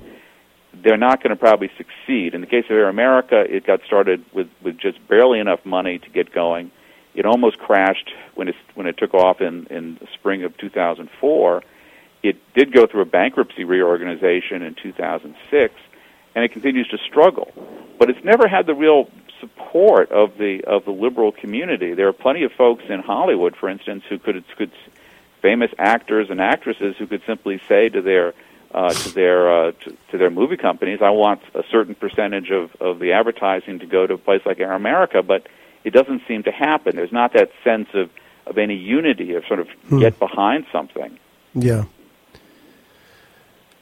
they're 0.71 0.97
not 0.97 1.23
going 1.23 1.31
to 1.31 1.35
probably 1.35 1.71
succeed. 1.77 2.35
In 2.35 2.41
the 2.41 2.47
case 2.47 2.65
of 2.65 2.71
Air 2.71 2.89
America, 2.89 3.39
it 3.39 3.65
got 3.65 3.79
started 3.87 4.23
with 4.33 4.49
with 4.61 4.77
just 4.77 4.99
barely 5.07 5.39
enough 5.39 5.65
money 5.65 5.97
to 5.97 6.09
get 6.11 6.31
going. 6.31 6.69
It 7.17 7.25
almost 7.25 7.57
crashed 7.57 8.13
when 8.35 8.47
it 8.47 8.55
when 8.75 8.85
it 8.85 8.97
took 8.97 9.15
off 9.15 9.41
in 9.41 9.65
in 9.71 9.95
the 9.95 10.07
spring 10.13 10.43
of 10.43 10.55
2004. 10.57 11.63
It 12.21 12.37
did 12.53 12.71
go 12.71 12.85
through 12.85 13.01
a 13.01 13.05
bankruptcy 13.05 13.63
reorganization 13.63 14.61
in 14.61 14.75
2006, 14.75 15.73
and 16.35 16.45
it 16.45 16.51
continues 16.51 16.87
to 16.89 16.97
struggle. 16.99 17.51
But 17.97 18.11
it's 18.11 18.23
never 18.23 18.47
had 18.47 18.67
the 18.67 18.75
real 18.75 19.09
support 19.39 20.11
of 20.11 20.37
the 20.37 20.63
of 20.65 20.85
the 20.85 20.91
liberal 20.91 21.31
community. 21.31 21.95
There 21.95 22.07
are 22.07 22.13
plenty 22.13 22.43
of 22.43 22.51
folks 22.51 22.83
in 22.87 22.99
Hollywood, 22.99 23.55
for 23.55 23.67
instance, 23.67 24.03
who 24.07 24.19
could 24.19 24.43
could 24.55 24.71
famous 25.41 25.71
actors 25.79 26.29
and 26.29 26.39
actresses 26.39 26.95
who 26.97 27.07
could 27.07 27.23
simply 27.25 27.59
say 27.67 27.89
to 27.89 28.01
their 28.03 28.35
uh, 28.71 28.89
to 28.89 29.09
their 29.09 29.51
uh, 29.51 29.71
to, 29.71 29.97
to 30.11 30.17
their 30.19 30.29
movie 30.29 30.57
companies, 30.57 30.99
I 31.01 31.09
want 31.09 31.41
a 31.55 31.63
certain 31.71 31.95
percentage 31.95 32.51
of 32.51 32.75
of 32.79 32.99
the 32.99 33.13
advertising 33.13 33.79
to 33.79 33.87
go 33.87 34.05
to 34.05 34.15
a 34.15 34.17
place 34.19 34.41
like 34.45 34.59
Air 34.59 34.73
America, 34.73 35.23
but 35.23 35.47
it 35.83 35.91
doesn't 35.91 36.21
seem 36.27 36.43
to 36.43 36.51
happen. 36.51 36.95
There's 36.95 37.11
not 37.11 37.33
that 37.33 37.51
sense 37.63 37.89
of 37.93 38.09
of 38.45 38.57
any 38.57 38.75
unity 38.75 39.33
of 39.33 39.45
sort 39.45 39.59
of 39.59 39.67
hmm. 39.89 39.99
get 39.99 40.17
behind 40.19 40.65
something. 40.71 41.17
Yeah. 41.53 41.85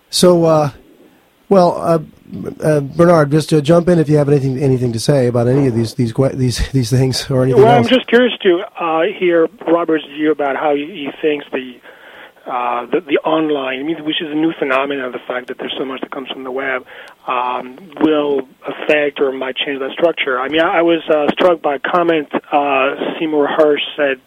So, 0.10 0.46
uh, 0.46 0.72
well, 1.50 1.76
uh, 1.78 2.00
uh, 2.64 2.80
Bernard, 2.80 3.32
just 3.32 3.50
to 3.50 3.62
jump 3.62 3.88
in 3.88 4.00
if 4.00 4.10
you 4.10 4.18
have 4.18 4.30
anything 4.30 4.58
anything 4.58 4.94
to 4.94 5.00
say 5.00 5.28
about 5.28 5.48
any 5.48 5.68
of 5.68 5.76
these 5.76 5.94
these 5.96 6.14
these 6.34 6.72
these 6.72 6.90
things 6.90 7.30
or 7.30 7.44
anything. 7.44 7.62
Well, 7.62 7.78
else. 7.78 7.88
I'm 7.88 7.94
just 7.94 8.08
curious 8.08 8.34
to 8.42 8.64
uh, 8.80 9.02
hear 9.18 9.48
Robert's 9.68 10.06
view 10.06 10.32
about 10.32 10.56
how 10.56 10.74
he, 10.74 10.86
he 10.86 11.10
thinks 11.22 11.46
the, 11.52 11.80
uh, 12.46 12.86
the 12.86 13.02
the 13.02 13.18
online, 13.26 13.80
I 13.80 13.84
mean, 13.84 14.06
which 14.06 14.22
is 14.22 14.30
a 14.30 14.36
new 14.36 14.54
phenomenon, 14.54 15.12
the 15.12 15.20
fact 15.28 15.48
that 15.48 15.58
there's 15.58 15.74
so 15.78 15.86
much 15.86 16.02
that 16.02 16.12
comes 16.12 16.30
from 16.30 16.44
the 16.44 16.52
web, 16.52 16.86
um, 17.28 17.78
will 18.02 18.48
affect 18.62 19.20
or 19.20 19.32
might 19.32 19.56
change 19.56 19.80
that 19.80 19.92
structure. 19.94 20.40
I 20.40 20.48
mean, 20.50 20.62
I, 20.62 20.80
I 20.80 20.82
was 20.84 21.02
uh, 21.10 21.32
struck 21.32 21.62
by 21.62 21.76
a 21.76 21.80
comment 21.80 22.30
uh, 22.34 23.18
Seymour 23.18 23.48
Hersh 23.48 23.82
said 23.96 24.22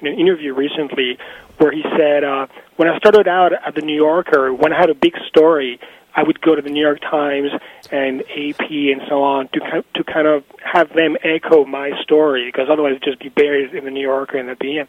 in 0.00 0.08
an 0.08 0.18
interview 0.18 0.52
recently, 0.52 1.18
where 1.56 1.72
he 1.72 1.82
said, 1.96 2.24
uh, 2.24 2.46
"When 2.76 2.88
I 2.88 2.98
started 2.98 3.26
out 3.26 3.52
at 3.54 3.74
the 3.74 3.80
New 3.80 3.96
Yorker, 3.96 4.52
when 4.52 4.72
I 4.72 4.78
had 4.78 4.90
a 4.90 4.94
big 4.94 5.14
story." 5.28 5.80
I 6.18 6.22
would 6.22 6.40
go 6.40 6.54
to 6.54 6.62
the 6.62 6.70
New 6.70 6.80
York 6.80 7.02
Times 7.02 7.50
and 7.92 8.22
AP 8.22 8.70
and 8.70 9.02
so 9.06 9.22
on 9.22 9.48
to 9.48 9.84
to 9.96 10.04
kind 10.04 10.26
of 10.26 10.44
have 10.64 10.88
them 10.94 11.18
echo 11.22 11.66
my 11.66 11.90
story 12.02 12.46
because 12.50 12.68
otherwise 12.72 12.92
it'd 12.92 13.02
just 13.02 13.20
be 13.20 13.28
buried 13.28 13.74
in 13.74 13.84
the 13.84 13.90
New 13.90 14.00
Yorker 14.00 14.38
and 14.38 14.48
at 14.48 14.58
the 14.58 14.78
end. 14.78 14.88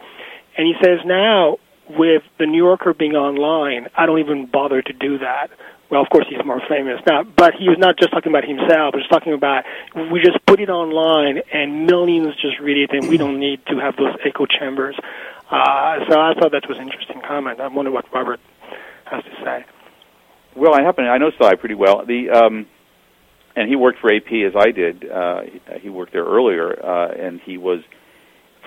And 0.57 0.65
he 0.65 0.74
says 0.82 0.99
now 1.03 1.57
with 1.90 2.24
the 2.38 2.46
New 2.46 2.64
Yorker 2.64 2.94
being 2.94 3.16
online, 3.16 3.88
I 3.96 4.06
don't 4.06 4.20
even 4.20 4.46
bother 4.46 4.82
to 4.82 4.94
do 4.94 5.18
that. 5.20 5.50
Well, 5.90 6.02
of 6.02 6.10
course 6.10 6.26
he's 6.30 6.44
more 6.46 6.62
famous 6.68 7.00
now, 7.08 7.24
but 7.24 7.54
he 7.54 7.70
was 7.70 7.78
not 7.78 7.98
just 7.98 8.12
talking 8.12 8.32
about 8.32 8.44
himself. 8.44 8.94
He 8.94 9.00
was 9.00 9.08
talking 9.10 9.34
about 9.34 9.64
we 10.12 10.20
just 10.20 10.46
put 10.46 10.60
it 10.60 10.70
online 10.70 11.42
and 11.54 11.86
millions 11.86 12.36
just 12.42 12.60
read 12.60 12.78
it, 12.78 12.92
and 12.92 13.08
we 13.08 13.18
don't 13.18 13.40
need 13.40 13.66
to 13.68 13.80
have 13.80 13.96
those 13.96 14.14
echo 14.26 14.46
chambers. 14.46 14.98
Uh, 15.50 16.00
so 16.10 16.20
I 16.20 16.34
thought 16.34 16.52
that 16.52 16.68
was 16.68 16.78
an 16.78 16.84
interesting 16.84 17.22
comment. 17.26 17.62
I 17.62 17.68
wonder 17.68 17.90
what 17.90 18.06
Robert 18.14 18.42
has 19.06 19.24
to 19.24 19.32
say. 19.46 19.66
Well, 20.56 20.74
I 20.74 20.82
happen 20.82 21.06
I 21.06 21.18
know 21.18 21.32
Cy 21.40 21.56
pretty 21.56 21.76
well. 21.76 22.06
The 22.06 22.32
um, 22.32 22.68
and 23.56 23.70
he 23.70 23.76
worked 23.76 24.00
for 24.00 24.14
AP 24.14 24.32
as 24.46 24.54
I 24.56 24.72
did. 24.72 25.10
Uh, 25.10 25.42
he 25.82 25.90
worked 25.90 26.12
there 26.12 26.26
earlier, 26.26 26.84
uh, 26.84 27.12
and 27.12 27.40
he 27.42 27.58
was 27.58 27.80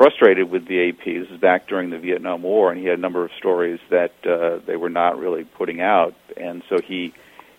frustrated 0.01 0.51
with 0.51 0.67
the 0.67 0.89
AP. 0.89 1.05
This 1.05 1.29
is 1.31 1.39
back 1.39 1.69
during 1.69 1.91
the 1.91 1.99
Vietnam 1.99 2.43
War, 2.43 2.73
and 2.73 2.81
he 2.81 2.87
had 2.87 2.99
a 2.99 3.03
number 3.03 3.23
of 3.23 3.31
stories 3.37 3.79
that 3.91 4.15
uh, 4.25 4.65
they 4.67 4.77
were 4.77 4.89
not 4.89 5.19
really 5.19 5.45
putting 5.45 5.83
out, 5.83 6.15
and 6.39 6.63
so 6.71 6.79
he 6.81 7.13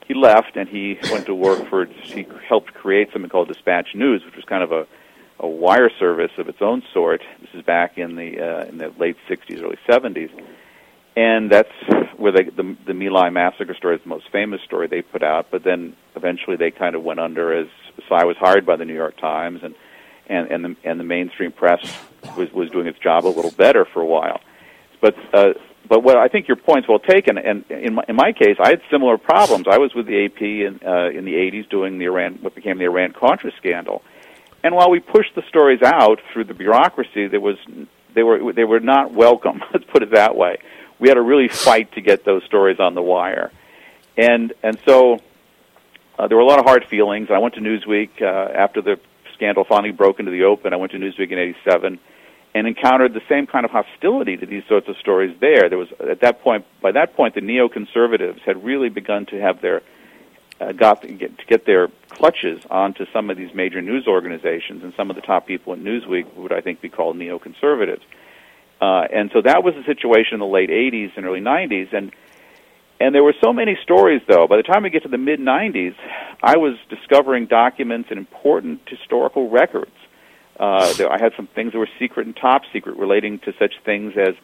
he 0.08 0.16
left 0.16 0.56
and 0.56 0.68
he 0.68 0.98
went 1.12 1.28
to 1.28 1.36
work 1.36 1.70
for. 1.70 1.86
He 1.86 2.26
helped 2.50 2.74
create 2.74 3.10
something 3.14 3.30
called 3.30 3.48
Dispatch 3.48 3.90
News, 3.94 4.24
which 4.26 4.36
was 4.36 4.44
kind 4.46 4.64
of 4.64 4.72
a 4.72 4.88
a 5.40 5.48
wire 5.48 5.92
service 6.00 6.32
of 6.40 6.50
its 6.50 6.58
own 6.62 6.82
sort. 6.92 7.22
This 7.42 7.52
is 7.54 7.62
back 7.62 8.00
in 8.00 8.16
the 8.16 8.42
uh, 8.42 8.66
in 8.66 8.80
the 8.80 8.92
late 8.98 9.18
'60s, 9.30 9.62
early 9.62 9.78
'70s 9.88 10.32
and 11.16 11.52
that's 11.52 11.70
where 12.18 12.32
they, 12.32 12.46
the 12.46 12.76
the 12.88 12.94
My 12.96 13.10
Lai 13.10 13.30
massacre 13.30 13.76
story 13.76 13.98
is 13.98 14.02
the 14.02 14.10
most 14.10 14.32
famous 14.32 14.62
story 14.62 14.88
they 14.88 15.04
put 15.04 15.22
out. 15.22 15.48
But 15.52 15.64
then 15.64 15.96
eventually 16.16 16.56
they 16.56 16.72
kind 16.72 16.96
of 16.96 17.04
went 17.04 17.20
under 17.20 17.54
as 17.54 17.68
Cy 18.10 18.24
was 18.24 18.38
hired 18.38 18.66
by 18.66 18.78
the 18.78 18.86
New 18.86 18.96
York 18.96 19.18
Times, 19.18 19.60
and 19.62 19.76
and 20.32 20.52
and 20.52 20.66
the 20.66 20.76
and 20.84 21.00
the 21.00 21.04
mainstream 21.04 21.52
press 21.52 21.82
was 22.38 22.52
was 22.52 22.70
doing 22.70 22.88
its 22.88 23.00
job 23.00 23.26
a 23.26 23.28
little 23.28 23.52
better 23.52 23.86
for 23.86 24.02
a 24.02 24.06
while. 24.06 24.42
But 25.00 25.16
uh, 25.34 25.54
but 25.88 26.04
what 26.04 26.18
I 26.18 26.28
think 26.28 26.48
your 26.48 26.58
point's 26.58 26.88
well 26.88 27.00
taken. 27.00 27.38
And 27.38 27.66
in 27.70 27.96
my, 27.96 28.04
in 28.08 28.16
my 28.16 28.32
case, 28.32 28.58
I 28.60 28.70
had 28.70 28.82
similar 28.90 29.18
problems. 29.18 29.68
I 29.70 29.78
was 29.78 29.94
with 29.94 30.08
the 30.08 30.26
AP 30.26 30.42
in 30.42 30.80
uh, 30.86 31.10
in 31.10 31.26
the 31.26 31.34
'80s 31.34 31.70
doing 31.70 32.00
the 32.00 32.06
Iran 32.06 32.40
what 32.42 32.56
became 32.56 32.78
the 32.78 32.86
Iran 32.86 33.14
Contra 33.14 33.52
scandal. 33.58 34.04
And 34.64 34.76
while 34.76 34.92
we 34.92 35.00
pushed 35.00 35.36
the 35.36 35.44
stories 35.50 35.82
out 35.82 36.20
through 36.32 36.46
the 36.46 36.54
bureaucracy, 36.54 37.28
there 37.28 37.40
was 37.40 37.58
they 38.14 38.24
were 38.24 38.54
they 38.54 38.64
were 38.64 38.80
not 38.80 39.14
welcome. 39.14 39.62
Let's 39.74 39.86
put 39.86 40.04
it 40.04 40.12
that 40.12 40.36
way 40.36 40.58
we 41.02 41.10
had 41.10 41.16
to 41.16 41.22
really 41.22 41.50
fight 41.50 41.92
to 41.94 42.02
get 42.02 42.24
those 42.24 42.44
stories 42.46 42.80
on 42.80 42.94
the 42.94 43.02
wire, 43.02 43.52
and 44.16 44.54
and 44.64 44.80
so 44.86 45.20
uh, 46.18 46.28
there 46.28 46.38
were 46.38 46.44
a 46.44 46.46
lot 46.46 46.60
of 46.60 46.66
hard 46.66 46.86
feelings. 46.86 47.30
I 47.32 47.40
went 47.40 47.56
to 47.56 47.60
Newsweek 47.60 48.22
uh, 48.22 48.54
after 48.54 48.82
the 48.82 49.00
scandal 49.42 49.64
finally 49.64 49.92
broke 49.92 50.20
into 50.20 50.32
the 50.32 50.44
open. 50.44 50.72
I 50.72 50.76
went 50.76 50.92
to 50.92 51.00
Newsweek 51.00 51.32
in 51.32 51.40
'87 51.40 52.00
and 52.54 52.68
encountered 52.68 53.14
the 53.14 53.22
same 53.28 53.48
kind 53.48 53.66
of 53.66 53.72
hostility 53.72 54.38
to 54.38 54.46
these 54.46 54.64
sorts 54.68 54.88
of 54.88 54.98
stories 54.98 55.36
there. 55.40 55.68
There 55.68 55.80
was 55.80 55.88
at 56.00 56.22
that 56.22 56.42
point, 56.42 56.66
by 56.82 56.92
that 56.92 57.16
point, 57.16 57.34
the 57.34 57.42
neoconservatives 57.42 58.42
had 58.42 58.64
really 58.64 58.90
begun 58.90 59.26
to 59.28 59.42
have 59.42 59.62
their 59.62 59.82
uh, 60.60 60.74
got 60.74 61.02
to 61.02 61.08
get, 61.08 61.40
to 61.40 61.46
get 61.46 61.66
their 61.66 61.88
clutches 62.10 62.62
onto 62.70 63.06
some 63.12 63.32
of 63.32 63.38
these 63.38 63.54
major 63.56 63.82
news 63.82 64.06
organizations, 64.06 64.84
and 64.84 64.94
some 64.96 65.10
of 65.10 65.16
the 65.16 65.22
top 65.24 65.48
people 65.48 65.74
in 65.74 65.84
Newsweek 65.84 66.36
would 66.36 66.52
I 66.52 66.62
think 66.62 66.82
be 66.82 66.90
called 66.90 67.16
neoconservatives. 67.16 68.02
Uh, 68.80 69.08
and 69.12 69.32
so 69.34 69.42
that 69.42 69.64
was 69.64 69.74
the 69.74 69.84
situation 69.84 70.36
in 70.36 70.40
the 70.40 70.46
late 70.46 70.70
80s 70.70 71.12
and 71.16 71.26
early 71.26 71.40
90s. 71.40 71.94
And 71.94 72.12
and 73.02 73.16
there 73.16 73.24
were 73.24 73.36
so 73.44 73.52
many 73.52 73.78
stories, 73.82 74.22
though. 74.28 74.48
By 74.48 74.58
the 74.58 74.64
time 74.64 74.84
we 74.84 74.90
get 74.90 75.04
to 75.04 75.10
the 75.10 75.18
mid 75.18 75.40
90s, 75.40 75.96
I 76.44 76.58
was 76.58 76.76
discovering 76.90 77.48
documents 77.48 78.10
and 78.10 78.20
important 78.20 78.82
historical 78.88 79.50
records. 79.50 79.92
Uh, 80.60 80.94
I 81.10 81.18
had 81.20 81.34
some 81.36 81.48
things 81.48 81.72
that 81.72 81.80
were 81.80 81.90
secret 81.98 82.28
and 82.28 82.36
top 82.36 82.62
secret 82.72 82.98
relating 82.98 83.40
to 83.40 83.54
such 83.58 83.74
things 83.84 84.14
as 84.16 84.36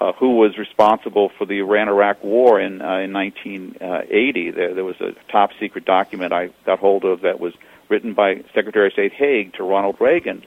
uh, 0.00 0.12
who 0.12 0.36
was 0.36 0.58
responsible 0.58 1.30
for 1.38 1.46
the 1.46 1.60
Iran-Iraq 1.60 2.22
War 2.22 2.60
in 2.60 2.82
uh, 2.82 2.98
in 2.98 3.12
1980. 3.12 4.50
There, 4.50 4.74
there 4.74 4.84
was 4.84 5.00
a 5.00 5.12
top 5.32 5.50
secret 5.58 5.84
document 5.84 6.32
I 6.32 6.50
got 6.66 6.78
hold 6.78 7.04
of 7.04 7.22
that 7.22 7.40
was 7.40 7.54
written 7.88 8.12
by 8.12 8.42
Secretary 8.54 8.88
of 8.88 8.92
State 8.92 9.12
Haig 9.12 9.54
to 9.54 9.62
Ronald 9.62 9.96
Reagan, 10.00 10.44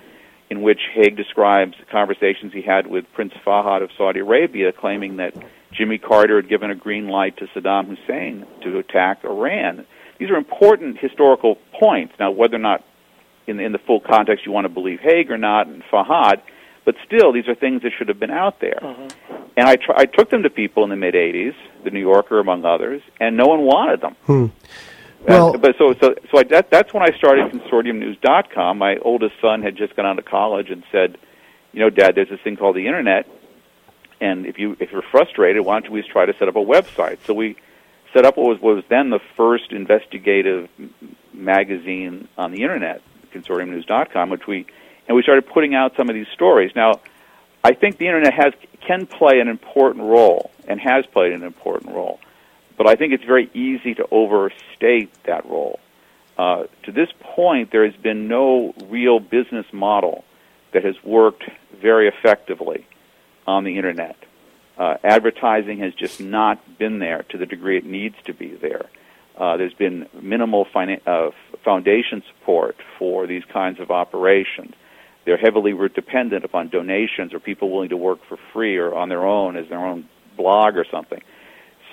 in 0.50 0.62
which 0.62 0.82
Haig 0.94 1.16
describes 1.16 1.76
conversations 1.90 2.54
he 2.54 2.62
had 2.62 2.88
with 2.88 3.06
Prince 3.14 3.34
Fahd 3.46 3.82
of 3.82 3.90
Saudi 3.98 4.20
Arabia, 4.20 4.72
claiming 4.72 5.18
that 5.18 5.34
Jimmy 5.78 5.98
Carter 5.98 6.38
had 6.38 6.50
given 6.50 6.72
a 6.72 6.76
green 6.76 7.08
light 7.08 7.38
to 7.38 7.48
Saddam 7.48 7.88
Hussein 7.88 8.46
to 8.64 8.80
attack 8.80 9.24
Iran. 9.24 9.86
These 10.20 10.30
are 10.30 10.36
important 10.36 10.98
historical 11.00 11.58
points. 11.80 12.14
Now, 12.20 12.32
whether 12.32 12.56
or 12.56 12.60
not, 12.60 12.84
in, 13.46 13.60
in 13.60 13.72
the 13.72 13.80
full 13.80 14.00
context, 14.00 14.46
you 14.46 14.52
want 14.52 14.66
to 14.66 14.70
believe 14.70 15.00
Haig 15.00 15.30
or 15.30 15.38
not, 15.38 15.68
and 15.68 15.84
Fahd, 15.84 16.42
but 16.84 16.96
still, 17.06 17.32
these 17.32 17.48
are 17.48 17.56
things 17.56 17.84
that 17.84 17.92
should 17.98 18.08
have 18.08 18.20
been 18.20 18.32
out 18.32 18.60
there. 18.60 18.80
Mm-hmm. 18.82 19.36
And 19.58 19.68
I, 19.68 19.76
tr- 19.76 19.94
I 19.96 20.06
took 20.06 20.30
them 20.30 20.44
to 20.44 20.50
people 20.50 20.84
in 20.84 20.90
the 20.90 20.96
mid 20.96 21.16
'80s, 21.16 21.54
the 21.84 21.92
New 21.92 22.00
Yorker 22.00 22.40
among 22.40 22.64
others, 22.64 23.02
and 23.20 23.36
no 23.36 23.46
one 23.46 23.62
wanted 23.62 24.02
them. 24.02 24.16
Hmm. 24.26 24.46
Well, 25.28 25.58
but 25.58 25.76
so 25.78 25.94
so 26.02 26.16
so 26.32 26.40
I, 26.40 26.44
that 26.44 26.70
that's 26.70 26.94
when 26.94 27.04
I 27.04 27.16
started 27.18 27.52
consortiumnews.com. 27.52 28.78
My 28.78 28.98
oldest 28.98 29.36
son 29.42 29.62
had 29.64 29.76
just 29.76 29.96
gone 29.96 30.06
out 30.06 30.18
of 30.18 30.26
college 30.26 30.70
and 30.70 30.84
said, 30.92 31.18
"You 31.74 31.82
know, 31.82 31.90
Dad, 31.90 32.16
there's 32.16 32.30
this 32.30 32.40
thing 32.44 32.56
called 32.56 32.76
the 32.76 32.86
internet, 32.86 33.28
and 34.20 34.46
if 34.46 34.58
you 34.60 34.76
if 34.80 34.92
you're 34.92 35.04
frustrated, 35.04 35.66
why 35.66 35.80
don't 35.80 35.92
we 35.92 36.02
try 36.04 36.26
to 36.26 36.34
set 36.38 36.48
up 36.48 36.56
a 36.56 36.64
website?" 36.64 37.20
So 37.26 37.34
we 37.34 37.56
set 38.14 38.26
up 38.26 38.38
what 38.38 38.48
was 38.48 38.60
what 38.60 38.76
was 38.76 38.84
then 38.90 39.10
the 39.10 39.20
first 39.36 39.72
investigative 39.72 40.70
magazine 41.34 42.28
on 42.38 42.52
the 42.52 42.64
internet, 42.64 43.02
consortiumnews.com, 43.34 44.30
which 44.30 44.48
we 44.48 44.66
and 45.08 45.16
we 45.16 45.24
started 45.24 45.48
putting 45.48 45.76
out 45.76 45.96
some 45.96 46.10
of 46.10 46.16
these 46.16 46.28
stories. 46.34 46.72
Now, 46.76 47.00
I 47.64 47.74
think 47.74 47.98
the 47.98 48.08
internet 48.08 48.34
has 48.34 48.54
can 48.82 49.06
play 49.06 49.40
an 49.40 49.48
important 49.48 50.06
role 50.06 50.52
and 50.68 50.80
has 50.80 51.06
played 51.06 51.34
an 51.34 51.44
important 51.44 51.94
role. 51.94 52.20
But 52.78 52.88
I 52.88 52.96
think 52.96 53.14
it's 53.14 53.24
very 53.24 53.50
easy 53.54 53.96
to 53.96 54.08
overstate 54.12 55.12
that 55.24 55.46
role. 55.46 55.80
Uh, 56.38 56.66
to 56.84 56.92
this 56.92 57.10
point, 57.20 57.72
there 57.72 57.86
has 57.86 57.96
been 57.96 58.28
no 58.28 58.74
real 58.86 59.20
business 59.20 59.66
model 59.74 60.24
that 60.72 60.84
has 60.84 60.96
worked 61.04 61.44
very 61.82 62.08
effectively 62.08 62.86
on 63.48 63.64
the 63.64 63.78
internet. 63.78 64.18
Uh, 64.78 64.96
advertising 65.04 65.80
has 65.80 65.94
just 65.94 66.22
not 66.22 66.78
been 66.78 67.00
there 67.00 67.24
to 67.30 67.38
the 67.38 67.46
degree 67.46 67.78
it 67.78 67.86
needs 67.86 68.16
to 68.26 68.34
be 68.34 68.54
there. 68.54 68.86
Uh, 69.36 69.58
there's 69.58 69.74
been 69.74 70.08
minimal 70.22 70.66
fina- 70.72 71.02
uh, 71.06 71.32
foundation 71.64 72.22
support 72.32 72.76
for 73.00 73.26
these 73.26 73.44
kinds 73.52 73.80
of 73.80 73.90
operations. 73.92 74.74
they're 75.26 75.38
heavily 75.38 75.74
dependent 75.94 76.46
upon 76.46 76.70
donations 76.70 77.34
or 77.34 77.40
people 77.40 77.70
willing 77.70 77.90
to 77.90 77.98
work 77.98 78.20
for 78.30 78.38
free 78.54 78.78
or 78.78 78.96
on 78.96 79.10
their 79.10 79.26
own 79.26 79.58
as 79.58 79.68
their 79.68 79.86
own 79.86 80.08
blog 80.38 80.78
or 80.78 80.86
something. 80.90 81.22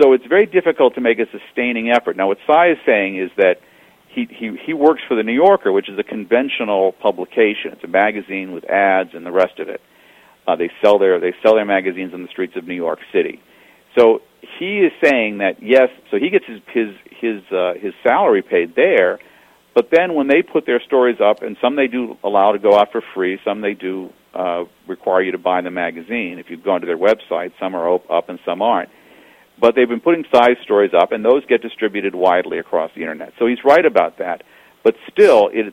So 0.00 0.12
it's 0.12 0.26
very 0.26 0.46
difficult 0.46 0.94
to 0.94 1.00
make 1.00 1.18
a 1.18 1.26
sustaining 1.30 1.90
effort. 1.90 2.16
Now, 2.16 2.28
what 2.28 2.38
Cy 2.46 2.70
is 2.70 2.78
saying 2.86 3.18
is 3.18 3.30
that 3.36 3.60
he, 4.08 4.26
he, 4.30 4.56
he 4.64 4.72
works 4.72 5.02
for 5.08 5.16
the 5.16 5.22
New 5.24 5.32
Yorker, 5.32 5.72
which 5.72 5.88
is 5.88 5.98
a 5.98 6.04
conventional 6.04 6.92
publication. 6.92 7.72
It's 7.72 7.84
a 7.84 7.88
magazine 7.88 8.52
with 8.52 8.64
ads 8.70 9.14
and 9.14 9.26
the 9.26 9.32
rest 9.32 9.58
of 9.58 9.68
it. 9.68 9.80
Uh, 10.46 10.56
they 10.56 10.70
sell 10.82 10.98
their 10.98 11.20
they 11.20 11.32
sell 11.42 11.54
their 11.54 11.64
magazines 11.64 12.12
on 12.12 12.22
the 12.22 12.28
streets 12.28 12.54
of 12.56 12.66
New 12.66 12.74
York 12.74 12.98
City. 13.12 13.40
So 13.96 14.20
he 14.58 14.80
is 14.80 14.92
saying 15.02 15.38
that 15.38 15.62
yes, 15.62 15.88
so 16.10 16.18
he 16.18 16.30
gets 16.30 16.44
his 16.46 16.60
his 16.72 16.88
his 17.20 17.52
uh, 17.52 17.74
his 17.80 17.94
salary 18.02 18.42
paid 18.42 18.74
there, 18.76 19.18
but 19.74 19.88
then 19.90 20.14
when 20.14 20.28
they 20.28 20.42
put 20.42 20.66
their 20.66 20.80
stories 20.80 21.18
up, 21.20 21.42
and 21.42 21.56
some 21.60 21.76
they 21.76 21.86
do 21.86 22.16
allow 22.22 22.52
to 22.52 22.58
go 22.58 22.78
out 22.78 22.92
for 22.92 23.02
free, 23.14 23.38
some 23.44 23.60
they 23.60 23.74
do 23.74 24.10
uh, 24.34 24.64
require 24.86 25.22
you 25.22 25.32
to 25.32 25.38
buy 25.38 25.60
the 25.60 25.70
magazine. 25.70 26.38
If 26.38 26.50
you 26.50 26.56
go 26.56 26.72
onto 26.72 26.86
their 26.86 26.98
website, 26.98 27.52
some 27.58 27.74
are 27.74 27.94
up 27.94 28.28
and 28.28 28.38
some 28.44 28.62
aren't. 28.62 28.90
But 29.60 29.76
they've 29.76 29.88
been 29.88 30.00
putting 30.00 30.24
Cy's 30.32 30.56
stories 30.62 30.92
up, 30.92 31.12
and 31.12 31.24
those 31.24 31.44
get 31.46 31.62
distributed 31.62 32.14
widely 32.14 32.58
across 32.58 32.90
the 32.94 33.00
internet. 33.00 33.32
So 33.38 33.46
he's 33.46 33.64
right 33.64 33.84
about 33.84 34.18
that. 34.18 34.42
But 34.82 34.96
still, 35.10 35.48
it, 35.52 35.72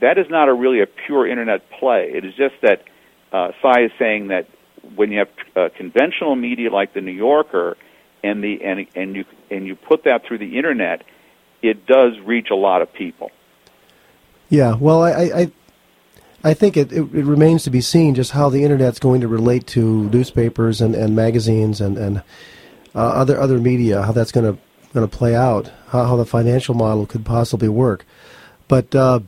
that 0.00 0.18
is 0.18 0.26
not 0.28 0.48
a 0.48 0.52
really 0.52 0.82
a 0.82 0.86
pure 0.86 1.26
internet 1.26 1.62
play. 1.78 2.10
It 2.12 2.24
is 2.24 2.34
just 2.34 2.54
that 2.62 2.84
uh, 3.32 3.52
is 3.64 3.90
saying 3.98 4.28
that 4.28 4.46
when 4.94 5.10
you 5.12 5.18
have 5.20 5.28
uh, 5.56 5.68
conventional 5.76 6.36
media 6.36 6.70
like 6.70 6.92
the 6.92 7.00
New 7.00 7.12
Yorker, 7.12 7.76
and 8.22 8.42
the 8.42 8.62
and 8.62 8.86
and 8.94 9.16
you 9.16 9.24
and 9.50 9.66
you 9.66 9.74
put 9.74 10.04
that 10.04 10.24
through 10.24 10.38
the 10.38 10.56
internet, 10.56 11.04
it 11.62 11.86
does 11.86 12.18
reach 12.20 12.50
a 12.50 12.54
lot 12.54 12.82
of 12.82 12.92
people. 12.92 13.30
Yeah, 14.48 14.74
well, 14.74 15.02
I 15.02 15.10
I, 15.10 15.52
I 16.44 16.54
think 16.54 16.76
it, 16.76 16.92
it, 16.92 17.02
it 17.14 17.24
remains 17.24 17.64
to 17.64 17.70
be 17.70 17.80
seen 17.80 18.14
just 18.14 18.32
how 18.32 18.48
the 18.48 18.64
internet's 18.64 18.98
going 18.98 19.20
to 19.22 19.28
relate 19.28 19.66
to 19.68 20.08
newspapers 20.10 20.80
and, 20.80 20.94
and 20.94 21.16
magazines 21.16 21.80
and 21.80 21.98
and 21.98 22.18
uh, 22.94 22.98
other 22.98 23.40
other 23.40 23.58
media, 23.58 24.02
how 24.02 24.12
that's 24.12 24.32
going 24.32 24.54
to 24.54 24.60
going 24.92 25.08
to 25.08 25.16
play 25.16 25.34
out, 25.34 25.70
how, 25.88 26.04
how 26.04 26.16
the 26.16 26.26
financial 26.26 26.74
model 26.74 27.06
could 27.06 27.24
possibly 27.24 27.68
work. 27.68 28.04
But 28.68 28.94
uh, 28.94 29.20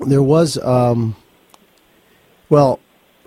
there 0.00 0.22
was, 0.22 0.58
um, 0.58 1.16
well, 2.48 2.78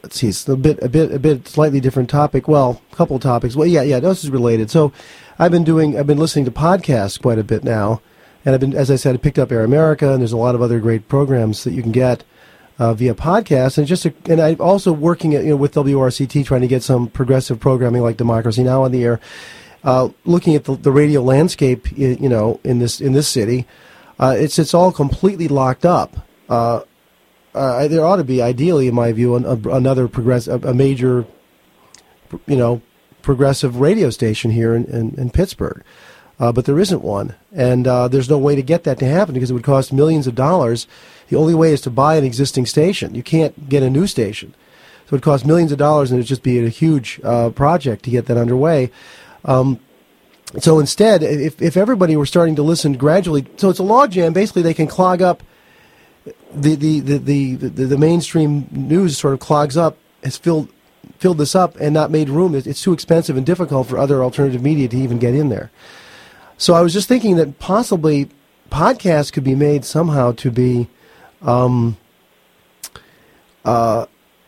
let's 0.04 0.20
see, 0.20 0.28
it's 0.28 0.48
a 0.48 0.56
bit, 0.56 0.82
a 0.84 0.90
bit, 0.90 1.12
a 1.12 1.20
bit 1.20 1.48
slightly 1.48 1.80
different 1.80 2.10
topic. 2.10 2.48
Well, 2.48 2.82
a 2.92 2.96
couple 2.96 3.18
topics. 3.20 3.56
Well, 3.56 3.68
yeah, 3.68 3.82
yeah, 3.82 4.00
this 4.00 4.24
is 4.24 4.30
related. 4.30 4.70
So, 4.70 4.92
I've 5.40 5.52
been 5.52 5.64
doing, 5.64 5.98
I've 5.98 6.08
been 6.08 6.18
listening 6.20 6.46
to 6.46 6.52
podcasts 6.52 7.22
quite 7.22 7.40
a 7.40 7.44
bit 7.44 7.64
now, 7.64 8.02
and 8.46 8.54
I've 8.54 8.62
been, 8.62 8.76
as 8.76 8.92
I 8.92 8.98
said, 8.98 9.16
I 9.16 9.18
picked 9.18 9.40
up 9.40 9.52
Air 9.52 9.64
America, 9.64 10.12
and 10.12 10.22
there's 10.22 10.32
a 10.32 10.38
lot 10.38 10.56
of 10.56 10.62
other 10.62 10.80
great 10.80 11.08
programs 11.08 11.64
that 11.64 11.74
you 11.74 11.82
can 11.82 11.92
get 11.92 12.24
uh, 12.78 12.94
via 12.94 13.16
podcast, 13.16 13.78
and 13.78 13.88
just, 13.88 14.06
a, 14.06 14.14
and 14.28 14.40
I'm 14.40 14.60
also 14.60 14.92
working 14.92 15.34
at, 15.34 15.44
you 15.44 15.52
know, 15.52 15.56
with 15.56 15.74
WRCT 15.74 16.46
trying 16.46 16.62
to 16.62 16.68
get 16.68 16.84
some 16.84 17.08
progressive 17.08 17.60
programming 17.60 18.02
like 18.02 18.18
Democracy 18.18 18.64
Now 18.64 18.84
on 18.84 18.92
the 18.92 19.04
air. 19.04 19.20
Uh, 19.84 20.10
looking 20.24 20.56
at 20.56 20.64
the, 20.64 20.76
the, 20.76 20.92
radio 20.92 21.22
landscape, 21.22 21.92
you 21.98 22.30
know, 22.30 22.60
in 22.64 22.80
this 22.80 23.02
in 23.02 23.12
this 23.12 23.28
city, 23.28 23.68
uh, 24.18 24.34
it's 24.38 24.58
it's 24.58 24.74
all 24.74 24.94
completely 24.94 25.50
locked 25.50 25.86
up. 25.86 26.26
Uh, 26.48 26.82
uh, 27.54 27.88
there 27.88 28.06
ought 28.06 28.18
to 28.18 28.24
be, 28.24 28.42
ideally, 28.42 28.88
in 28.88 28.96
my 28.96 29.12
view, 29.12 29.36
an, 29.36 29.46
a, 29.46 29.70
another 29.70 30.08
progressive, 30.08 30.66
a, 30.66 30.70
a, 30.70 30.74
major, 30.74 31.26
you 32.48 32.56
know, 32.56 32.82
progressive 33.22 33.80
radio 33.80 34.10
station 34.10 34.52
here 34.52 34.76
in, 34.76 34.86
in, 34.86 35.16
in 35.16 35.30
Pittsburgh. 35.30 35.84
Uh, 36.40 36.52
but 36.52 36.66
there 36.66 36.80
isn't 36.80 37.04
one, 37.04 37.36
and 37.54 37.88
uh, 37.88 38.08
there's 38.08 38.30
no 38.30 38.40
way 38.40 38.56
to 38.56 38.64
get 38.64 38.84
that 38.84 38.98
to 38.98 39.06
happen 39.06 39.34
because 39.34 39.52
it 39.52 39.54
would 39.54 39.64
cost 39.64 39.94
millions 39.94 40.26
of 40.26 40.34
dollars. 40.34 40.88
The 41.30 41.38
only 41.38 41.54
way 41.54 41.72
is 41.72 41.82
to 41.82 41.92
buy 41.92 42.16
an 42.16 42.24
existing 42.24 42.66
station. 42.66 43.14
You 43.14 43.22
can't 43.22 43.70
get 43.70 43.84
a 43.84 43.90
new 43.90 44.08
station, 44.08 44.56
so 45.06 45.10
it 45.10 45.12
would 45.12 45.22
cost 45.22 45.46
millions 45.46 45.72
of 45.72 45.78
dollars, 45.78 46.12
and 46.12 46.20
it'd 46.20 46.28
just 46.28 46.44
be 46.44 46.66
a 46.66 46.70
huge 46.70 47.22
uh, 47.24 47.52
project 47.52 48.04
to 48.06 48.10
get 48.10 48.26
that 48.26 48.38
underway. 48.38 48.92
Um, 49.46 49.80
so 50.60 50.80
instead, 50.80 51.22
if 51.22 51.62
if 51.62 51.78
everybody 51.78 52.16
were 52.16 52.26
starting 52.26 52.56
to 52.56 52.64
listen 52.64 52.94
gradually, 52.94 53.46
so 53.58 53.70
it's 53.70 53.80
a 53.80 53.84
logjam. 53.84 54.34
Basically, 54.34 54.64
they 54.64 54.74
can 54.74 54.88
clog 54.88 55.22
up 55.22 55.44
the, 56.26 56.76
the, 56.76 57.00
the, 57.00 57.18
the, 57.18 57.56
the, 57.56 57.86
the 57.86 57.98
mainstream 57.98 58.68
news 58.72 59.18
sort 59.18 59.34
of 59.34 59.40
clogs 59.40 59.78
up, 59.78 59.98
has 60.24 60.38
filled 60.38 60.70
filled 61.20 61.38
this 61.38 61.56
up 61.56 61.76
and 61.78 61.94
not 61.94 62.12
made 62.12 62.30
room. 62.30 62.56
It's 62.56 62.82
too 62.82 62.94
expensive 62.94 63.38
and 63.38 63.46
difficult 63.46 63.88
for 63.88 63.98
other 63.98 64.24
alternative 64.24 64.62
media 64.62 64.88
to 64.88 64.98
even 64.98 65.20
get 65.20 65.34
in 65.34 65.50
there. 65.50 65.72
So 66.58 66.74
I 66.74 66.82
was 66.82 66.94
just 66.94 67.08
thinking 67.08 67.36
that 67.38 67.60
possibly 67.60 68.30
podcasts 68.70 69.32
could 69.32 69.44
be 69.44 69.56
made 69.56 69.86
somehow 69.86 70.32
to 70.34 70.52
be 70.52 70.88
um, 71.42 71.98
uh, 73.66 74.06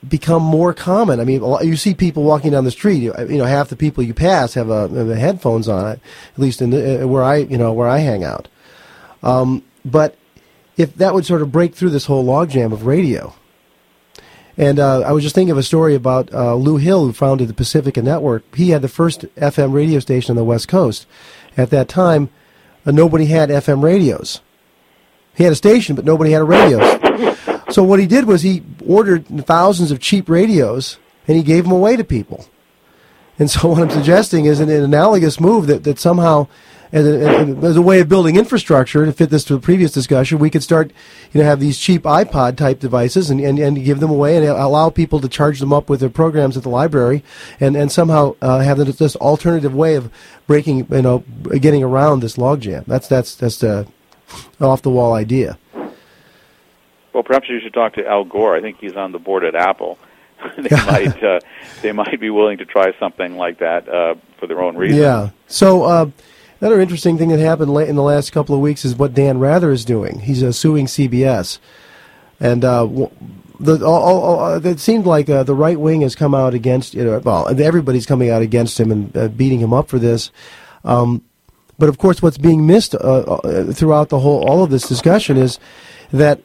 become 0.07 0.43
more 0.43 0.73
common. 0.73 1.19
I 1.19 1.23
mean, 1.23 1.43
you 1.61 1.75
see 1.75 1.93
people 1.93 2.23
walking 2.23 2.51
down 2.51 2.63
the 2.63 2.71
street. 2.71 3.01
You, 3.01 3.13
know, 3.13 3.45
half 3.45 3.69
the 3.69 3.75
people 3.75 4.03
you 4.03 4.13
pass 4.13 4.53
have, 4.53 4.69
a, 4.69 4.87
have 4.87 5.09
headphones 5.09 5.67
on. 5.67 5.85
At 5.85 5.99
least 6.37 6.61
in 6.61 6.69
the, 6.69 7.03
uh, 7.03 7.07
where 7.07 7.23
I, 7.23 7.37
you 7.37 7.57
know, 7.57 7.73
where 7.73 7.87
I 7.87 7.99
hang 7.99 8.23
out. 8.23 8.47
Um, 9.23 9.63
but 9.83 10.17
if 10.77 10.95
that 10.95 11.13
would 11.13 11.25
sort 11.25 11.41
of 11.41 11.51
break 11.51 11.75
through 11.75 11.91
this 11.91 12.05
whole 12.05 12.25
logjam 12.25 12.73
of 12.73 12.85
radio. 12.85 13.33
And 14.57 14.79
uh, 14.79 15.01
I 15.01 15.11
was 15.11 15.23
just 15.23 15.35
thinking 15.35 15.51
of 15.51 15.57
a 15.57 15.63
story 15.63 15.95
about 15.95 16.33
uh, 16.33 16.55
Lou 16.55 16.77
Hill, 16.77 17.05
who 17.05 17.13
founded 17.13 17.49
the 17.49 17.53
Pacifica 17.53 18.01
Network. 18.01 18.43
He 18.55 18.69
had 18.69 18.81
the 18.81 18.87
first 18.87 19.21
FM 19.35 19.73
radio 19.73 19.99
station 19.99 20.31
on 20.31 20.37
the 20.37 20.45
West 20.45 20.67
Coast. 20.67 21.05
At 21.57 21.71
that 21.71 21.89
time, 21.89 22.29
uh, 22.85 22.91
nobody 22.91 23.25
had 23.25 23.49
FM 23.49 23.83
radios. 23.83 24.41
He 25.35 25.43
had 25.43 25.51
a 25.51 25.57
station, 25.57 25.95
but 25.95 26.05
nobody 26.05 26.31
had 26.31 26.41
a 26.41 26.45
radio. 26.45 26.79
so 27.69 27.83
what 27.83 27.99
he 27.99 28.07
did 28.07 28.25
was 28.25 28.41
he 28.41 28.63
ordered 28.87 29.27
thousands 29.45 29.91
of 29.91 29.99
cheap 29.99 30.29
radios, 30.29 30.97
and 31.27 31.35
he 31.35 31.43
gave 31.43 31.65
them 31.65 31.73
away 31.73 31.97
to 31.97 32.05
people. 32.05 32.45
And 33.37 33.49
so 33.49 33.67
what 33.69 33.81
I'm 33.81 33.89
suggesting 33.89 34.45
is 34.45 34.59
an, 34.59 34.69
an 34.69 34.83
analogous 34.83 35.39
move 35.39 35.67
that, 35.67 35.83
that 35.83 35.99
somehow 35.99 36.47
as 36.91 37.05
a, 37.05 37.39
as 37.63 37.75
a 37.75 37.81
way 37.81 37.99
of 37.99 38.07
building 38.07 38.37
infrastructure 38.37 39.05
to 39.05 39.11
fit 39.11 39.29
this 39.29 39.43
to 39.45 39.53
the 39.53 39.59
previous 39.59 39.91
discussion, 39.91 40.39
we 40.39 40.49
could 40.49 40.63
start, 40.63 40.91
you 41.33 41.41
know, 41.41 41.45
have 41.45 41.59
these 41.59 41.77
cheap 41.77 42.03
iPod 42.03 42.55
type 42.55 42.79
devices 42.79 43.29
and, 43.29 43.41
and, 43.41 43.59
and 43.59 43.83
give 43.83 43.99
them 43.99 44.09
away 44.09 44.37
and 44.37 44.45
allow 44.45 44.89
people 44.89 45.19
to 45.19 45.27
charge 45.27 45.59
them 45.59 45.73
up 45.73 45.89
with 45.89 45.99
their 45.99 46.09
programs 46.09 46.55
at 46.55 46.63
the 46.63 46.69
library 46.69 47.23
and, 47.59 47.75
and 47.75 47.91
somehow 47.91 48.35
uh, 48.41 48.59
have 48.59 48.77
this 48.77 49.15
alternative 49.17 49.73
way 49.75 49.95
of 49.95 50.09
breaking, 50.47 50.87
you 50.89 51.01
know, 51.01 51.23
getting 51.59 51.83
around 51.83 52.21
this 52.21 52.37
logjam. 52.37 52.85
That's, 52.85 53.07
that's, 53.07 53.35
that's 53.35 53.57
the 53.57 53.87
off 54.61 54.81
the 54.81 54.89
wall 54.89 55.13
idea. 55.13 55.57
Well, 57.13 57.23
perhaps 57.23 57.49
you 57.49 57.59
should 57.61 57.73
talk 57.73 57.93
to 57.93 58.05
Al 58.05 58.25
Gore. 58.25 58.55
I 58.55 58.61
think 58.61 58.79
he's 58.79 58.95
on 58.95 59.11
the 59.11 59.19
board 59.19 59.43
at 59.43 59.55
Apple. 59.55 59.97
they 60.57 60.75
might 60.75 61.23
uh, 61.23 61.39
they 61.81 61.91
might 61.91 62.19
be 62.19 62.29
willing 62.29 62.57
to 62.57 62.65
try 62.65 62.93
something 62.99 63.37
like 63.37 63.59
that 63.59 63.87
uh, 63.87 64.15
for 64.39 64.47
their 64.47 64.61
own 64.61 64.75
reasons. 64.75 65.01
Yeah. 65.01 65.29
So 65.47 65.83
uh, 65.83 66.09
Another 66.61 66.79
interesting 66.79 67.17
thing 67.17 67.29
that 67.29 67.39
happened 67.39 67.75
in 67.77 67.95
the 67.95 68.01
last 68.01 68.31
couple 68.31 68.55
of 68.55 68.61
weeks 68.61 68.85
is 68.85 68.95
what 68.95 69.13
Dan 69.13 69.39
Rather 69.39 69.71
is 69.71 69.83
doing. 69.83 70.19
He's 70.19 70.41
uh, 70.41 70.53
suing 70.53 70.85
CBS, 70.85 71.59
and 72.39 72.63
uh, 72.63 72.87
the 73.59 73.85
all, 73.85 74.23
all, 74.23 74.39
uh, 74.39 74.59
it 74.59 74.79
seemed 74.79 75.05
like 75.05 75.25
the 75.25 75.43
right 75.53 75.79
wing 75.79 76.01
has 76.01 76.15
come 76.15 76.33
out 76.33 76.53
against. 76.53 76.93
You 76.93 77.03
know, 77.03 77.19
well, 77.19 77.61
everybody's 77.61 78.05
coming 78.05 78.29
out 78.29 78.41
against 78.41 78.79
him 78.79 78.91
and 78.91 79.37
beating 79.37 79.59
him 79.59 79.73
up 79.73 79.89
for 79.89 79.99
this. 79.99 80.31
Um, 80.85 81.23
but 81.77 81.89
of 81.89 81.97
course, 81.97 82.21
what's 82.21 82.37
being 82.37 82.65
missed 82.65 82.93
throughout 82.93 84.09
the 84.09 84.19
whole 84.19 84.47
all 84.47 84.63
of 84.63 84.69
this 84.69 84.87
discussion 84.87 85.35
is 85.35 85.59
that 86.11 86.39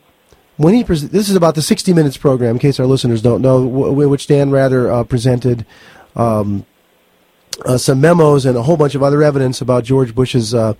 when 0.60 0.74
he 0.74 0.84
pres- 0.84 1.08
this 1.08 1.30
is 1.30 1.36
about 1.36 1.54
the 1.54 1.62
60 1.62 1.94
Minutes 1.94 2.18
program. 2.18 2.56
In 2.56 2.58
case 2.58 2.78
our 2.78 2.86
listeners 2.86 3.22
don't 3.22 3.40
know, 3.40 3.64
w- 3.64 4.08
which 4.08 4.26
Dan 4.26 4.50
Rather 4.50 4.90
uh, 4.90 5.04
presented. 5.04 5.64
Um, 6.14 6.66
uh, 7.64 7.76
some 7.76 8.00
memos 8.00 8.46
and 8.46 8.56
a 8.56 8.62
whole 8.62 8.76
bunch 8.78 8.94
of 8.94 9.02
other 9.02 9.22
evidence 9.22 9.60
about 9.60 9.84
George 9.84 10.14
Bush's 10.14 10.54
uh, 10.54 10.72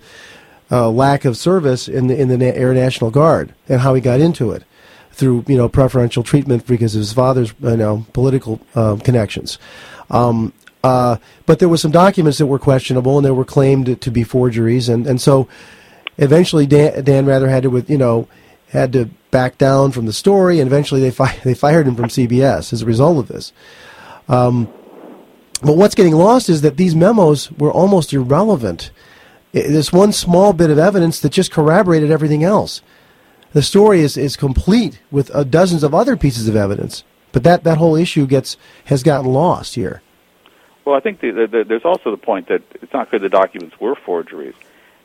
uh, 0.71 0.89
lack 0.89 1.25
of 1.25 1.37
service 1.37 1.87
in 1.87 2.07
the 2.07 2.19
in 2.19 2.27
the 2.27 2.57
Air 2.57 2.73
National 2.73 3.11
Guard 3.11 3.53
and 3.69 3.81
how 3.81 3.93
he 3.93 4.01
got 4.01 4.19
into 4.19 4.51
it 4.51 4.63
through 5.11 5.45
you 5.47 5.57
know 5.57 5.69
preferential 5.69 6.23
treatment 6.23 6.65
because 6.65 6.95
of 6.95 6.99
his 6.99 7.13
father's 7.13 7.53
you 7.61 7.77
know 7.77 8.05
political 8.13 8.59
uh, 8.73 8.95
connections. 9.03 9.59
Um, 10.09 10.53
uh, 10.83 11.17
but 11.45 11.59
there 11.59 11.69
were 11.69 11.77
some 11.77 11.91
documents 11.91 12.39
that 12.39 12.47
were 12.47 12.57
questionable 12.57 13.17
and 13.17 13.25
they 13.25 13.31
were 13.31 13.45
claimed 13.45 14.01
to 14.01 14.11
be 14.11 14.23
forgeries, 14.23 14.89
and, 14.89 15.05
and 15.05 15.21
so 15.21 15.47
eventually 16.17 16.65
Dan, 16.65 17.03
Dan 17.03 17.25
Rather 17.27 17.49
had 17.49 17.63
to 17.63 17.69
with 17.69 17.89
you 17.89 17.97
know 17.97 18.27
had 18.69 18.91
to 18.93 19.09
back 19.31 19.57
down 19.57 19.91
from 19.91 20.05
the 20.05 20.13
story, 20.13 20.59
and 20.59 20.67
eventually 20.67 21.01
they 21.01 21.11
fi- 21.11 21.39
they 21.43 21.53
fired 21.53 21.87
him 21.87 21.95
from 21.95 22.05
CBS 22.05 22.73
as 22.73 22.81
a 22.81 22.85
result 22.85 23.17
of 23.17 23.27
this. 23.27 23.53
Um, 24.27 24.71
but 25.63 25.77
what's 25.77 25.95
getting 25.95 26.15
lost 26.15 26.49
is 26.49 26.61
that 26.61 26.77
these 26.77 26.95
memos 26.95 27.51
were 27.51 27.71
almost 27.71 28.13
irrelevant. 28.13 28.91
This 29.51 29.91
one 29.93 30.11
small 30.11 30.53
bit 30.53 30.69
of 30.69 30.79
evidence 30.79 31.19
that 31.19 31.31
just 31.31 31.51
corroborated 31.51 32.09
everything 32.09 32.43
else. 32.43 32.81
The 33.53 33.61
story 33.61 33.99
is, 33.99 34.15
is 34.15 34.37
complete 34.37 35.01
with 35.11 35.33
uh, 35.35 35.43
dozens 35.43 35.83
of 35.83 35.93
other 35.93 36.15
pieces 36.15 36.47
of 36.47 36.55
evidence, 36.55 37.03
but 37.31 37.43
that, 37.43 37.63
that 37.65 37.77
whole 37.77 37.95
issue 37.95 38.25
gets 38.25 38.55
has 38.85 39.03
gotten 39.03 39.31
lost 39.31 39.75
here. 39.75 40.01
Well, 40.85 40.95
I 40.95 40.99
think 41.01 41.19
the, 41.19 41.31
the, 41.31 41.47
the, 41.47 41.63
there's 41.65 41.85
also 41.85 42.11
the 42.11 42.17
point 42.17 42.47
that 42.47 42.63
it's 42.81 42.93
not 42.93 43.09
clear 43.09 43.19
the 43.19 43.29
documents 43.29 43.79
were 43.79 43.93
forgeries. 43.93 44.55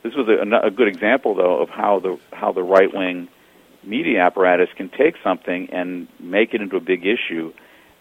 This 0.02 0.14
was 0.14 0.28
a, 0.28 0.66
a 0.66 0.70
good 0.70 0.88
example, 0.88 1.34
though, 1.34 1.60
of 1.60 1.68
how 1.68 1.98
the 1.98 2.18
how 2.32 2.52
the 2.52 2.62
right 2.62 2.94
wing 2.94 3.28
media 3.86 4.20
apparatus 4.20 4.68
can 4.76 4.88
take 4.88 5.14
something 5.22 5.70
and 5.70 6.08
make 6.18 6.54
it 6.54 6.60
into 6.60 6.76
a 6.76 6.80
big 6.80 7.06
issue 7.06 7.52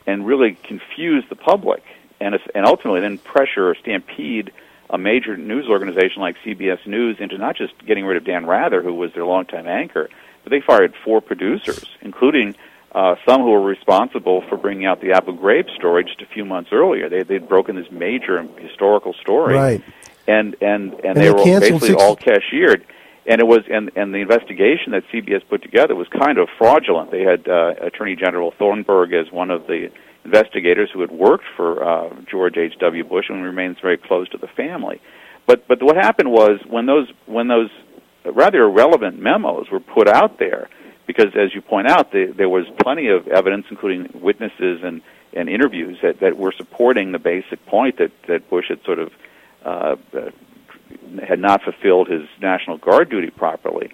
and 0.07 0.25
really 0.25 0.57
confuse 0.63 1.23
the 1.29 1.35
public 1.35 1.83
and, 2.19 2.37
and 2.53 2.65
ultimately 2.65 3.01
then 3.01 3.17
pressure 3.17 3.69
or 3.69 3.75
stampede 3.75 4.51
a 4.89 4.97
major 4.97 5.35
news 5.35 5.67
organization 5.67 6.21
like 6.21 6.35
CBS 6.45 6.85
News 6.85 7.17
into 7.19 7.37
not 7.37 7.55
just 7.55 7.73
getting 7.85 8.05
rid 8.05 8.17
of 8.17 8.23
Dan 8.23 8.45
Rather, 8.45 8.81
who 8.81 8.93
was 8.93 9.13
their 9.13 9.25
longtime 9.25 9.67
anchor, 9.67 10.09
but 10.43 10.51
they 10.51 10.61
fired 10.61 10.93
four 11.03 11.21
producers, 11.21 11.85
including 12.01 12.55
uh, 12.91 13.15
some 13.27 13.41
who 13.41 13.51
were 13.51 13.61
responsible 13.61 14.41
for 14.47 14.57
bringing 14.57 14.85
out 14.85 15.01
the 15.01 15.11
Abu 15.11 15.37
Ghraib 15.37 15.73
story 15.75 16.03
just 16.03 16.21
a 16.21 16.25
few 16.27 16.45
months 16.45 16.69
earlier. 16.71 17.09
They, 17.09 17.23
they'd 17.23 17.49
broken 17.49 17.75
this 17.75 17.91
major 17.91 18.43
historical 18.59 19.13
story. 19.13 19.55
Right. 19.55 19.83
And, 20.27 20.55
and, 20.61 20.93
and, 20.93 21.03
And 21.03 21.17
they, 21.17 21.21
they 21.23 21.31
were 21.31 21.43
basically 21.43 21.89
six- 21.89 22.01
all 22.01 22.15
cashiered. 22.15 22.85
And 23.27 23.41
it 23.41 23.47
was, 23.47 23.61
and, 23.71 23.91
and 23.95 24.13
the 24.13 24.19
investigation 24.19 24.91
that 24.91 25.03
CBS 25.11 25.41
put 25.49 25.63
together 25.63 25.95
was 25.95 26.07
kind 26.09 26.37
of 26.37 26.47
fraudulent. 26.57 27.09
They 27.09 27.23
had 27.23 27.47
uh, 27.47 27.73
Attorney 27.81 28.15
General 28.15 28.53
Thornburgh 28.57 29.13
as 29.13 29.31
one 29.31 29.49
of 29.49 29.65
the 29.65 29.89
investigators 30.23 30.89
who 30.93 31.01
had 31.01 31.11
worked 31.11 31.45
for 31.55 31.83
uh, 31.83 32.09
George 32.29 32.57
H. 32.57 32.73
W. 32.79 33.03
Bush 33.03 33.25
and 33.29 33.43
remains 33.43 33.77
very 33.81 33.97
close 33.97 34.29
to 34.29 34.37
the 34.37 34.47
family. 34.47 35.01
But 35.47 35.67
but 35.67 35.81
what 35.81 35.95
happened 35.95 36.31
was 36.31 36.59
when 36.67 36.85
those 36.87 37.07
when 37.25 37.47
those 37.47 37.69
rather 38.25 38.63
irrelevant 38.63 39.19
memos 39.19 39.69
were 39.71 39.79
put 39.79 40.07
out 40.07 40.39
there, 40.39 40.69
because 41.05 41.35
as 41.35 41.53
you 41.53 41.61
point 41.61 41.87
out, 41.87 42.11
the, 42.11 42.33
there 42.35 42.49
was 42.49 42.65
plenty 42.81 43.07
of 43.07 43.27
evidence, 43.27 43.65
including 43.69 44.09
witnesses 44.21 44.81
and, 44.83 45.01
and 45.33 45.49
interviews 45.49 45.97
that, 46.01 46.19
that 46.21 46.37
were 46.37 46.51
supporting 46.51 47.11
the 47.11 47.19
basic 47.19 47.63
point 47.67 47.97
that, 47.99 48.11
that 48.27 48.49
Bush 48.49 48.65
had 48.69 48.83
sort 48.83 48.99
of 48.99 49.11
uh, 49.63 49.95
uh, 50.13 50.31
had 51.27 51.39
not 51.39 51.61
fulfilled 51.63 52.07
his 52.07 52.23
National 52.41 52.77
Guard 52.77 53.09
duty 53.09 53.29
properly. 53.29 53.91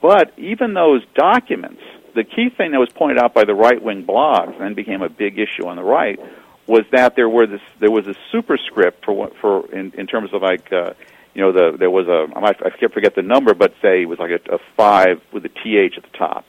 But 0.00 0.38
even 0.38 0.74
those 0.74 1.02
documents, 1.14 1.80
the 2.14 2.24
key 2.24 2.50
thing 2.50 2.72
that 2.72 2.78
was 2.78 2.90
pointed 2.94 3.18
out 3.18 3.34
by 3.34 3.44
the 3.44 3.54
right 3.54 3.82
wing 3.82 4.04
blogs 4.04 4.60
and 4.60 4.76
became 4.76 5.02
a 5.02 5.08
big 5.08 5.38
issue 5.38 5.66
on 5.66 5.76
the 5.76 5.82
right 5.82 6.18
was 6.66 6.82
that 6.92 7.16
there 7.16 7.28
were 7.28 7.46
this 7.46 7.60
there 7.80 7.90
was 7.90 8.06
a 8.06 8.14
superscript 8.32 9.04
for 9.04 9.12
what 9.12 9.36
for 9.40 9.70
in, 9.72 9.92
in 9.98 10.06
terms 10.06 10.32
of 10.32 10.42
like 10.42 10.72
uh, 10.72 10.94
you 11.34 11.42
know 11.42 11.52
the 11.52 11.76
there 11.76 11.90
was 11.90 12.06
a 12.08 12.26
I 12.36 12.70
can't 12.70 12.92
forget 12.92 13.14
the 13.14 13.22
number 13.22 13.54
but 13.54 13.74
say 13.82 14.02
it 14.02 14.08
was 14.08 14.18
like 14.18 14.30
a, 14.30 14.54
a 14.54 14.58
five 14.76 15.20
with 15.32 15.44
a 15.44 15.48
th 15.48 15.94
at 15.96 16.02
the 16.02 16.16
top, 16.16 16.46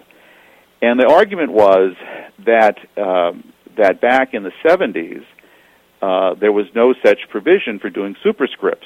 and 0.82 1.00
the 1.00 1.08
argument 1.08 1.52
was 1.52 1.96
that 2.46 2.78
um, 2.98 3.52
that 3.78 4.00
back 4.00 4.34
in 4.34 4.44
the 4.44 4.54
70s 4.64 5.26
uh, 6.02 6.36
there 6.36 6.52
was 6.52 6.66
no 6.76 6.94
such 7.04 7.20
provision 7.30 7.80
for 7.80 7.90
doing 7.90 8.16
superscripts. 8.24 8.86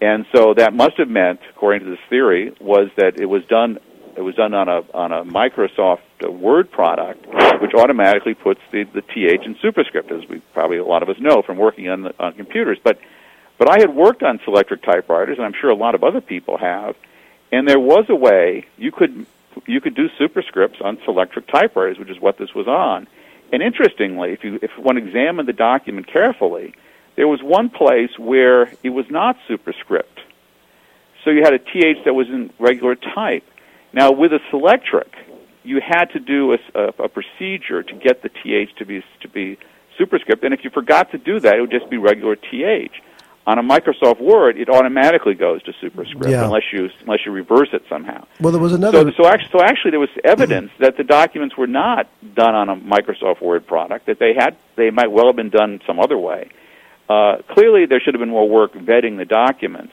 And 0.00 0.26
so 0.34 0.54
that 0.54 0.74
must 0.74 0.96
have 0.98 1.08
meant, 1.08 1.40
according 1.50 1.84
to 1.84 1.90
this 1.90 2.00
theory, 2.08 2.54
was 2.60 2.88
that 2.96 3.20
it 3.20 3.26
was 3.26 3.44
done 3.46 3.78
it 4.16 4.22
was 4.22 4.34
done 4.34 4.52
on 4.52 4.68
a 4.68 4.82
on 4.94 5.12
a 5.12 5.24
Microsoft 5.24 6.00
uh, 6.24 6.30
Word 6.30 6.70
product, 6.72 7.24
which 7.60 7.72
automatically 7.74 8.34
puts 8.34 8.60
the 8.72 8.84
the 8.84 9.02
th 9.02 9.40
in 9.44 9.56
superscript, 9.62 10.10
as 10.10 10.28
we 10.28 10.40
probably 10.52 10.78
a 10.78 10.84
lot 10.84 11.02
of 11.02 11.08
us 11.08 11.16
know 11.20 11.42
from 11.42 11.56
working 11.56 11.88
on 11.88 12.02
the, 12.02 12.14
on 12.18 12.32
computers. 12.34 12.78
But 12.82 12.98
but 13.58 13.68
I 13.68 13.78
had 13.78 13.94
worked 13.94 14.22
on 14.22 14.38
Selectric 14.40 14.82
typewriters, 14.82 15.36
and 15.36 15.46
I'm 15.46 15.54
sure 15.60 15.70
a 15.70 15.76
lot 15.76 15.94
of 15.94 16.02
other 16.04 16.20
people 16.20 16.58
have, 16.58 16.96
and 17.52 17.68
there 17.68 17.78
was 17.78 18.06
a 18.08 18.14
way 18.16 18.66
you 18.76 18.90
could 18.90 19.26
you 19.66 19.80
could 19.80 19.94
do 19.94 20.08
superscripts 20.20 20.84
on 20.84 20.96
Selectric 20.98 21.46
typewriters, 21.46 21.98
which 21.98 22.10
is 22.10 22.20
what 22.20 22.38
this 22.38 22.54
was 22.54 22.66
on. 22.66 23.06
And 23.52 23.62
interestingly, 23.62 24.32
if 24.32 24.44
you 24.44 24.58
if 24.62 24.76
one 24.78 24.96
examined 24.96 25.48
the 25.48 25.52
document 25.52 26.06
carefully, 26.06 26.74
there 27.18 27.26
was 27.26 27.42
one 27.42 27.68
place 27.68 28.16
where 28.16 28.72
it 28.84 28.90
was 28.90 29.06
not 29.10 29.36
superscript. 29.48 30.20
So 31.24 31.30
you 31.30 31.42
had 31.42 31.52
a 31.52 31.58
th 31.58 32.04
that 32.04 32.14
was 32.14 32.28
in 32.28 32.50
regular 32.60 32.94
type. 32.94 33.42
Now 33.92 34.12
with 34.12 34.32
a 34.32 34.38
Selectric, 34.52 35.10
you 35.64 35.80
had 35.80 36.04
to 36.12 36.20
do 36.20 36.52
a, 36.52 36.58
a, 36.76 36.84
a 37.06 37.08
procedure 37.08 37.82
to 37.82 37.94
get 38.06 38.22
the 38.22 38.28
th 38.28 38.68
to 38.76 38.86
be 38.86 39.02
to 39.22 39.28
be 39.28 39.58
superscript, 39.98 40.44
and 40.44 40.54
if 40.54 40.62
you 40.62 40.70
forgot 40.70 41.10
to 41.10 41.18
do 41.18 41.40
that, 41.40 41.56
it 41.56 41.60
would 41.60 41.72
just 41.72 41.90
be 41.90 41.98
regular 41.98 42.36
th. 42.36 42.92
On 43.48 43.58
a 43.58 43.62
Microsoft 43.62 44.20
Word, 44.20 44.56
it 44.56 44.68
automatically 44.68 45.34
goes 45.34 45.60
to 45.64 45.72
superscript 45.80 46.30
Yeah. 46.30 46.44
unless 46.44 46.66
you 46.72 46.88
unless 47.00 47.26
you 47.26 47.32
reverse 47.32 47.70
it 47.72 47.82
somehow. 47.88 48.26
Well, 48.40 48.52
there 48.52 48.62
was 48.62 48.74
another. 48.74 49.10
So, 49.10 49.24
so 49.24 49.26
actually, 49.26 49.58
so 49.58 49.64
actually, 49.70 49.90
there 49.90 50.04
was 50.08 50.14
evidence 50.22 50.70
that 50.78 50.96
the 50.96 51.02
documents 51.02 51.56
were 51.56 51.72
not 51.84 52.06
done 52.42 52.54
on 52.54 52.68
a 52.68 52.76
Microsoft 52.76 53.40
Word 53.42 53.66
product. 53.66 54.06
That 54.06 54.20
they 54.20 54.34
had, 54.38 54.56
they 54.76 54.90
might 54.90 55.10
well 55.10 55.26
have 55.26 55.34
been 55.42 55.50
done 55.50 55.80
some 55.84 55.98
other 55.98 56.16
way. 56.16 56.50
Uh, 57.08 57.36
clearly, 57.54 57.86
there 57.86 58.00
should 58.00 58.14
have 58.14 58.20
been 58.20 58.28
more 58.28 58.48
work 58.48 58.72
vetting 58.74 59.16
the 59.16 59.24
documents. 59.24 59.92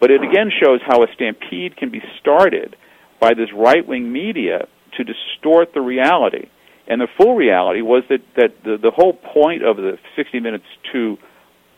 But 0.00 0.10
it 0.10 0.22
again 0.22 0.50
shows 0.50 0.80
how 0.86 1.02
a 1.02 1.06
stampede 1.14 1.76
can 1.76 1.90
be 1.90 2.02
started 2.20 2.76
by 3.20 3.34
this 3.34 3.48
right-wing 3.54 4.12
media 4.12 4.68
to 4.96 5.04
distort 5.04 5.72
the 5.72 5.80
reality. 5.80 6.48
And 6.86 7.00
the 7.00 7.08
full 7.16 7.34
reality 7.34 7.80
was 7.80 8.04
that 8.10 8.20
that 8.36 8.62
the, 8.62 8.76
the 8.76 8.90
whole 8.90 9.14
point 9.14 9.64
of 9.64 9.76
the 9.76 9.98
60 10.14 10.40
Minutes 10.40 10.66
2 10.92 11.16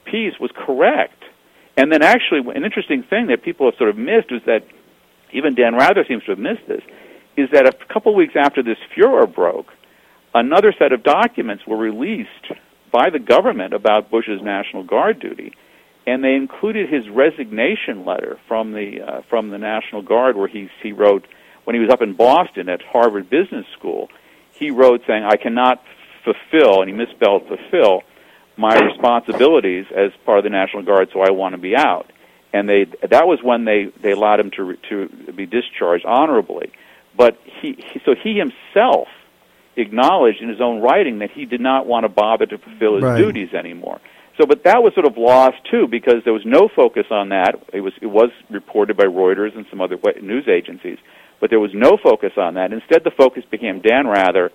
piece 0.04 0.34
was 0.40 0.50
correct. 0.54 1.22
And 1.76 1.92
then 1.92 2.02
actually, 2.02 2.40
an 2.54 2.64
interesting 2.64 3.04
thing 3.08 3.28
that 3.28 3.42
people 3.42 3.66
have 3.66 3.78
sort 3.78 3.90
of 3.90 3.96
missed 3.96 4.32
is 4.32 4.42
that 4.46 4.64
even 5.32 5.54
Dan 5.54 5.74
Rather 5.74 6.04
seems 6.06 6.24
to 6.24 6.32
have 6.32 6.38
missed 6.38 6.66
this, 6.66 6.82
is 7.36 7.48
that 7.52 7.68
a 7.68 7.72
couple 7.92 8.14
weeks 8.14 8.34
after 8.36 8.62
this 8.62 8.78
furor 8.94 9.26
broke, 9.26 9.68
another 10.34 10.74
set 10.76 10.92
of 10.92 11.04
documents 11.04 11.64
were 11.66 11.76
released 11.76 12.52
by 12.90 13.10
the 13.10 13.18
government 13.18 13.74
about 13.74 14.10
Bush's 14.10 14.40
National 14.42 14.84
Guard 14.84 15.20
duty, 15.20 15.52
and 16.06 16.24
they 16.24 16.34
included 16.34 16.88
his 16.88 17.08
resignation 17.08 18.04
letter 18.04 18.38
from 18.48 18.72
the 18.72 19.02
uh, 19.02 19.22
from 19.28 19.50
the 19.50 19.58
National 19.58 20.02
Guard, 20.02 20.36
where 20.36 20.48
he 20.48 20.68
he 20.82 20.92
wrote 20.92 21.26
when 21.64 21.74
he 21.74 21.80
was 21.80 21.90
up 21.90 22.02
in 22.02 22.14
Boston 22.14 22.68
at 22.68 22.80
Harvard 22.82 23.28
Business 23.28 23.66
School, 23.78 24.08
he 24.52 24.70
wrote 24.70 25.02
saying, 25.06 25.24
"I 25.24 25.36
cannot 25.36 25.82
fulfill," 26.24 26.80
and 26.80 26.90
he 26.90 26.96
misspelled 26.96 27.46
fulfill 27.46 28.02
my 28.56 28.76
responsibilities 28.78 29.86
as 29.94 30.10
part 30.24 30.38
of 30.38 30.44
the 30.44 30.50
National 30.50 30.82
Guard, 30.82 31.08
so 31.12 31.20
I 31.20 31.30
want 31.30 31.54
to 31.54 31.60
be 31.60 31.76
out. 31.76 32.10
And 32.52 32.68
they 32.68 32.86
that 33.08 33.26
was 33.26 33.40
when 33.42 33.64
they 33.64 33.92
they 34.02 34.12
allowed 34.12 34.40
him 34.40 34.50
to 34.52 34.76
to 34.88 35.32
be 35.32 35.46
discharged 35.46 36.04
honorably. 36.04 36.72
But 37.16 37.38
he, 37.44 37.72
he 37.72 38.00
so 38.04 38.14
he 38.14 38.38
himself 38.38 39.08
acknowledged 39.80 40.40
in 40.42 40.48
his 40.48 40.60
own 40.60 40.80
writing 40.80 41.18
that 41.20 41.30
he 41.30 41.44
did 41.44 41.60
not 41.60 41.86
want 41.86 42.04
to 42.04 42.08
bother 42.08 42.46
to 42.46 42.58
fulfill 42.58 42.96
his 42.96 43.04
Right. 43.04 43.18
duties 43.18 43.54
anymore. 43.54 44.00
So, 44.38 44.46
but 44.46 44.62
that 44.64 44.82
was 44.82 44.94
sort 44.94 45.06
of 45.06 45.16
lost 45.16 45.56
too 45.70 45.88
because 45.88 46.22
there 46.24 46.32
was 46.32 46.44
no 46.46 46.68
focus 46.68 47.06
on 47.10 47.30
that. 47.30 47.56
It 47.72 47.80
was 47.80 47.92
it 48.00 48.06
was 48.06 48.30
reported 48.50 48.96
by 48.96 49.04
Reuters 49.04 49.56
and 49.56 49.66
some 49.68 49.80
other 49.80 49.98
news 50.22 50.46
agencies, 50.48 50.98
but 51.40 51.50
there 51.50 51.58
was 51.58 51.72
no 51.74 51.96
focus 51.96 52.32
on 52.36 52.54
that. 52.54 52.72
Instead, 52.72 53.02
the 53.02 53.10
focus 53.10 53.44
became 53.50 53.80
Dan 53.80 54.06
Rather, 54.06 54.52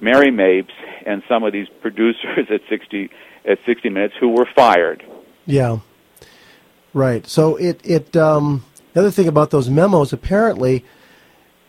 Mary 0.00 0.30
Mapes, 0.30 0.74
and 1.06 1.22
some 1.28 1.44
of 1.44 1.52
these 1.52 1.66
producers 1.80 2.46
at 2.50 2.60
sixty 2.68 3.08
at 3.46 3.58
sixty 3.64 3.88
Minutes 3.88 4.14
who 4.20 4.28
were 4.28 4.46
fired. 4.54 5.02
Yeah. 5.46 5.78
Right. 6.92 7.26
So 7.26 7.56
it 7.56 7.80
it 7.84 8.14
um, 8.16 8.64
the 8.92 9.00
other 9.00 9.10
thing 9.10 9.28
about 9.28 9.50
those 9.50 9.70
memos 9.70 10.12
apparently, 10.12 10.84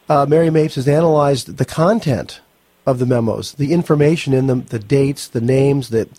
uh, 0.10 0.26
Mary 0.28 0.49
Mapes 0.49 0.76
has 0.76 0.88
analyzed 0.88 1.56
the 1.58 1.66
content 1.66 2.41
of 2.86 2.99
the 2.99 3.05
memos, 3.05 3.53
the 3.53 3.73
information 3.73 4.34
in 4.34 4.47
them, 4.47 4.63
the 4.65 4.79
dates, 4.79 5.27
the 5.27 5.41
names, 5.41 5.89
that 5.89 6.09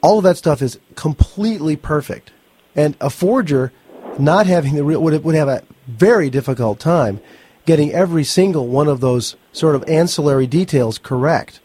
all 0.00 0.18
of 0.18 0.24
that 0.24 0.36
stuff 0.36 0.62
is 0.62 0.78
completely 0.94 1.76
perfect, 1.76 2.30
and 2.76 2.96
a 3.00 3.10
forger 3.10 3.72
not 4.18 4.46
having 4.46 4.74
the 4.74 4.84
real 4.84 5.02
would 5.02 5.24
would 5.24 5.34
have 5.34 5.48
a 5.48 5.62
very 5.86 6.30
difficult 6.30 6.78
time 6.78 7.20
getting 7.66 7.92
every 7.92 8.24
single 8.24 8.66
one 8.66 8.88
of 8.88 9.00
those 9.00 9.36
sort 9.52 9.74
of 9.74 9.84
ancillary 9.88 10.46
details 10.46 10.98
correct. 10.98 11.60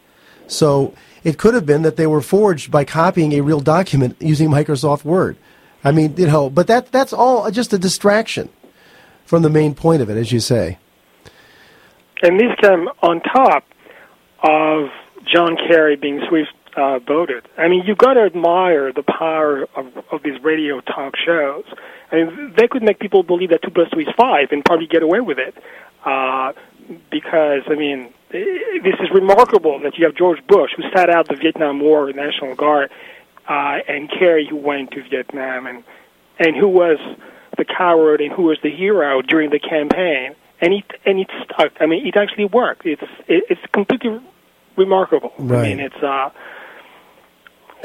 So 0.47 0.93
it 1.23 1.37
could 1.37 1.53
have 1.53 1.65
been 1.65 1.83
that 1.83 1.95
they 1.95 2.07
were 2.07 2.21
forged 2.21 2.71
by 2.71 2.83
copying 2.83 3.33
a 3.33 3.41
real 3.41 3.61
document 3.61 4.17
using 4.19 4.49
Microsoft 4.49 5.05
Word. 5.05 5.37
I 5.83 5.91
mean, 5.91 6.15
you 6.17 6.27
know, 6.27 6.49
but 6.49 6.67
that 6.67 6.91
that's 6.91 7.13
all 7.13 7.49
just 7.51 7.73
a 7.73 7.77
distraction 7.77 8.49
from 9.25 9.43
the 9.43 9.49
main 9.49 9.75
point 9.75 10.01
of 10.01 10.09
it, 10.09 10.17
as 10.17 10.31
you 10.31 10.39
say. 10.39 10.77
And 12.21 12.39
this 12.39 12.53
came 12.61 12.89
on 13.01 13.21
top 13.21 13.65
of 14.43 14.89
John 15.25 15.55
Kerry 15.55 15.95
being 15.95 16.21
Swift 16.27 16.51
uh, 16.75 16.99
boated. 16.99 17.47
I 17.57 17.67
mean, 17.67 17.83
you 17.85 17.95
got 17.95 18.15
to 18.15 18.21
admire 18.21 18.91
the 18.91 19.03
power 19.03 19.67
of, 19.75 19.87
of 20.11 20.23
these 20.23 20.41
radio 20.43 20.81
talk 20.81 21.15
shows. 21.15 21.65
I 22.11 22.15
mean, 22.15 22.53
they 22.57 22.67
could 22.67 22.83
make 22.83 22.99
people 22.99 23.23
believe 23.23 23.49
that 23.49 23.61
two 23.63 23.71
plus 23.71 23.89
two 23.91 23.99
is 23.99 24.07
five 24.17 24.51
and 24.51 24.63
probably 24.63 24.87
get 24.87 25.03
away 25.03 25.21
with 25.21 25.39
it. 25.39 25.55
Uh, 26.05 26.53
because 27.09 27.61
I 27.67 27.75
mean, 27.75 28.13
this 28.29 28.95
is 28.99 29.09
remarkable 29.13 29.79
that 29.79 29.97
you 29.97 30.05
have 30.05 30.15
George 30.15 30.45
Bush 30.47 30.71
who 30.75 30.83
sat 30.93 31.09
out 31.09 31.27
the 31.27 31.35
Vietnam 31.35 31.79
War 31.79 32.11
National 32.11 32.55
Guard, 32.55 32.91
uh, 33.47 33.79
and 33.87 34.09
Kerry 34.09 34.47
who 34.49 34.57
went 34.57 34.91
to 34.91 35.03
Vietnam 35.09 35.67
and 35.67 35.83
and 36.39 36.55
who 36.55 36.67
was 36.67 36.97
the 37.57 37.65
coward 37.65 38.21
and 38.21 38.31
who 38.31 38.43
was 38.43 38.57
the 38.63 38.71
hero 38.71 39.21
during 39.21 39.49
the 39.49 39.59
campaign. 39.59 40.35
And 40.63 40.73
it 40.73 40.85
and 41.05 41.15
it 41.19 41.29
stuck. 41.43 41.71
I 41.83 41.85
mean, 41.85 42.01
it 42.07 42.15
actually 42.15 42.45
worked. 42.45 42.85
It's 42.85 43.07
it, 43.27 43.43
it's 43.51 43.65
completely 43.73 44.19
remarkable. 44.83 45.33
I 45.37 45.43
mean, 45.43 45.79
it's 45.87 46.01
uh. 46.01 46.29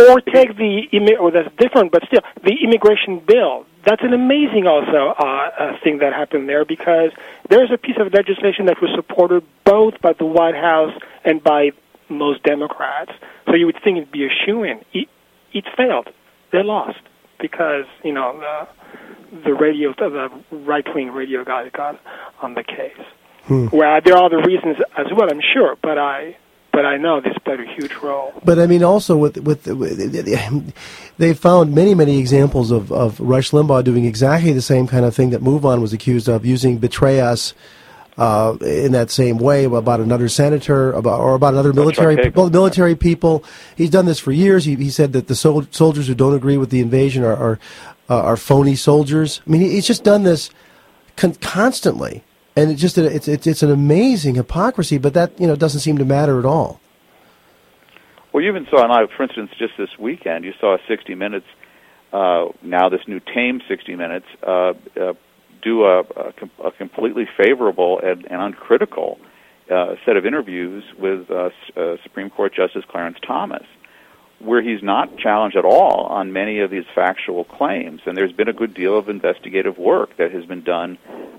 Or 0.01 0.21
take 0.21 0.57
the 0.57 1.17
or 1.19 1.33
that's 1.33 1.53
different, 1.57 1.91
but 1.91 2.03
still 2.07 2.23
the 2.45 2.55
immigration 2.63 3.19
bill. 3.19 3.67
that's 3.85 4.03
an 4.05 4.13
amazing 4.13 4.67
also 4.67 5.15
uh, 5.19 5.25
uh, 5.59 5.77
thing 5.83 5.99
that 5.99 6.13
happened 6.13 6.49
there 6.49 6.65
because 6.65 7.11
there's 7.49 7.71
a 7.73 7.79
piece 7.79 7.97
of 7.99 8.13
legislation 8.13 8.67
that 8.67 8.81
was 8.81 8.91
supported 8.95 9.43
both 9.65 9.95
by 10.01 10.13
the 10.13 10.25
White 10.25 10.55
House 10.55 10.95
and 11.25 11.43
by 11.43 11.71
most 12.09 12.43
Democrats. 12.43 13.13
So 13.47 13.55
you 13.55 13.67
would 13.67 13.81
think 13.83 13.97
it'd 13.97 14.13
be 14.13 14.25
a 14.25 14.29
shoe-in. 14.45 14.85
It, 14.93 15.09
it 15.53 15.65
failed. 15.77 16.09
They 16.53 16.63
lost 16.63 17.01
because 17.41 17.87
you 18.05 18.13
know 18.13 18.39
the 18.39 18.69
the 19.45 19.55
radio, 19.55 19.93
the 19.95 20.31
right-wing 20.51 21.11
radio 21.11 21.45
guys 21.45 21.71
got 21.73 22.01
on 22.41 22.55
the 22.55 22.65
case. 22.65 22.97
Hmm. 23.45 23.69
Well, 23.73 24.01
there 24.05 24.17
are 24.17 24.25
other 24.25 24.43
reasons 24.43 24.77
as 24.97 25.07
well, 25.15 25.31
I'm 25.31 25.41
sure, 25.41 25.77
but 25.83 25.99
I 25.99 26.37
but 26.79 26.87
I 26.87 26.97
know 26.97 27.21
this 27.21 27.37
played 27.45 27.59
a 27.59 27.67
huge 27.67 27.93
role. 27.95 28.33
But 28.45 28.61
I 28.61 28.67
mean, 28.67 28.85
also 28.85 29.17
with 29.17 29.37
with, 29.39 29.67
with 29.67 30.73
they 31.19 31.35
found 31.35 31.75
many 31.75 31.95
many 31.95 32.19
examples 32.19 32.71
of 32.71 32.93
of 32.93 33.19
Rush 33.19 33.51
Limbaugh 33.51 33.83
doing 33.83 34.05
exactly 34.05 34.53
the 34.53 34.63
same 34.63 34.87
kind 34.87 35.05
of 35.05 35.13
thing 35.13 35.31
that 35.31 35.41
MoveOn 35.41 35.81
was 35.81 35.93
accused 35.93 36.29
of, 36.29 36.47
using 36.47 36.79
betray 36.79 37.21
us. 37.21 37.55
Uh, 38.17 38.57
in 38.63 38.91
that 38.91 39.13
same 39.13 39.39
way 39.39 39.63
about 39.63 40.01
another 40.01 40.29
senator 40.29 40.91
about, 40.91 41.21
or 41.21 41.37
about 41.37 41.55
another 41.55 41.73
military 41.73 42.17
people, 42.17 42.51
military 42.51 42.97
people. 42.97 43.45
He's 43.77 43.91
done 43.91 44.07
this 44.07 44.19
for 44.19 44.33
years. 44.33 44.65
He, 44.65 44.75
he 44.75 44.91
said 44.91 45.13
that 45.13 45.29
the 45.29 45.37
sol- 45.37 45.69
soldiers 45.71 46.09
who 46.09 46.17
don't 46.17 46.35
agree 46.35 46.57
with 46.57 46.71
the 46.71 46.81
invasion 46.81 47.23
are 47.23 47.37
are, 47.37 47.61
uh, 48.09 48.21
are 48.21 48.37
phony 48.37 48.77
soldiers. 48.77 49.41
I 49.47 49.51
mean, 49.51 49.61
he's 49.63 49.87
just 49.87 50.05
done 50.05 50.23
this 50.23 50.51
con- 51.17 51.35
constantly 51.35 52.25
and 52.59 52.73
it 52.73 52.75
just 52.75 52.99
it's, 52.99 53.29
it's 53.29 53.47
it's 53.47 53.63
an 53.63 53.71
amazing 53.71 54.35
hypocrisy, 54.35 54.99
but 54.99 55.15
that 55.15 55.39
you 55.41 55.47
know 55.47 55.55
doesn't 55.55 55.81
seem 55.81 55.97
to 55.99 56.05
matter 56.05 56.41
at 56.41 56.45
all. 56.45 56.81
Well, 58.33 58.43
you 58.43 58.51
even 58.51 58.67
saw, 58.69 58.85
and 58.85 59.11
for 59.11 59.23
instance, 59.23 59.51
just 59.59 59.75
this 59.79 59.97
weekend, 59.99 60.45
you 60.45 60.53
saw 60.61 60.77
60 60.89 61.15
Minutes. 61.15 61.47
Uh, 62.13 62.47
now, 62.63 62.89
this 62.89 63.01
new 63.07 63.21
tame 63.21 63.61
60 63.69 63.95
Minutes 63.97 64.27
uh, 64.43 64.73
uh, 65.01 65.15
do 65.63 65.85
a, 65.85 66.01
a, 66.01 66.33
a, 66.65 66.73
completely 66.73 67.29
favorable 67.37 68.01
and, 68.03 68.25
and 68.31 68.41
uncritical 68.41 69.19
uh, 69.71 69.95
set 70.05 70.17
of 70.17 70.27
interviews 70.27 70.85
with 70.99 71.31
uh, 71.31 71.51
uh, 71.77 71.97
Supreme 72.03 72.31
Court 72.31 72.55
Justice 72.55 72.85
Clarence 72.89 73.19
Thomas 73.27 73.65
where 74.39 74.63
he's 74.63 74.83
not 74.83 75.17
challenged 75.19 75.57
at 75.57 75.65
all 75.65 76.07
on 76.07 76.33
many 76.33 76.61
of 76.61 76.71
these 76.71 76.85
factual 76.95 77.45
claims. 77.45 78.01
And 78.07 78.17
there's 78.17 78.33
been 78.33 78.49
a 78.49 78.53
good 78.53 78.73
deal 78.73 78.97
of 78.97 79.09
investigative 79.09 79.79
work 79.79 80.17
that 80.17 80.31
has 80.33 80.45
been 80.45 80.63
done 80.63 80.99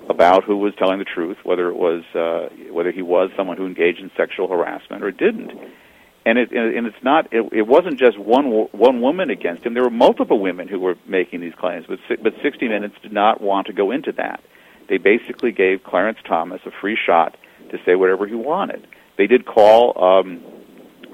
about 0.10 0.44
who 0.44 0.58
was 0.58 0.74
telling 0.76 1.00
the 1.00 1.06
truth, 1.06 1.38
whether 1.44 1.70
it 1.70 1.76
was 1.76 2.04
uh, 2.14 2.50
whether 2.72 2.92
he 2.92 3.02
was 3.02 3.30
someone 3.38 3.58
who 3.58 3.66
engaged 3.66 4.00
in 4.00 4.12
sexual 4.18 4.48
harassment 4.48 5.04
or 5.04 5.12
didn't. 5.12 5.52
And 6.26 6.38
it 6.38 6.52
and 6.52 6.86
it's 6.88 7.02
not 7.02 7.32
it, 7.32 7.48
it 7.54 7.68
wasn't 7.68 7.98
just 7.98 8.20
one 8.20 8.46
one 8.72 9.02
woman 9.02 9.30
against 9.30 9.64
him. 9.64 9.74
There 9.74 9.84
were 9.84 9.90
multiple 9.90 10.40
women 10.40 10.68
who 10.68 10.80
were 10.80 10.96
making 11.08 11.40
these 11.40 11.56
claims, 11.56 11.86
but 11.88 12.00
but 12.22 12.34
60 12.44 12.68
Minutes 12.68 12.96
did 13.02 13.14
not 13.14 13.40
want 13.40 13.68
to 13.68 13.74
go 13.74 13.92
into 13.92 14.12
that. 14.14 14.44
They 14.90 14.98
basically 14.98 15.52
gave 15.52 15.84
Clarence 15.84 16.18
Thomas 16.28 16.62
a 16.66 16.72
free 16.82 16.98
shot 16.98 17.38
to 17.70 17.78
say 17.86 17.96
whatever 17.96 18.28
he 18.28 18.36
wanted. 18.36 18.86
They 19.18 19.28
did 19.28 19.46
call. 19.46 20.04
Um, 20.04 20.44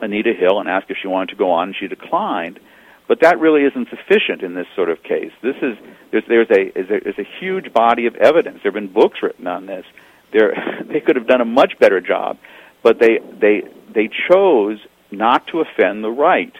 Anita 0.05 0.33
Hill 0.33 0.59
and 0.59 0.69
asked 0.69 0.89
if 0.89 0.97
she 1.01 1.07
wanted 1.07 1.29
to 1.29 1.35
go 1.35 1.51
on, 1.51 1.69
and 1.69 1.75
she 1.77 1.87
declined. 1.87 2.59
But 3.07 3.21
that 3.21 3.39
really 3.39 3.63
isn't 3.63 3.89
sufficient 3.89 4.41
in 4.41 4.55
this 4.55 4.65
sort 4.75 4.89
of 4.89 5.03
case. 5.03 5.31
This 5.41 5.55
is 5.61 5.77
there's 6.11 6.23
there's 6.27 6.49
a 6.49 6.79
is 6.79 7.19
a, 7.19 7.27
huge 7.39 7.71
body 7.73 8.07
of 8.07 8.15
evidence. 8.15 8.59
There 8.63 8.71
have 8.71 8.73
been 8.73 8.91
books 8.91 9.19
written 9.21 9.47
on 9.47 9.65
this. 9.65 9.85
They 10.33 10.99
could 10.99 11.15
have 11.15 11.27
done 11.27 11.39
a 11.41 11.45
much 11.45 11.73
better 11.79 12.01
job, 12.01 12.37
but 12.83 12.99
they 12.99 13.19
they 13.39 13.63
they 13.93 14.09
chose 14.29 14.79
not 15.11 15.47
to 15.47 15.61
offend 15.61 16.03
the 16.03 16.09
right. 16.09 16.53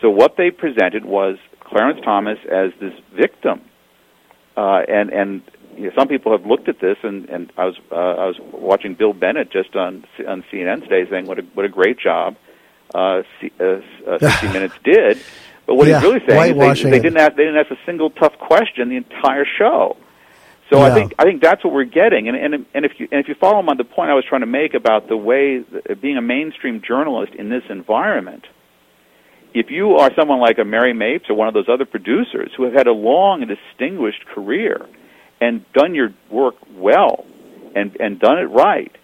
So 0.00 0.08
what 0.08 0.36
they 0.36 0.50
presented 0.50 1.04
was 1.04 1.36
Clarence 1.60 2.00
Thomas 2.04 2.38
as 2.50 2.70
this 2.80 2.94
victim, 3.14 3.60
uh, 4.56 4.80
and 4.88 5.10
and 5.10 5.42
you 5.76 5.84
know, 5.84 5.92
some 5.98 6.08
people 6.08 6.32
have 6.32 6.46
looked 6.46 6.68
at 6.68 6.80
this, 6.80 6.96
and 7.02 7.28
and 7.28 7.52
I 7.56 7.66
was 7.66 7.76
uh, 7.92 7.94
I 7.94 8.26
was 8.26 8.36
watching 8.52 8.94
Bill 8.94 9.12
Bennett 9.12 9.50
just 9.50 9.76
on 9.76 10.04
on 10.26 10.44
CNN 10.50 10.82
today 10.82 11.08
saying 11.10 11.26
what 11.26 11.38
a 11.38 11.42
what 11.54 11.66
a 11.66 11.70
great 11.70 11.98
job 11.98 12.36
uh, 12.96 13.22
C, 13.40 13.52
uh, 13.60 13.80
uh, 14.06 14.18
60 14.20 14.48
Minutes 14.48 14.74
did. 14.82 15.20
But 15.66 15.74
what 15.74 15.86
yeah, 15.86 16.00
he's 16.00 16.08
really 16.08 16.26
saying 16.26 16.60
is 16.60 16.82
they, 16.82 16.90
they 16.90 16.98
didn't 17.00 17.18
ask 17.18 17.36
they 17.36 17.44
didn't 17.44 17.58
ask 17.58 17.70
a 17.70 17.78
single 17.84 18.10
tough 18.10 18.38
question 18.38 18.88
the 18.88 18.96
entire 18.96 19.44
show. 19.58 19.96
So 20.70 20.78
yeah. 20.78 20.84
I 20.84 20.94
think 20.94 21.14
I 21.18 21.24
think 21.24 21.42
that's 21.42 21.62
what 21.64 21.72
we're 21.72 21.84
getting, 21.84 22.28
and 22.28 22.36
and 22.36 22.66
and 22.72 22.84
if 22.84 22.98
you 22.98 23.08
and 23.10 23.20
if 23.20 23.28
you 23.28 23.34
follow 23.34 23.60
him 23.60 23.68
on 23.68 23.76
the 23.76 23.84
point 23.84 24.10
I 24.10 24.14
was 24.14 24.24
trying 24.24 24.40
to 24.40 24.46
make 24.46 24.74
about 24.74 25.08
the 25.08 25.16
way 25.16 25.58
that, 25.58 26.00
being 26.00 26.16
a 26.16 26.22
mainstream 26.22 26.82
journalist 26.86 27.34
in 27.34 27.48
this 27.48 27.64
environment, 27.68 28.46
if 29.54 29.70
you 29.70 29.96
are 29.96 30.10
someone 30.14 30.40
like 30.40 30.58
a 30.58 30.64
Mary 30.64 30.92
Mapes 30.92 31.28
or 31.28 31.34
one 31.34 31.48
of 31.48 31.54
those 31.54 31.68
other 31.68 31.84
producers 31.84 32.50
who 32.56 32.64
have 32.64 32.72
had 32.72 32.86
a 32.86 32.92
long 32.92 33.42
and 33.42 33.50
distinguished 33.50 34.24
career 34.26 34.86
and 35.40 35.64
done 35.72 35.94
your 35.94 36.14
work 36.30 36.54
well 36.74 37.26
and 37.74 37.96
and 38.00 38.20
done 38.20 38.38
it 38.38 38.46
right, 38.46 38.94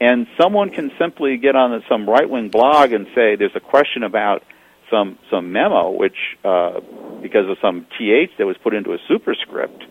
and 0.00 0.26
someone 0.40 0.70
can 0.70 0.90
simply 0.98 1.36
get 1.36 1.56
on 1.56 1.82
some 1.88 2.08
right 2.08 2.28
wing 2.28 2.48
blog 2.48 2.92
and 2.92 3.06
say 3.14 3.36
there's 3.36 3.56
a 3.56 3.60
question 3.60 4.02
about 4.02 4.42
some 4.90 5.18
some 5.30 5.52
memo 5.52 5.90
which 5.90 6.16
uh, 6.44 6.80
because 7.20 7.48
of 7.48 7.58
some 7.60 7.86
th 7.98 8.30
that 8.38 8.46
was 8.46 8.56
put 8.58 8.74
into 8.74 8.92
a 8.92 8.98
superscript, 9.08 9.84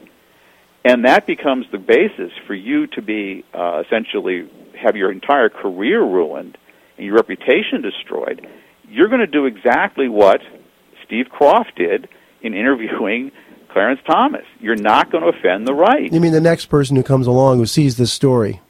and 0.86 1.05
that 1.05 1.28
becomes 1.28 1.66
the 1.72 1.78
basis 1.78 2.32
for 2.45 2.53
you 2.53 2.88
to 2.88 3.01
be 3.01 3.43
uh, 3.53 3.84
essentially 3.86 4.49
have 4.82 4.95
your 4.95 5.12
entire 5.12 5.49
career 5.49 6.01
ruined 6.01 6.58
and 6.97 7.05
your 7.05 7.16
reputation 7.16 7.82
destroyed. 7.82 8.47
You're 8.89 9.10
going 9.10 9.22
to 9.22 9.28
do 9.28 9.45
exactly 9.45 10.08
what 10.08 10.41
Steve 11.05 11.28
Kroft 11.28 11.76
did 11.76 12.08
in 12.41 12.53
interviewing 12.53 13.32
Clarence 13.70 13.99
Thomas. 14.08 14.45
You're 14.60 14.76
not 14.76 15.12
going 15.12 15.24
to 15.24 15.38
offend 15.38 15.68
the 15.68 15.74
right. 15.74 16.12
You 16.12 16.22
mean 16.22 16.32
the 16.32 16.41
next 16.41 16.68
person 16.68 16.95
who 16.95 17.03
comes 17.03 17.28
along 17.28 17.58
who 17.58 17.66
sees 17.66 17.97
this 17.97 18.12
story? 18.12 18.62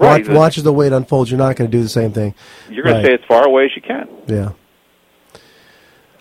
Right. 0.00 0.26
Watch, 0.26 0.34
watches 0.34 0.62
the 0.62 0.72
way 0.72 0.86
it 0.86 0.94
unfolds. 0.94 1.30
You're 1.30 1.38
not 1.38 1.56
going 1.56 1.70
to 1.70 1.76
do 1.76 1.82
the 1.82 1.88
same 1.88 2.12
thing. 2.12 2.34
You're 2.70 2.84
going 2.84 2.96
right. 2.96 3.02
to 3.02 3.06
stay 3.06 3.14
as 3.22 3.28
far 3.28 3.46
away 3.46 3.66
as 3.66 3.70
you 3.76 3.82
can. 3.82 4.08
Yeah. 4.26 4.52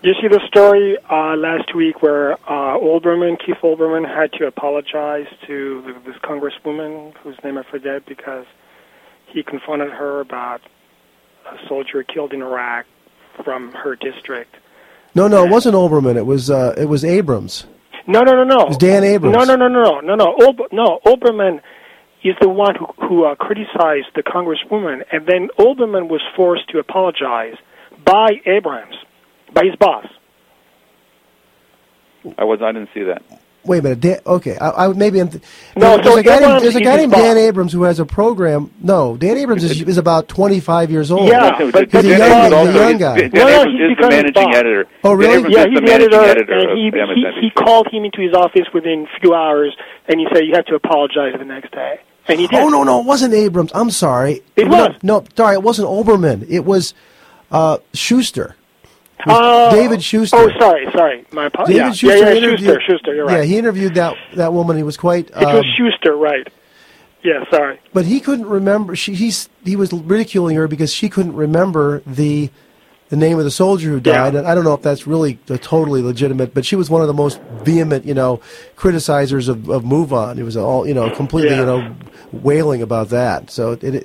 You 0.02 0.14
see 0.22 0.28
the 0.28 0.42
story 0.48 0.98
uh, 1.10 1.36
last 1.38 1.74
week 1.74 2.02
where 2.02 2.34
uh, 2.34 2.78
Olbermann, 2.78 3.38
Keith 3.38 3.58
Olbermann, 3.64 4.06
had 4.08 4.34
to 4.34 4.48
apologize 4.48 5.28
to 5.48 5.82
the, 5.82 6.12
this 6.12 6.20
congresswoman 6.22 7.16
whose 7.18 7.38
name 7.44 7.58
I 7.58 7.64
forget 7.64 8.06
because 8.06 8.46
he 9.28 9.44
confronted 9.44 9.92
her 9.92 10.20
about 10.20 10.62
a 11.46 11.68
soldier 11.68 12.04
killed 12.04 12.34
in 12.34 12.42
Iraq 12.42 12.86
from 13.44 13.72
her 13.72 13.96
district. 13.96 14.56
No, 15.16 15.28
no, 15.28 15.46
it 15.46 15.50
wasn't 15.50 15.76
Olbermann. 15.76 16.18
It 16.18 16.26
was 16.26 16.50
uh, 16.50 16.76
it 16.78 16.86
was 16.86 17.06
Abrams. 17.06 17.66
No, 18.08 18.22
no, 18.22 18.34
no, 18.34 18.44
no. 18.44 18.62
It 18.62 18.68
was 18.70 18.78
Dan 18.78 19.04
Abrams. 19.04 19.36
No, 19.36 19.44
no, 19.44 19.56
no, 19.56 19.68
no, 19.68 20.00
no, 20.00 20.16
no. 20.16 20.36
Olber- 20.40 20.72
no, 20.72 21.00
Olbermann 21.06 21.62
is 22.24 22.36
the 22.42 22.50
one 22.50 22.76
who, 22.76 23.08
who 23.08 23.26
uh, 23.26 23.36
criticized 23.36 24.08
the 24.16 24.24
congresswoman, 24.24 25.04
and 25.12 25.26
then 25.26 25.50
Olbermann 25.58 26.10
was 26.10 26.22
forced 26.36 26.70
to 26.70 26.80
apologize 26.80 27.56
by 28.06 28.30
Abrams, 28.46 28.96
by 29.54 29.64
his 29.66 29.76
boss. 29.78 30.06
I 32.38 32.44
was. 32.44 32.62
I 32.62 32.72
didn't 32.72 32.90
see 32.94 33.04
that. 33.04 33.24
Wait 33.66 33.80
a 33.80 33.82
minute. 33.82 34.00
Dan, 34.00 34.20
okay, 34.26 34.58
I, 34.58 34.86
I 34.86 34.88
maybe 34.94 35.20
I'm. 35.20 35.30
Th- 35.30 35.44
no, 35.76 35.96
there's, 35.96 36.08
so 36.08 36.18
a 36.18 36.24
guy, 36.24 36.40
named, 36.40 36.64
there's 36.64 36.76
a 36.76 36.82
guy 36.82 36.98
named 36.98 37.12
Dan 37.12 37.38
Abrams 37.38 37.72
who 37.72 37.84
has 37.84 38.00
a 38.00 38.06
program. 38.06 38.74
No, 38.82 39.18
Dan 39.18 39.38
Abrams 39.38 39.64
is, 39.64 39.82
is 39.82 39.98
about 39.98 40.28
25 40.28 40.92
years 40.92 41.12
old. 41.12 41.28
Yeah, 41.28 41.52
but, 41.72 41.92
he's, 41.92 42.06
a 42.06 42.18
young, 42.18 42.44
he's 42.44 42.76
a 42.76 42.90
young 42.90 42.98
guy. 42.98 43.20
Dan 43.20 43.32
no, 43.34 43.48
no, 43.48 43.72
he's 43.72 43.92
is 43.92 43.98
the 44.00 44.10
managing 44.10 44.56
editor. 44.56 44.86
Oh, 45.04 45.14
really? 45.14 45.54
Yeah, 45.54 45.68
he's 45.68 45.80
the 45.80 45.92
editor, 45.92 46.20
editor 46.20 46.54
and 46.54 46.78
he, 46.78 46.92
he, 46.92 47.48
he 47.48 47.50
called 47.52 47.88
him 47.92 48.06
into 48.06 48.22
his 48.22 48.34
office 48.34 48.68
within 48.74 49.08
a 49.14 49.20
few 49.20 49.34
hours, 49.34 49.76
and 50.08 50.20
he 50.20 50.28
said, 50.34 50.46
"You 50.46 50.54
have 50.56 50.66
to 50.66 50.76
apologize 50.76 51.34
the 51.38 51.46
next 51.46 51.72
day." 51.72 52.00
And 52.30 52.40
he 52.40 52.48
did. 52.48 52.60
Oh 52.60 52.70
no, 52.70 52.84
no, 52.84 53.02
it 53.02 53.06
wasn't 53.06 53.34
Abrams. 53.34 53.72
I'm 53.74 53.90
sorry. 53.90 54.44
It 54.56 54.68
was. 54.68 54.96
No, 55.02 55.20
no 55.20 55.26
sorry, 55.36 55.56
it 55.56 55.64
wasn't 55.64 55.88
Olbermann. 55.88 56.46
It 56.48 56.64
was 56.64 56.94
uh, 57.52 57.80
Shuster. 57.94 58.56
Uh, 59.26 59.72
David 59.72 60.02
Shuster. 60.02 60.38
Oh, 60.38 60.50
sorry, 60.60 60.90
sorry. 60.94 61.26
My 61.32 61.48
apologies. 61.48 61.76
David 61.76 61.86
yeah. 61.86 61.92
Shuster 61.92 62.18
yeah, 62.18 62.34
yeah, 62.34 62.56
Shuster, 62.56 62.82
Shuster. 62.88 63.16
You're 63.16 63.26
right. 63.26 63.38
Yeah, 63.40 63.44
he 63.44 63.58
interviewed 63.58 63.96
that 63.96 64.16
that 64.36 64.54
woman. 64.54 64.78
He 64.78 64.84
was 64.84 64.96
quite. 64.96 65.36
Um, 65.36 65.44
it 65.44 65.46
was 65.46 65.66
um, 65.66 65.72
Shuster, 65.78 66.16
right? 66.16 66.48
Yeah, 67.24 67.44
sorry. 67.50 67.80
But 67.94 68.06
he 68.06 68.20
couldn't 68.20 68.48
remember. 68.48 68.96
She 68.96 69.16
he's 69.16 69.50
he 69.66 69.76
was 69.76 69.92
ridiculing 69.92 70.56
her 70.56 70.68
because 70.68 70.94
she 70.94 71.10
couldn't 71.10 71.36
remember 71.36 72.02
the 72.06 72.50
the 73.10 73.18
name 73.18 73.38
of 73.38 73.44
the 73.44 73.52
soldier 73.52 73.90
who 73.90 74.00
died. 74.00 74.34
Yeah. 74.34 74.40
And 74.40 74.48
I 74.48 74.56
don't 74.56 74.64
know 74.64 74.74
if 74.74 74.82
that's 74.82 75.06
really 75.06 75.36
totally 75.48 76.02
legitimate, 76.02 76.54
but 76.54 76.66
she 76.66 76.76
was 76.76 76.90
one 76.90 77.02
of 77.02 77.08
the 77.08 77.14
most 77.14 77.42
vehement, 77.64 78.06
you 78.06 78.14
know, 78.14 78.40
criticizers 78.76 79.50
of, 79.50 79.70
of 79.70 79.84
MoveOn. 79.84 80.38
It 80.38 80.44
was 80.44 80.56
all, 80.56 80.88
you 80.88 80.94
know, 80.94 81.10
completely, 81.16 81.52
yeah. 81.52 81.60
you 81.60 81.66
know, 81.66 81.96
wailing 82.32 82.82
about 82.82 83.10
that. 83.10 83.50
So 83.50 83.72
it, 83.72 83.84
it, 83.84 83.96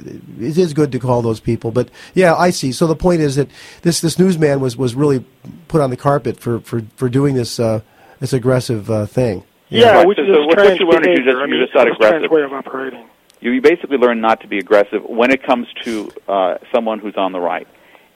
it 0.40 0.58
is 0.58 0.72
good 0.72 0.90
to 0.92 0.98
call 0.98 1.22
those 1.22 1.40
people. 1.40 1.70
But 1.70 1.90
yeah, 2.14 2.34
I 2.34 2.50
see. 2.50 2.72
So 2.72 2.86
the 2.86 2.96
point 2.96 3.20
is 3.20 3.36
that 3.36 3.48
this 3.82 4.00
this 4.00 4.18
newsman 4.18 4.60
was, 4.60 4.76
was 4.76 4.94
really 4.94 5.24
put 5.68 5.80
on 5.80 5.90
the 5.90 5.96
carpet 5.96 6.40
for, 6.40 6.60
for, 6.60 6.82
for 6.96 7.08
doing 7.08 7.34
this 7.34 7.60
uh, 7.60 7.80
this 8.20 8.32
aggressive 8.32 8.90
uh, 8.90 9.06
thing. 9.06 9.44
Yeah, 9.68 9.96
right. 9.96 10.06
which 10.06 10.18
so, 10.18 10.22
is 10.22 10.28
so 10.34 10.46
what, 10.46 10.56
what 10.56 10.80
you 10.80 10.86
learned 10.86 11.06
is 11.06 11.18
you 11.18 11.24
just, 11.24 11.36
I 11.36 11.46
mean, 11.46 11.56
you're 11.56 11.66
just 11.66 11.74
not 11.74 11.88
aggressive. 11.88 12.30
way 12.30 12.42
of 12.42 12.52
operating. 12.52 13.06
You, 13.40 13.50
You 13.50 13.60
basically 13.60 13.98
learn 13.98 14.20
not 14.20 14.40
to 14.40 14.48
be 14.48 14.58
aggressive 14.58 15.04
when 15.04 15.30
it 15.30 15.42
comes 15.42 15.66
to 15.82 16.10
uh, 16.28 16.58
someone 16.72 16.98
who's 17.00 17.16
on 17.16 17.32
the 17.32 17.40
right 17.40 17.68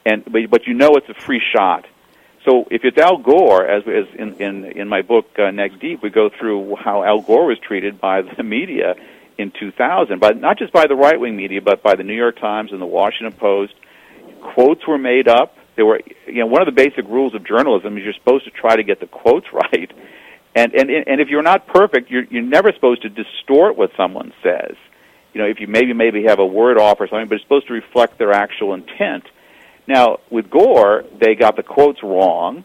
and 0.09 0.24
but, 0.24 0.50
but 0.50 0.66
you 0.66 0.74
know 0.74 0.96
it's 0.96 1.09
a 1.09 1.14
free 1.14 1.42
shot 1.54 1.84
So 2.46 2.66
if 2.70 2.84
it's 2.84 2.96
Al 2.98 3.18
Gore, 3.18 3.66
as, 3.66 3.82
as 3.86 4.06
in, 4.14 4.34
in, 4.40 4.64
in 4.64 4.88
my 4.88 5.02
book 5.02 5.26
uh, 5.38 5.50
Neck 5.50 5.72
Deep, 5.80 6.02
we 6.02 6.11
go 6.11 6.30
through 6.30 6.76
how 6.76 7.02
Al 7.02 7.20
Gore 7.20 7.46
was 7.46 7.59
treated 7.59 8.00
by 8.00 8.22
the 8.36 8.42
media 8.42 8.94
in 9.36 9.52
2000, 9.52 10.18
but 10.18 10.40
not 10.40 10.59
just 10.59 10.72
by 10.72 10.86
the 10.86 10.96
right 10.96 11.18
wing 11.18 11.36
media, 11.36 11.61
but 11.61 11.82
by 11.82 11.94
the 11.94 12.02
New 12.02 12.14
York 12.14 12.40
Times 12.40 12.72
and 12.72 12.80
the 12.80 12.86
Washington 12.86 13.32
Post. 13.38 13.74
Quotes 14.54 14.86
were 14.86 14.98
made 14.98 15.28
up. 15.28 15.56
There 15.76 15.86
were, 15.86 16.00
you 16.26 16.40
know, 16.40 16.46
one 16.46 16.62
of 16.62 16.66
the 16.66 16.72
basic 16.72 17.04
rules 17.06 17.34
of 17.34 17.44
journalism 17.44 17.96
is 17.96 18.04
you're 18.04 18.14
supposed 18.14 18.44
to 18.46 18.50
try 18.50 18.74
to 18.76 18.82
get 18.82 18.98
the 19.00 19.06
quotes 19.06 19.46
right, 19.52 19.92
and 20.54 20.74
and 20.74 20.90
and 20.90 21.20
if 21.20 21.28
you're 21.28 21.42
not 21.42 21.66
perfect, 21.66 22.11
you're 22.11 22.24
you're 22.24 22.42
never 22.42 22.72
supposed 22.72 23.02
to 23.02 23.09
distort 23.09 23.76
what 23.76 23.90
someone 23.96 24.32
says. 24.42 24.76
You 25.32 25.42
know, 25.42 25.46
if 25.46 25.61
you 25.61 25.66
maybe 25.68 25.92
maybe 25.92 26.24
have 26.24 26.40
a 26.40 26.46
word 26.46 26.78
off 26.78 27.00
or 27.00 27.06
something, 27.06 27.28
but 27.28 27.36
it's 27.36 27.44
supposed 27.44 27.68
to 27.68 27.74
reflect 27.74 28.18
their 28.18 28.32
actual 28.32 28.74
intent. 28.74 29.24
Now, 29.89 30.18
with 30.30 30.51
Gore, 30.51 31.05
they 31.18 31.34
got 31.34 31.57
the 31.57 31.62
quotes 31.62 32.03
wrong. 32.03 32.64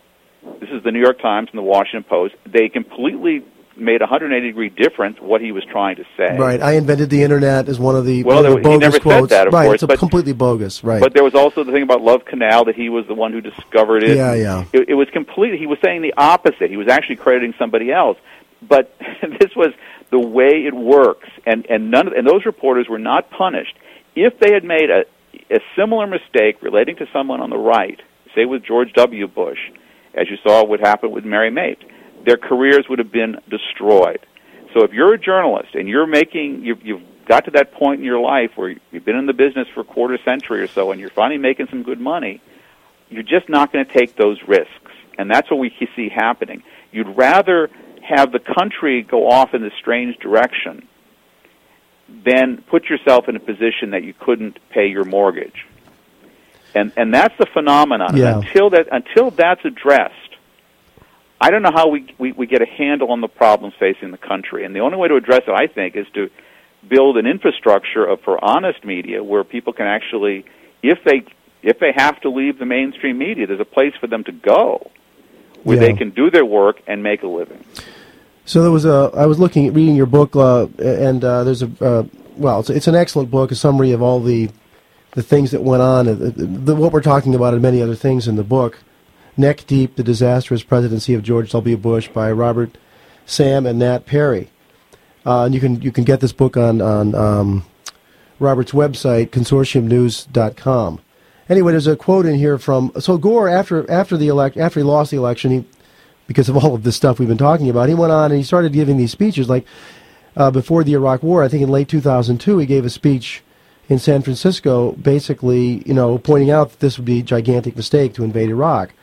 This 0.60 0.70
is 0.70 0.84
the 0.84 0.92
New 0.92 1.00
York 1.00 1.22
Times 1.22 1.48
and 1.52 1.58
the 1.58 1.64
Washington 1.64 2.04
Post. 2.04 2.36
They 2.46 2.68
completely 2.68 3.46
made 3.78 4.02
a 4.02 4.06
180 4.06 4.46
degree 4.46 4.70
difference 4.70 5.18
what 5.22 5.40
he 5.40 5.54
was 5.54 5.64
trying 5.72 5.96
to 5.96 6.04
say. 6.18 6.38
Right. 6.38 6.62
I 6.62 6.74
invented 6.74 7.10
the 7.10 7.24
internet 7.24 7.70
is 7.70 7.80
one 7.80 7.96
of 7.96 8.06
the, 8.06 8.24
well, 8.24 8.46
of 8.46 8.62
bogus 8.62 8.72
he 8.72 8.78
never 8.78 9.00
quotes. 9.00 9.30
said 9.30 9.38
that, 9.38 9.48
of 9.48 9.54
right. 9.54 9.68
course, 9.68 9.82
it's 9.82 9.88
but, 9.88 10.00
completely 10.00 10.34
bogus. 10.34 10.84
Right. 10.84 11.00
But 11.00 11.14
there 11.14 11.24
was 11.24 11.34
also 11.34 11.64
the 11.64 11.72
thing 11.72 11.82
about 11.82 12.02
Love 12.02 12.26
Canal 12.26 12.66
that 12.66 12.76
he 12.76 12.90
was 12.90 13.08
the 13.08 13.16
one 13.16 13.32
who 13.32 13.40
discovered 13.40 14.04
it. 14.04 14.18
Yeah, 14.18 14.34
yeah. 14.34 14.66
It, 14.74 14.90
it 14.90 14.94
was 14.96 15.08
completely. 15.14 15.58
He 15.58 15.66
was 15.66 15.80
saying 15.84 16.02
the 16.02 16.14
opposite. 16.18 16.70
He 16.70 16.78
was 16.78 16.90
actually 16.90 17.16
crediting 17.16 17.54
somebody 17.58 17.90
else. 17.90 18.18
But 18.62 18.96
this 19.22 19.56
was 19.56 19.70
the 20.12 20.20
way 20.20 20.66
it 20.68 20.74
works, 20.74 21.30
and 21.46 21.66
and 21.70 21.90
none 21.90 22.08
of, 22.08 22.14
and 22.14 22.28
those 22.28 22.46
reporters 22.46 22.88
were 22.90 23.00
not 23.00 23.32
punished 23.32 23.76
if 24.16 24.40
they 24.40 24.54
had 24.54 24.64
made 24.64 24.90
a 24.90 25.06
a 25.54 25.60
similar 25.76 26.08
mistake 26.08 26.62
relating 26.62 26.96
to 26.98 27.08
someone 27.14 27.40
on 27.40 27.50
the 27.50 27.58
right, 27.58 28.02
say 28.36 28.46
with 28.46 28.64
George 28.64 28.92
W. 28.94 29.28
Bush, 29.28 29.60
as 30.16 30.30
you 30.30 30.38
saw 30.44 30.66
what 30.66 30.80
happened 30.80 31.14
with 31.14 31.26
Mary 31.26 31.52
Mapes, 31.52 31.86
their 32.26 32.38
careers 32.38 32.86
would 32.90 33.00
have 33.00 33.12
been 33.12 33.38
destroyed. 33.50 34.26
So 34.74 34.84
if 34.84 34.92
you're 34.92 35.14
a 35.14 35.20
journalist 35.20 35.76
and 35.76 35.88
you're 35.88 36.08
making, 36.08 36.64
you've, 36.64 36.84
you've 36.84 37.02
got 37.26 37.46
to 37.46 37.52
that 37.52 37.74
point 37.74 38.00
in 38.00 38.06
your 38.06 38.20
life 38.20 38.52
where 38.56 38.76
you've 38.92 39.06
been 39.06 39.16
in 39.16 39.28
the 39.28 39.34
business 39.34 39.68
for 39.74 39.82
a 39.82 39.86
quarter 39.86 40.18
century 40.26 40.62
or 40.62 40.68
so 40.68 40.92
and 40.92 41.00
you're 41.00 41.10
finally 41.12 41.38
making 41.38 41.68
some 41.68 41.84
good 41.84 42.00
money, 42.00 42.42
you're 43.10 43.24
just 43.24 43.50
not 43.50 43.72
going 43.72 43.86
to 43.86 43.94
take 43.94 44.16
those 44.16 44.42
risks. 44.48 44.92
And 45.18 45.30
that's 45.30 45.50
what 45.52 45.60
we 45.60 45.72
see 45.96 46.10
happening. 46.10 46.64
You'd 46.92 47.16
rather 47.16 47.70
have 48.02 48.32
the 48.32 48.40
country 48.40 49.04
go 49.04 49.30
off 49.30 49.54
in 49.54 49.62
this 49.62 49.74
strange 49.80 50.18
direction 50.18 50.88
then 52.24 52.64
put 52.70 52.86
yourself 52.86 53.28
in 53.28 53.36
a 53.36 53.40
position 53.40 53.92
that 53.92 54.04
you 54.04 54.14
couldn't 54.14 54.58
pay 54.70 54.88
your 54.88 55.04
mortgage. 55.04 55.66
And 56.76 56.92
and 56.98 57.14
that's 57.14 57.38
the 57.38 57.46
phenomenon. 57.46 58.18
Yeah. 58.18 58.40
Until 58.40 58.70
that 58.72 58.88
until 58.92 59.32
that's 59.32 59.64
addressed, 59.66 60.14
I 61.40 61.52
don't 61.52 61.62
know 61.62 61.72
how 61.74 61.90
we, 61.90 62.14
we 62.18 62.32
we 62.32 62.48
get 62.48 62.62
a 62.62 62.66
handle 62.66 63.12
on 63.12 63.22
the 63.22 63.28
problems 63.28 63.76
facing 63.80 64.12
the 64.12 64.18
country. 64.18 64.66
And 64.66 64.76
the 64.76 64.80
only 64.80 64.98
way 64.98 65.08
to 65.08 65.16
address 65.16 65.42
it, 65.48 65.54
I 65.54 65.68
think, 65.68 65.96
is 65.96 66.08
to 66.16 66.30
build 66.88 67.18
an 67.18 67.26
infrastructure 67.28 68.06
of 68.06 68.22
for 68.22 68.44
honest 68.44 68.84
media 68.84 69.24
where 69.24 69.44
people 69.44 69.74
can 69.74 69.86
actually, 69.88 70.46
if 70.82 71.00
they 71.04 71.24
if 71.62 71.80
they 71.80 71.92
have 71.96 72.20
to 72.22 72.30
leave 72.30 72.60
the 72.60 72.66
mainstream 72.66 73.18
media, 73.18 73.48
there's 73.48 73.60
a 73.60 73.66
place 73.66 73.94
for 74.00 74.08
them 74.08 74.24
to 74.26 74.32
go 74.32 74.90
where 75.64 75.78
Yeah. 75.78 75.88
they 75.88 75.94
can 75.94 76.10
do 76.10 76.30
their 76.32 76.46
work 76.46 76.82
and 76.88 77.04
make 77.04 77.24
a 77.24 77.28
living. 77.28 77.64
So 78.46 78.62
there 78.62 78.72
was 78.72 78.86
a. 78.86 79.12
I 79.16 79.26
was 79.26 79.40
looking 79.40 79.68
at 79.68 79.74
reading 79.74 79.96
your 79.96 80.06
book, 80.06 80.36
uh, 80.36 80.68
and 80.80 81.24
uh, 81.24 81.44
there's 81.44 81.64
a. 81.64 81.72
Uh, 81.80 82.04
well, 82.36 82.60
it's, 82.60 82.70
it's 82.70 82.88
an 82.88 82.96
excellent 82.96 83.32
book, 83.32 83.52
a 83.52 83.56
summary 83.56 83.92
of 83.92 84.02
all 84.02 84.20
the, 84.20 84.50
the 85.12 85.22
things 85.22 85.52
that 85.52 85.62
went 85.62 85.84
on, 85.84 86.08
uh, 86.08 86.14
the, 86.14 86.32
the, 86.32 86.76
what 86.76 86.92
we're 86.92 87.02
talking 87.02 87.36
about, 87.36 87.54
and 87.54 87.62
many 87.62 87.82
other 87.82 87.96
things 87.96 88.28
in 88.28 88.36
the 88.36 88.44
book. 88.44 88.80
Neck 89.38 89.66
Deep: 89.66 89.96
The 89.96 90.04
Disastrous 90.04 90.64
Presidency 90.64 91.14
of 91.14 91.24
George 91.24 91.52
W. 91.52 91.78
Bush 91.78 92.08
by 92.10 92.32
Robert 92.32 92.78
Sam 93.26 93.66
and 93.66 93.80
Nat 93.80 94.06
Parry. 94.06 94.50
Uh, 95.26 95.46
and 95.46 95.56
you 95.56 95.62
can 95.62 95.82
you 95.82 95.92
can 95.92 96.04
get 96.04 96.20
this 96.20 96.34
book 96.34 96.58
on 96.58 96.82
on 96.82 97.16
um, 97.16 97.66
Robert's 98.40 98.74
website, 98.74 99.30
consortiumnews.com. 99.30 101.00
Anyway, 101.50 101.72
there's 101.72 101.88
a 101.88 101.96
quote 101.96 102.26
in 102.26 102.36
here 102.36 102.58
from 102.58 102.92
so 103.00 103.18
Gore 103.18 103.48
after 103.48 103.90
after 103.90 104.18
the 104.18 104.28
elect 104.28 104.58
after 104.58 104.80
he 104.80 104.84
lost 104.84 105.12
the 105.12 105.18
election, 105.18 105.52
he 105.52 105.66
because 106.28 106.50
of 106.50 106.58
all 106.64 106.76
of 106.76 106.84
this 106.84 106.96
stuff 106.96 107.20
we've 107.20 107.28
been 107.28 107.38
talking 107.38 107.70
about, 107.70 107.90
he 107.90 107.96
went 107.96 108.12
on 108.12 108.32
and 108.32 108.38
he 108.38 108.44
started 108.44 108.74
giving 108.74 108.98
these 108.98 109.12
speeches. 109.12 109.50
Like 109.50 109.66
uh, 110.36 110.52
before 110.52 110.84
the 110.84 110.94
Iraq 110.94 111.24
War, 111.24 111.44
I 111.44 111.48
think 111.48 111.64
in 111.64 111.70
late 111.70 111.88
2002, 111.88 112.58
he 112.58 112.66
gave 112.66 112.86
a 112.86 112.90
speech 112.90 113.44
in 113.90 114.00
San 114.00 114.22
Francisco, 114.22 114.94
basically, 114.94 115.84
you 115.86 115.94
know, 115.94 116.18
pointing 116.18 116.50
out 116.50 116.72
that 116.72 116.80
this 116.80 116.98
would 116.98 117.06
be 117.06 117.20
a 117.20 117.24
gigantic 117.24 117.76
mistake 117.76 118.14
to 118.14 118.24
invade 118.24 118.50
Iraq. 118.50 118.94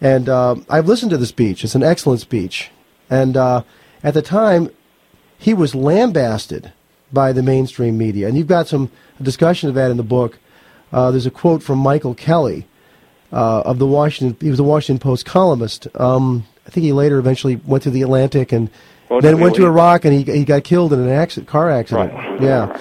And 0.00 0.28
uh, 0.28 0.56
I've 0.68 0.88
listened 0.88 1.10
to 1.10 1.16
the 1.16 1.26
speech; 1.26 1.64
it's 1.64 1.74
an 1.74 1.82
excellent 1.82 2.20
speech. 2.20 2.70
And 3.10 3.36
uh, 3.36 3.62
at 4.02 4.14
the 4.14 4.22
time, 4.22 4.70
he 5.38 5.54
was 5.54 5.74
lambasted 5.74 6.72
by 7.12 7.32
the 7.32 7.42
mainstream 7.42 7.96
media, 7.96 8.26
and 8.26 8.36
you've 8.36 8.48
got 8.48 8.66
some 8.66 8.90
discussion 9.20 9.68
of 9.68 9.74
that 9.76 9.90
in 9.90 9.96
the 9.96 10.02
book. 10.02 10.38
Uh, 10.92 11.10
there's 11.10 11.26
a 11.26 11.30
quote 11.30 11.62
from 11.62 11.78
Michael 11.78 12.14
Kelly 12.14 12.66
uh, 13.32 13.60
of 13.60 13.78
the 13.78 13.86
Washington. 13.86 14.36
He 14.40 14.50
was 14.50 14.58
a 14.58 14.64
Washington 14.64 15.00
Post 15.00 15.26
columnist. 15.26 15.86
Um, 15.94 16.46
I 16.66 16.70
think 16.70 16.84
he 16.84 16.92
later 16.92 17.18
eventually 17.18 17.56
went 17.56 17.82
to 17.84 17.90
the 17.90 18.02
Atlantic 18.02 18.52
and 18.52 18.70
Well, 19.08 19.20
then 19.20 19.40
went 19.40 19.54
to 19.56 19.66
Iraq 19.66 20.04
and 20.04 20.14
he 20.14 20.22
he 20.22 20.44
got 20.44 20.64
killed 20.64 20.92
in 20.92 21.00
an 21.00 21.10
accident, 21.10 21.48
car 21.48 21.70
accident. 21.70 22.12
Right. 22.12 22.40
Yeah, 22.40 22.80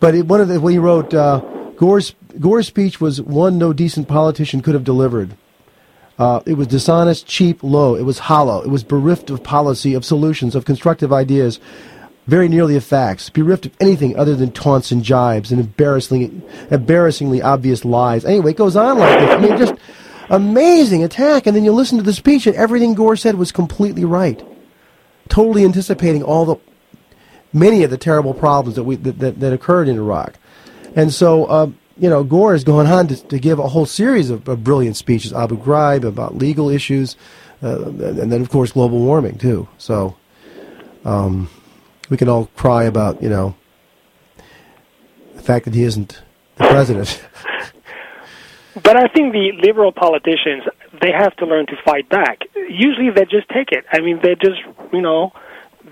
but 0.00 0.14
it, 0.14 0.26
one 0.26 0.40
of 0.40 0.48
the 0.48 0.60
when 0.60 0.72
he 0.72 0.78
wrote 0.78 1.12
uh, 1.12 1.40
Gore's 1.76 2.14
Gore's 2.38 2.66
speech 2.66 3.00
was 3.00 3.20
one 3.20 3.58
no 3.58 3.72
decent 3.72 4.08
politician 4.08 4.62
could 4.62 4.74
have 4.74 4.84
delivered. 4.84 5.36
Uh, 6.16 6.40
it 6.46 6.54
was 6.54 6.68
dishonest, 6.68 7.26
cheap, 7.26 7.62
low. 7.64 7.96
It 7.96 8.02
was 8.02 8.20
hollow. 8.20 8.62
It 8.62 8.68
was 8.68 8.84
bereft 8.84 9.30
of 9.30 9.42
policy, 9.42 9.94
of 9.94 10.04
solutions, 10.04 10.54
of 10.54 10.64
constructive 10.64 11.12
ideas, 11.12 11.58
very 12.28 12.48
nearly 12.48 12.76
of 12.76 12.84
facts. 12.84 13.30
Bereft 13.30 13.66
of 13.66 13.72
anything 13.80 14.16
other 14.16 14.36
than 14.36 14.52
taunts 14.52 14.92
and 14.92 15.02
jibes 15.02 15.50
and 15.50 15.60
embarrassingly, 15.60 16.40
embarrassingly 16.70 17.42
obvious 17.42 17.84
lies. 17.84 18.24
Anyway, 18.24 18.52
it 18.52 18.56
goes 18.56 18.76
on 18.76 18.98
like 18.98 19.18
this. 19.18 19.30
I 19.30 19.38
mean, 19.38 19.58
just 19.58 19.74
amazing 20.30 21.02
attack. 21.02 21.46
And 21.46 21.56
then 21.56 21.64
you 21.64 21.72
listen 21.72 21.98
to 21.98 22.04
the 22.04 22.12
speech, 22.12 22.46
and 22.46 22.56
everything 22.56 22.94
Gore 22.94 23.16
said 23.16 23.36
was 23.36 23.52
completely 23.52 24.04
right. 24.04 24.42
Totally 25.28 25.64
anticipating 25.64 26.22
all 26.22 26.44
the 26.44 26.56
many 27.52 27.84
of 27.84 27.90
the 27.90 27.96
terrible 27.96 28.34
problems 28.34 28.76
that 28.76 28.84
we 28.84 28.96
that, 28.96 29.18
that, 29.20 29.40
that 29.40 29.52
occurred 29.52 29.88
in 29.88 29.96
Iraq. 29.96 30.34
And 30.96 31.12
so, 31.12 31.48
um, 31.50 31.78
you 31.98 32.10
know, 32.10 32.24
Gore 32.24 32.52
has 32.52 32.64
gone 32.64 32.86
on 32.86 33.08
to, 33.08 33.16
to 33.28 33.38
give 33.38 33.58
a 33.58 33.68
whole 33.68 33.86
series 33.86 34.30
of, 34.30 34.48
of 34.48 34.64
brilliant 34.64 34.96
speeches, 34.96 35.32
Abu 35.32 35.56
Ghraib, 35.56 36.04
about 36.04 36.36
legal 36.36 36.68
issues, 36.68 37.16
uh, 37.62 37.86
and 37.86 38.30
then, 38.30 38.40
of 38.42 38.50
course, 38.50 38.72
global 38.72 38.98
warming, 38.98 39.38
too. 39.38 39.68
So 39.78 40.16
um, 41.04 41.48
we 42.10 42.16
can 42.16 42.28
all 42.28 42.46
cry 42.56 42.84
about, 42.84 43.22
you 43.22 43.28
know, 43.28 43.54
the 45.34 45.42
fact 45.42 45.64
that 45.64 45.74
he 45.74 45.84
isn't 45.84 46.20
the 46.56 46.64
president. 46.68 47.22
But 48.82 48.96
I 48.96 49.06
think 49.08 49.32
the 49.32 49.52
liberal 49.62 49.92
politicians 49.92 50.64
they 51.00 51.12
have 51.12 51.34
to 51.36 51.46
learn 51.46 51.66
to 51.66 51.76
fight 51.84 52.08
back. 52.08 52.42
Usually 52.54 53.10
they 53.10 53.24
just 53.24 53.48
take 53.48 53.72
it. 53.72 53.84
I 53.92 54.00
mean, 54.00 54.20
they 54.22 54.34
just 54.34 54.60
you 54.92 55.00
know 55.00 55.32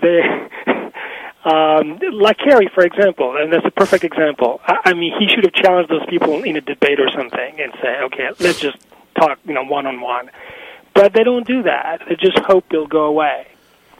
they 0.01 0.21
um, 1.45 1.99
like 2.11 2.37
Kerry, 2.39 2.69
for 2.73 2.83
example, 2.83 3.35
and 3.37 3.51
that's 3.51 3.65
a 3.65 3.71
perfect 3.71 4.03
example. 4.03 4.61
I, 4.65 4.79
I 4.85 4.93
mean, 4.93 5.13
he 5.19 5.27
should 5.27 5.43
have 5.43 5.53
challenged 5.53 5.89
those 5.89 6.05
people 6.09 6.43
in 6.43 6.57
a 6.57 6.61
debate 6.61 6.99
or 6.99 7.09
something 7.11 7.61
and 7.61 7.73
say, 7.81 8.01
okay, 8.03 8.29
let's 8.39 8.59
just 8.59 8.77
talk, 9.17 9.39
you 9.45 9.53
know, 9.53 9.63
one 9.63 9.85
on 9.85 10.01
one. 10.01 10.29
But 10.93 11.13
they 11.13 11.23
don't 11.23 11.45
do 11.45 11.63
that. 11.63 12.01
They 12.07 12.15
just 12.15 12.37
hope 12.39 12.65
they'll 12.69 12.87
go 12.87 13.05
away. 13.05 13.47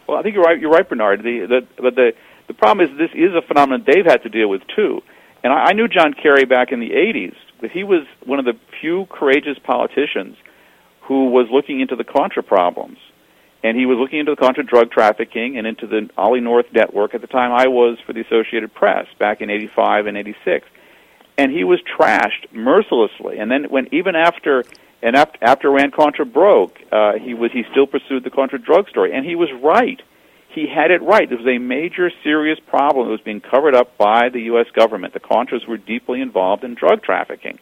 Well, 0.08 0.18
I 0.18 0.22
think 0.22 0.36
you're 0.36 0.44
right. 0.44 0.60
You're 0.60 0.72
right, 0.72 0.88
Bernard. 0.88 1.24
The, 1.24 1.46
the, 1.46 1.68
but 1.82 1.96
the 1.96 2.14
the 2.48 2.54
problem 2.54 2.90
is 2.90 2.98
this 2.98 3.12
is 3.14 3.34
a 3.34 3.42
phenomenon 3.42 3.84
they've 3.86 4.06
had 4.06 4.24
to 4.24 4.30
deal 4.30 4.50
with 4.50 4.62
too. 4.76 5.02
And 5.44 5.52
I, 5.52 5.68
I 5.68 5.74
knew 5.74 5.88
John 5.88 6.14
Kerry 6.14 6.46
back 6.46 6.72
in 6.72 6.80
the 6.80 6.92
'80s, 6.92 7.36
but 7.64 7.72
he 7.72 7.86
was 7.86 8.06
one 8.26 8.40
of 8.40 8.46
the 8.46 8.58
few 8.82 9.06
courageous 9.06 9.58
politicians 9.58 10.36
who 11.04 11.30
was 11.30 11.48
looking 11.50 11.80
into 11.80 11.96
the 11.96 12.04
Contra 12.04 12.44
problems, 12.44 12.98
and 13.64 13.78
he 13.78 13.86
was 13.86 13.98
looking 13.98 14.20
into 14.20 14.34
the 14.34 14.36
Contra 14.36 14.66
drug 14.66 14.92
trafficking 14.92 15.58
and 15.58 15.66
into 15.66 15.88
the 15.88 16.10
Ollie 16.18 16.42
North 16.42 16.66
network. 16.74 17.16
At 17.16 17.22
the 17.22 17.28
time, 17.28 17.54
I 17.54 17.68
was 17.68 17.98
for 18.06 18.12
the 18.12 18.20
Associated 18.20 18.74
Press 18.74 19.08
back 19.18 19.40
in 19.40 19.50
'85 19.50 20.08
and 20.08 20.18
'86, 20.18 20.68
and 21.38 21.54
he 21.54 21.64
was 21.64 21.80
trashed 21.98 22.52
mercilessly. 22.52 23.38
And 23.38 23.50
then 23.50 23.70
when 23.70 23.88
even 23.94 24.14
after 24.14 24.66
and 25.02 25.16
after, 25.16 25.70
Iran 25.70 25.92
Contra 25.92 26.26
broke, 26.26 26.80
uh, 26.92 27.14
he 27.14 27.34
was 27.34 27.54
he 27.54 27.64
still 27.72 27.88
pursued 27.88 28.26
the 28.26 28.30
Contra 28.30 28.60
drug 28.60 28.90
story, 28.90 29.14
and 29.14 29.26
he 29.26 29.36
was 29.36 29.48
right. 29.64 30.02
He 30.54 30.68
had 30.68 30.92
it 30.92 31.02
right. 31.02 31.28
There 31.28 31.38
was 31.38 31.48
a 31.48 31.58
major, 31.58 32.12
serious 32.24 32.60
problem 32.68 33.08
that 33.08 33.12
was 33.12 33.22
being 33.22 33.42
covered 33.42 33.76
up 33.76 33.98
by 33.98 34.30
the 34.32 34.42
U.S. 34.54 34.68
government. 34.76 35.14
The 35.14 35.20
Contras 35.20 35.68
were 35.68 35.78
deeply 35.78 36.22
involved 36.22 36.64
in 36.64 36.76
drug 36.76 37.02
trafficking, 37.02 37.60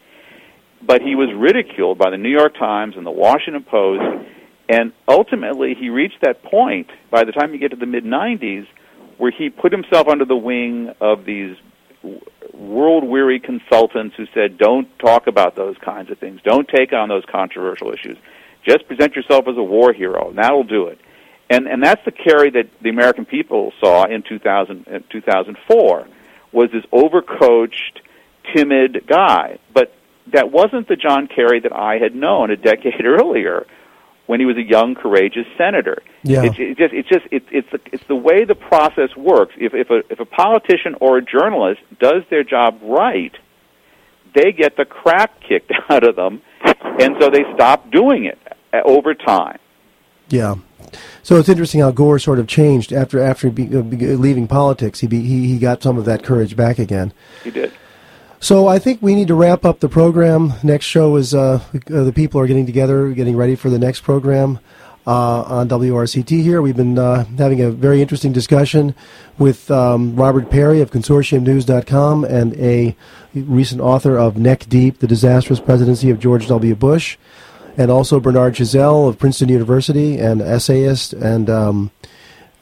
but 0.81 1.01
he 1.01 1.15
was 1.15 1.29
ridiculed 1.33 1.97
by 1.97 2.09
the 2.09 2.17
New 2.17 2.29
York 2.29 2.55
Times 2.55 2.95
and 2.97 3.05
the 3.05 3.11
Washington 3.11 3.63
Post, 3.63 4.03
and 4.67 4.91
ultimately 5.07 5.73
he 5.73 5.89
reached 5.89 6.21
that 6.21 6.43
point. 6.43 6.89
By 7.09 7.23
the 7.23 7.31
time 7.31 7.53
you 7.53 7.59
get 7.59 7.71
to 7.71 7.77
the 7.77 7.85
mid 7.85 8.03
'90s, 8.03 8.67
where 9.17 9.31
he 9.31 9.49
put 9.49 9.71
himself 9.71 10.07
under 10.07 10.25
the 10.25 10.35
wing 10.35 10.91
of 10.99 11.25
these 11.25 11.55
world 12.53 13.03
weary 13.03 13.39
consultants 13.39 14.15
who 14.15 14.25
said, 14.33 14.57
don't 14.57 14.87
talk 14.99 15.27
about 15.27 15.55
those 15.55 15.75
kinds 15.83 16.09
of 16.09 16.17
things. 16.17 16.41
Don't 16.43 16.67
take 16.67 16.93
on 16.93 17.09
those 17.09 17.23
controversial 17.31 17.91
issues. 17.91 18.17
Just 18.65 18.87
present 18.87 19.15
yourself 19.15 19.47
as 19.47 19.57
a 19.57 19.63
war 19.63 19.93
hero. 19.93 20.29
And 20.29 20.37
that'll 20.37 20.63
do 20.63 20.87
it. 20.87 20.99
And 21.51 21.67
and 21.67 21.83
that's 21.83 22.03
the 22.05 22.11
Kerry 22.11 22.49
that 22.51 22.69
the 22.81 22.89
American 22.89 23.25
people 23.25 23.73
saw 23.81 24.05
in 24.05 24.23
2000, 24.23 25.03
2004 25.09 26.07
was 26.53 26.69
this 26.71 26.85
overcoached, 26.93 27.99
timid 28.55 29.05
guy. 29.05 29.59
But 29.73 29.93
that 30.31 30.49
wasn't 30.49 30.87
the 30.87 30.95
John 30.95 31.27
Kerry 31.27 31.59
that 31.59 31.73
I 31.73 31.97
had 31.97 32.15
known 32.15 32.51
a 32.51 32.55
decade 32.55 33.05
earlier 33.05 33.67
when 34.27 34.39
he 34.39 34.45
was 34.45 34.55
a 34.55 34.61
young, 34.61 34.95
courageous 34.95 35.45
senator. 35.57 36.01
Yeah. 36.23 36.43
It's, 36.43 36.55
it's 36.57 36.79
just, 36.79 36.93
it's 36.93 37.09
just, 37.09 37.25
it, 37.31 37.43
it's 37.51 37.67
the, 37.69 37.79
it's 37.91 38.07
the 38.07 38.15
way 38.15 38.45
the 38.45 38.55
process 38.55 39.13
works. 39.17 39.53
If, 39.57 39.73
if 39.73 39.89
a, 39.89 40.03
if 40.09 40.21
a 40.21 40.25
politician 40.25 40.95
or 41.01 41.17
a 41.17 41.21
journalist 41.21 41.81
does 41.99 42.23
their 42.29 42.45
job 42.45 42.79
right, 42.81 43.35
they 44.33 44.53
get 44.53 44.77
the 44.77 44.85
crap 44.85 45.41
kicked 45.41 45.73
out 45.89 46.07
of 46.07 46.15
them, 46.15 46.41
and 46.63 47.17
so 47.19 47.29
they 47.29 47.43
stop 47.55 47.91
doing 47.91 48.23
it 48.23 48.39
uh, 48.71 48.79
over 48.85 49.13
time. 49.13 49.59
Yeah. 50.29 50.55
So 51.23 51.37
it's 51.37 51.49
interesting 51.49 51.81
how 51.81 51.91
Gore 51.91 52.19
sort 52.19 52.39
of 52.39 52.47
changed 52.47 52.91
after 52.93 53.19
after 53.19 53.49
be, 53.49 53.67
uh, 53.67 53.81
leaving 53.81 54.47
politics. 54.47 54.99
He, 54.99 55.07
be, 55.07 55.21
he 55.21 55.47
he 55.47 55.59
got 55.59 55.83
some 55.83 55.97
of 55.97 56.05
that 56.05 56.23
courage 56.23 56.55
back 56.55 56.79
again. 56.79 57.13
He 57.43 57.51
did. 57.51 57.71
So 58.39 58.67
I 58.67 58.79
think 58.79 59.03
we 59.03 59.13
need 59.13 59.27
to 59.27 59.35
wrap 59.35 59.65
up 59.65 59.81
the 59.81 59.89
program. 59.89 60.53
Next 60.63 60.85
show 60.85 61.15
is 61.15 61.35
uh, 61.35 61.61
uh, 61.73 62.03
the 62.03 62.11
people 62.11 62.41
are 62.41 62.47
getting 62.47 62.65
together, 62.65 63.11
getting 63.11 63.37
ready 63.37 63.55
for 63.55 63.69
the 63.69 63.77
next 63.77 64.01
program 64.01 64.59
uh, 65.05 65.41
on 65.43 65.69
WRCT. 65.69 66.41
Here 66.41 66.59
we've 66.59 66.75
been 66.75 66.97
uh, 66.97 67.25
having 67.37 67.61
a 67.61 67.71
very 67.71 68.01
interesting 68.01 68.31
discussion 68.31 68.95
with 69.37 69.69
um, 69.69 70.15
Robert 70.15 70.49
Parry 70.49 70.81
of 70.81 70.89
ConsortiumNews.com 70.89 72.23
and 72.25 72.55
a 72.55 72.95
recent 73.35 73.79
author 73.79 74.17
of 74.17 74.37
Neck 74.37 74.65
Deep: 74.67 74.99
The 74.99 75.07
Disastrous 75.07 75.59
Presidency 75.59 76.09
of 76.09 76.19
George 76.19 76.47
W. 76.47 76.75
Bush, 76.75 77.17
and 77.77 77.91
also 77.91 78.19
Bernard 78.19 78.55
Chazelle 78.55 79.07
of 79.07 79.17
Princeton 79.17 79.49
University, 79.49 80.17
an 80.19 80.41
essayist, 80.41 81.13
and 81.13 81.49
um, 81.49 81.91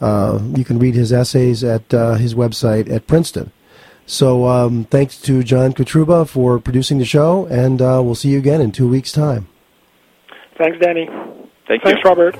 uh, 0.01 0.39
you 0.55 0.63
can 0.63 0.79
read 0.79 0.95
his 0.95 1.11
essays 1.11 1.63
at 1.63 1.93
uh, 1.93 2.15
his 2.15 2.35
website 2.35 2.89
at 2.91 3.07
Princeton. 3.07 3.51
So 4.05 4.47
um, 4.47 4.85
thanks 4.85 5.21
to 5.21 5.43
John 5.43 5.73
Kotruba 5.73 6.27
for 6.27 6.57
producing 6.59 6.97
the 6.97 7.05
show, 7.05 7.45
and 7.45 7.81
uh, 7.81 8.01
we'll 8.03 8.15
see 8.15 8.29
you 8.29 8.39
again 8.39 8.61
in 8.61 8.71
two 8.71 8.87
weeks' 8.87 9.11
time. 9.11 9.47
Thanks, 10.57 10.79
Danny. 10.79 11.07
Thank 11.67 11.83
Thanks, 11.83 12.01
you. 12.03 12.09
Robert. 12.09 12.35